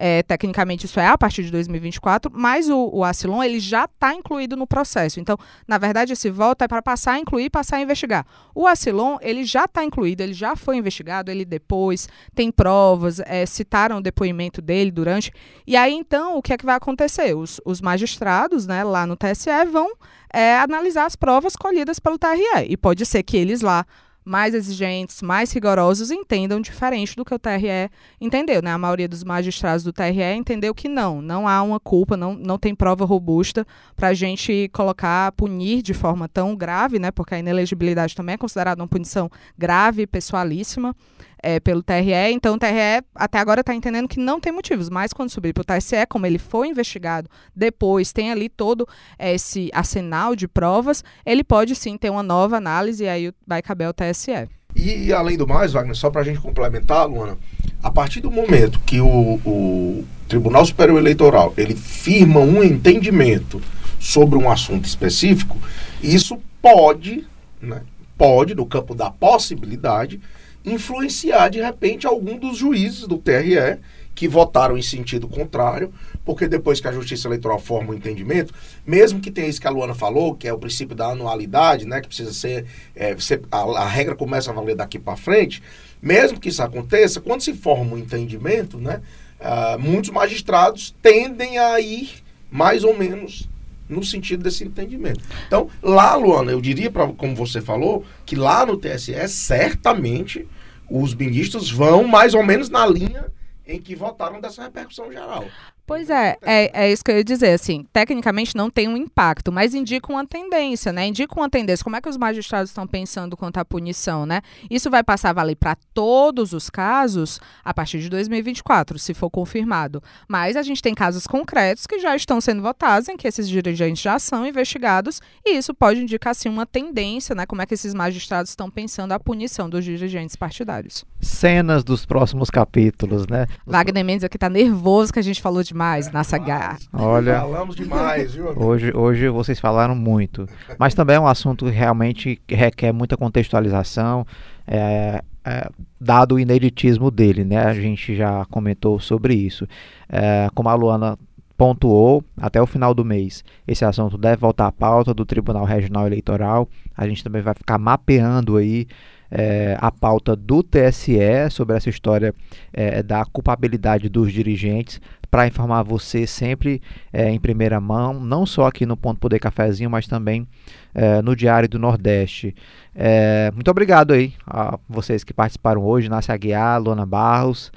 é, 0.04 0.20
tecnicamente 0.20 0.84
isso 0.84 0.98
é 0.98 1.06
a 1.06 1.16
partir 1.16 1.44
de 1.44 1.52
2024, 1.52 2.28
mas 2.34 2.68
o, 2.68 2.90
o 2.92 3.04
Acilon 3.04 3.40
ele 3.40 3.60
já 3.60 3.84
está 3.84 4.12
incluído 4.12 4.56
no 4.56 4.66
processo. 4.66 5.20
Então, 5.20 5.38
na 5.64 5.78
verdade, 5.78 6.12
esse 6.12 6.28
voto 6.28 6.64
é 6.64 6.66
para 6.66 6.82
passar 6.82 7.12
a 7.12 7.18
incluir, 7.20 7.50
passar 7.50 7.76
a 7.76 7.82
investigar. 7.82 8.26
O 8.52 8.66
Acilon 8.66 9.18
ele 9.20 9.44
já 9.44 9.64
está 9.64 9.84
incluído, 9.84 10.20
ele 10.20 10.34
já 10.34 10.56
foi 10.56 10.76
investigado, 10.76 11.30
ele 11.30 11.44
depois 11.44 12.08
tem 12.34 12.50
provas, 12.50 13.20
é, 13.20 13.46
citaram 13.46 13.98
o 13.98 14.02
depoimento 14.02 14.60
dele 14.60 14.90
durante. 14.90 15.32
E 15.64 15.76
aí, 15.76 15.94
então, 15.94 16.36
o 16.36 16.42
que 16.42 16.52
é 16.52 16.58
que 16.58 16.66
vai 16.66 16.74
acontecer? 16.74 17.36
Os, 17.36 17.60
os 17.64 17.80
magistrados, 17.80 18.66
né, 18.66 18.82
lá 18.82 19.06
no 19.06 19.16
TSE 19.16 19.50
vão 19.70 19.92
é, 20.34 20.58
analisar 20.58 21.06
as 21.06 21.14
provas 21.14 21.54
colhidas 21.54 22.00
pelo 22.00 22.18
TRE. 22.18 22.66
E 22.68 22.76
pode 22.76 23.06
ser 23.06 23.22
que 23.22 23.36
eles 23.36 23.60
lá 23.60 23.86
mais 24.24 24.54
exigentes, 24.54 25.22
mais 25.22 25.52
rigorosos, 25.52 26.10
entendam 26.10 26.60
diferente 26.60 27.16
do 27.16 27.24
que 27.24 27.34
o 27.34 27.38
TRE 27.38 27.90
entendeu. 28.20 28.62
Né? 28.62 28.70
A 28.70 28.78
maioria 28.78 29.08
dos 29.08 29.24
magistrados 29.24 29.84
do 29.84 29.92
TRE 29.92 30.34
entendeu 30.36 30.74
que 30.74 30.88
não, 30.88 31.20
não 31.20 31.48
há 31.48 31.62
uma 31.62 31.80
culpa, 31.80 32.16
não, 32.16 32.34
não 32.34 32.58
tem 32.58 32.74
prova 32.74 33.04
robusta 33.04 33.66
para 33.96 34.08
a 34.08 34.14
gente 34.14 34.70
colocar, 34.72 35.32
punir 35.32 35.82
de 35.82 35.94
forma 35.94 36.28
tão 36.28 36.54
grave, 36.54 36.98
né? 36.98 37.10
porque 37.10 37.34
a 37.34 37.38
inelegibilidade 37.38 38.14
também 38.14 38.34
é 38.34 38.38
considerada 38.38 38.80
uma 38.80 38.88
punição 38.88 39.30
grave, 39.58 40.06
pessoalíssima 40.06 40.94
é, 41.42 41.58
pelo 41.58 41.82
TRE. 41.82 42.32
Então, 42.32 42.54
o 42.54 42.58
TRE 42.58 43.04
até 43.14 43.38
agora 43.38 43.60
está 43.60 43.74
entendendo 43.74 44.08
que 44.08 44.20
não 44.20 44.40
tem 44.40 44.52
motivos, 44.52 44.88
mas 44.88 45.12
quando 45.12 45.30
subir 45.30 45.52
para 45.52 45.62
o 45.62 45.64
TSE, 45.64 46.06
como 46.08 46.24
ele 46.24 46.38
foi 46.38 46.68
investigado 46.68 47.28
depois, 47.54 48.12
tem 48.12 48.30
ali 48.30 48.48
todo 48.48 48.86
esse 49.18 49.68
arsenal 49.72 50.36
de 50.36 50.46
provas, 50.46 51.02
ele 51.26 51.42
pode 51.42 51.74
sim 51.74 51.96
ter 51.96 52.10
uma 52.10 52.22
nova 52.22 52.56
análise 52.56 53.04
e 53.04 53.08
aí 53.08 53.32
vai 53.46 53.60
caber 53.60 53.88
ao 53.88 53.92
TSE. 53.92 54.48
E, 54.74 55.12
além 55.12 55.36
do 55.36 55.46
mais, 55.46 55.72
Wagner, 55.72 55.94
só 55.94 56.10
para 56.10 56.22
a 56.22 56.24
gente 56.24 56.40
complementar, 56.40 57.06
Luana, 57.06 57.36
a 57.82 57.90
partir 57.90 58.20
do 58.20 58.30
momento 58.30 58.80
que 58.80 59.00
o, 59.00 59.34
o 59.44 60.04
Tribunal 60.26 60.64
Superior 60.64 60.98
Eleitoral 60.98 61.52
ele 61.58 61.74
firma 61.74 62.40
um 62.40 62.62
entendimento 62.62 63.60
sobre 64.00 64.38
um 64.38 64.50
assunto 64.50 64.86
específico, 64.86 65.58
isso 66.02 66.40
pode, 66.62 67.26
né, 67.60 67.82
pode, 68.16 68.54
no 68.54 68.64
campo 68.64 68.94
da 68.94 69.10
possibilidade, 69.10 70.20
influenciar 70.64 71.48
de 71.48 71.60
repente 71.60 72.06
algum 72.06 72.38
dos 72.38 72.56
juízes 72.56 73.06
do 73.06 73.18
TRE 73.18 73.78
que 74.14 74.28
votaram 74.28 74.76
em 74.76 74.82
sentido 74.82 75.26
contrário, 75.26 75.92
porque 76.24 76.46
depois 76.46 76.80
que 76.80 76.88
a 76.88 76.92
Justiça 76.92 77.28
Eleitoral 77.28 77.58
forma 77.58 77.90
o 77.90 77.92
um 77.92 77.96
entendimento, 77.96 78.52
mesmo 78.86 79.20
que 79.20 79.30
tenha 79.30 79.48
isso 79.48 79.60
que 79.60 79.66
a 79.66 79.70
Luana 79.70 79.94
falou, 79.94 80.34
que 80.34 80.46
é 80.46 80.52
o 80.52 80.58
princípio 80.58 80.94
da 80.94 81.06
anualidade, 81.06 81.86
né, 81.86 82.00
que 82.00 82.08
precisa 82.08 82.32
ser, 82.32 82.66
é, 82.94 83.16
ser 83.18 83.42
a, 83.50 83.60
a, 83.60 83.86
regra 83.86 84.14
começa 84.14 84.50
a 84.50 84.54
valer 84.54 84.76
daqui 84.76 84.98
para 84.98 85.16
frente, 85.16 85.62
mesmo 86.00 86.38
que 86.38 86.50
isso 86.50 86.62
aconteça, 86.62 87.20
quando 87.20 87.40
se 87.40 87.54
forma 87.54 87.94
um 87.94 87.98
entendimento, 87.98 88.78
né, 88.78 89.00
uh, 89.40 89.78
muitos 89.78 90.10
magistrados 90.10 90.94
tendem 91.00 91.58
a 91.58 91.80
ir 91.80 92.22
mais 92.50 92.84
ou 92.84 92.96
menos 92.96 93.48
no 93.88 94.02
sentido 94.04 94.42
desse 94.42 94.64
entendimento. 94.64 95.22
Então, 95.46 95.68
lá, 95.82 96.14
Luana, 96.14 96.52
eu 96.52 96.60
diria, 96.60 96.90
pra, 96.90 97.06
como 97.08 97.34
você 97.34 97.60
falou, 97.60 98.04
que 98.24 98.36
lá 98.36 98.64
no 98.64 98.76
TSE, 98.76 99.28
certamente, 99.28 100.46
os 100.90 101.14
ministros 101.14 101.70
vão 101.70 102.04
mais 102.04 102.34
ou 102.34 102.42
menos 102.42 102.68
na 102.68 102.86
linha 102.86 103.26
em 103.66 103.80
que 103.80 103.94
votaram 103.94 104.40
dessa 104.40 104.62
repercussão 104.62 105.10
geral. 105.10 105.44
Pois 105.84 106.08
é, 106.08 106.36
é, 106.42 106.84
é 106.84 106.92
isso 106.92 107.02
que 107.04 107.10
eu 107.10 107.16
ia 107.16 107.24
dizer, 107.24 107.52
assim, 107.52 107.84
tecnicamente 107.92 108.56
não 108.56 108.70
tem 108.70 108.88
um 108.88 108.96
impacto, 108.96 109.50
mas 109.50 109.74
indica 109.74 110.12
uma 110.12 110.24
tendência, 110.24 110.92
né? 110.92 111.06
Indica 111.06 111.34
uma 111.34 111.50
tendência. 111.50 111.82
Como 111.82 111.96
é 111.96 112.00
que 112.00 112.08
os 112.08 112.16
magistrados 112.16 112.70
estão 112.70 112.86
pensando 112.86 113.36
quanto 113.36 113.58
à 113.58 113.64
punição, 113.64 114.24
né? 114.24 114.42
Isso 114.70 114.88
vai 114.88 115.02
passar 115.02 115.30
a 115.30 115.32
valer 115.32 115.56
para 115.56 115.76
todos 115.92 116.52
os 116.52 116.70
casos 116.70 117.40
a 117.64 117.74
partir 117.74 117.98
de 117.98 118.08
2024, 118.08 118.96
se 118.98 119.12
for 119.12 119.28
confirmado. 119.28 120.00
Mas 120.28 120.56
a 120.56 120.62
gente 120.62 120.80
tem 120.80 120.94
casos 120.94 121.26
concretos 121.26 121.86
que 121.86 121.98
já 121.98 122.14
estão 122.14 122.40
sendo 122.40 122.62
votados, 122.62 123.08
em 123.08 123.16
que 123.16 123.26
esses 123.26 123.48
dirigentes 123.48 124.02
já 124.02 124.18
são 124.20 124.46
investigados, 124.46 125.20
e 125.44 125.56
isso 125.56 125.74
pode 125.74 126.00
indicar, 126.00 126.34
sim, 126.34 126.48
uma 126.48 126.64
tendência, 126.64 127.34
né? 127.34 127.44
Como 127.44 127.60
é 127.60 127.66
que 127.66 127.74
esses 127.74 127.92
magistrados 127.92 128.52
estão 128.52 128.70
pensando 128.70 129.12
a 129.12 129.20
punição 129.20 129.68
dos 129.68 129.84
dirigentes 129.84 130.36
partidários. 130.36 131.04
Cenas 131.22 131.84
dos 131.84 132.04
próximos 132.04 132.50
capítulos, 132.50 133.26
né? 133.26 133.46
Wagner 133.64 134.04
Mendes 134.04 134.24
aqui 134.24 134.36
tá 134.36 134.48
nervoso 134.48 135.12
que 135.12 135.18
a 135.18 135.22
gente 135.22 135.40
falou 135.40 135.62
de 135.62 135.72
demais 135.72 136.08
é, 136.08 136.12
nessa 136.12 136.38
garra. 136.38 136.78
Olha, 136.92 137.40
falamos 137.40 137.74
demais, 137.74 138.34
viu? 138.34 138.48
Hoje, 138.56 138.92
hoje 138.94 139.28
vocês 139.28 139.58
falaram 139.58 139.94
muito, 139.94 140.46
mas 140.78 140.94
também 140.94 141.16
é 141.16 141.20
um 141.20 141.26
assunto 141.26 141.64
que 141.64 141.70
realmente 141.70 142.40
requer 142.48 142.92
muita 142.92 143.16
contextualização, 143.16 144.26
é, 144.66 145.22
é, 145.44 145.68
dado 146.00 146.36
o 146.36 146.40
ineditismo 146.40 147.10
dele, 147.10 147.44
né? 147.44 147.58
A 147.64 147.74
gente 147.74 148.14
já 148.14 148.44
comentou 148.46 149.00
sobre 149.00 149.34
isso. 149.34 149.66
É, 150.08 150.48
como 150.54 150.68
a 150.68 150.74
Luana 150.74 151.18
pontuou, 151.56 152.24
até 152.36 152.60
o 152.60 152.66
final 152.66 152.94
do 152.94 153.04
mês, 153.04 153.44
esse 153.66 153.84
assunto 153.84 154.18
deve 154.18 154.36
voltar 154.36 154.66
à 154.66 154.72
pauta 154.72 155.14
do 155.14 155.24
Tribunal 155.24 155.64
Regional 155.64 156.06
Eleitoral. 156.06 156.68
A 156.96 157.06
gente 157.06 157.22
também 157.22 157.42
vai 157.42 157.54
ficar 157.54 157.78
mapeando 157.78 158.56
aí 158.56 158.86
é, 159.32 159.76
a 159.80 159.90
pauta 159.90 160.36
do 160.36 160.62
TSE 160.62 161.18
sobre 161.50 161.74
essa 161.74 161.88
história 161.88 162.34
é, 162.70 163.02
da 163.02 163.24
culpabilidade 163.24 164.10
dos 164.10 164.30
dirigentes 164.30 165.00
para 165.30 165.46
informar 165.46 165.82
você 165.82 166.26
sempre 166.26 166.82
é, 167.10 167.30
em 167.30 167.40
primeira 167.40 167.80
mão, 167.80 168.20
não 168.20 168.44
só 168.44 168.66
aqui 168.66 168.84
no 168.84 168.98
Ponto 168.98 169.18
Poder 169.18 169.38
Cafezinho, 169.38 169.88
mas 169.88 170.06
também 170.06 170.46
é, 170.94 171.22
no 171.22 171.34
Diário 171.34 171.66
do 171.66 171.78
Nordeste. 171.78 172.54
É, 172.94 173.50
muito 173.54 173.70
obrigado 173.70 174.12
aí 174.12 174.34
a 174.46 174.78
vocês 174.86 175.24
que 175.24 175.32
participaram 175.32 175.82
hoje, 175.82 176.10
Nácia 176.10 176.34
Aguiar, 176.34 176.82
Lona 176.82 177.06
Barros. 177.06 177.72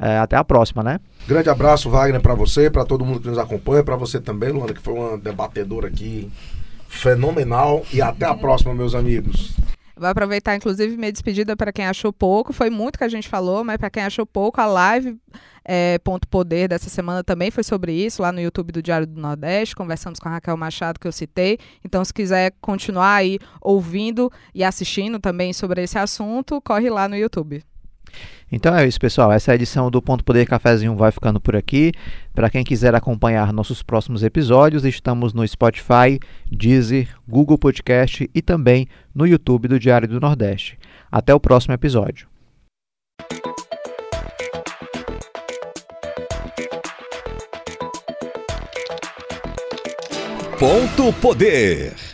É, 0.00 0.18
até 0.18 0.36
a 0.36 0.44
próxima, 0.44 0.82
né? 0.84 1.00
Grande 1.26 1.48
abraço, 1.48 1.90
Wagner, 1.90 2.20
para 2.20 2.34
você, 2.34 2.70
para 2.70 2.84
todo 2.84 3.04
mundo 3.04 3.18
que 3.18 3.26
nos 3.26 3.38
acompanha, 3.38 3.82
para 3.82 3.96
você 3.96 4.20
também, 4.20 4.50
Luana, 4.50 4.72
que 4.72 4.80
foi 4.80 4.94
uma 4.94 5.18
debatedora 5.18 5.88
aqui 5.88 6.30
fenomenal. 6.88 7.82
E 7.92 8.00
até 8.00 8.24
a 8.24 8.34
próxima, 8.34 8.72
meus 8.74 8.94
amigos. 8.94 9.56
Vou 9.98 10.08
aproveitar, 10.08 10.54
inclusive, 10.54 10.96
minha 10.96 11.12
despedida 11.12 11.56
para 11.56 11.72
quem 11.72 11.86
achou 11.86 12.12
pouco. 12.12 12.52
Foi 12.52 12.70
muito 12.70 12.98
que 12.98 13.04
a 13.04 13.08
gente 13.08 13.28
falou, 13.28 13.64
mas 13.64 13.76
para 13.76 13.90
quem 13.90 14.02
achou 14.02 14.24
pouco, 14.24 14.60
a 14.60 14.66
live 14.66 15.18
é, 15.64 15.98
Ponto 15.98 16.26
Poder 16.28 16.68
dessa 16.68 16.88
semana 16.88 17.22
também 17.24 17.50
foi 17.50 17.64
sobre 17.64 17.92
isso, 17.92 18.22
lá 18.22 18.32
no 18.32 18.40
YouTube 18.40 18.72
do 18.72 18.82
Diário 18.82 19.06
do 19.06 19.20
Nordeste. 19.20 19.74
Conversamos 19.74 20.18
com 20.18 20.28
a 20.28 20.32
Raquel 20.32 20.56
Machado, 20.56 20.98
que 20.98 21.06
eu 21.06 21.12
citei. 21.12 21.58
Então, 21.84 22.04
se 22.04 22.14
quiser 22.14 22.54
continuar 22.60 23.16
aí 23.16 23.38
ouvindo 23.60 24.32
e 24.54 24.64
assistindo 24.64 25.18
também 25.18 25.52
sobre 25.52 25.82
esse 25.82 25.98
assunto, 25.98 26.60
corre 26.62 26.88
lá 26.88 27.08
no 27.08 27.16
YouTube. 27.16 27.62
Então 28.50 28.74
é 28.74 28.86
isso, 28.86 28.98
pessoal. 28.98 29.30
Essa 29.30 29.54
edição 29.54 29.90
do 29.90 30.00
Ponto 30.00 30.24
Poder 30.24 30.46
Cafézinho 30.46 30.96
vai 30.96 31.12
ficando 31.12 31.40
por 31.40 31.54
aqui. 31.54 31.92
Para 32.34 32.48
quem 32.48 32.64
quiser 32.64 32.94
acompanhar 32.94 33.52
nossos 33.52 33.82
próximos 33.82 34.22
episódios, 34.22 34.84
estamos 34.84 35.34
no 35.34 35.46
Spotify, 35.46 36.18
Deezer, 36.50 37.14
Google 37.28 37.58
Podcast 37.58 38.28
e 38.34 38.40
também 38.40 38.88
no 39.14 39.26
YouTube 39.26 39.68
do 39.68 39.78
Diário 39.78 40.08
do 40.08 40.20
Nordeste. 40.20 40.78
Até 41.12 41.34
o 41.34 41.40
próximo 41.40 41.74
episódio. 41.74 42.26
Ponto 50.58 51.12
Poder. 51.20 52.07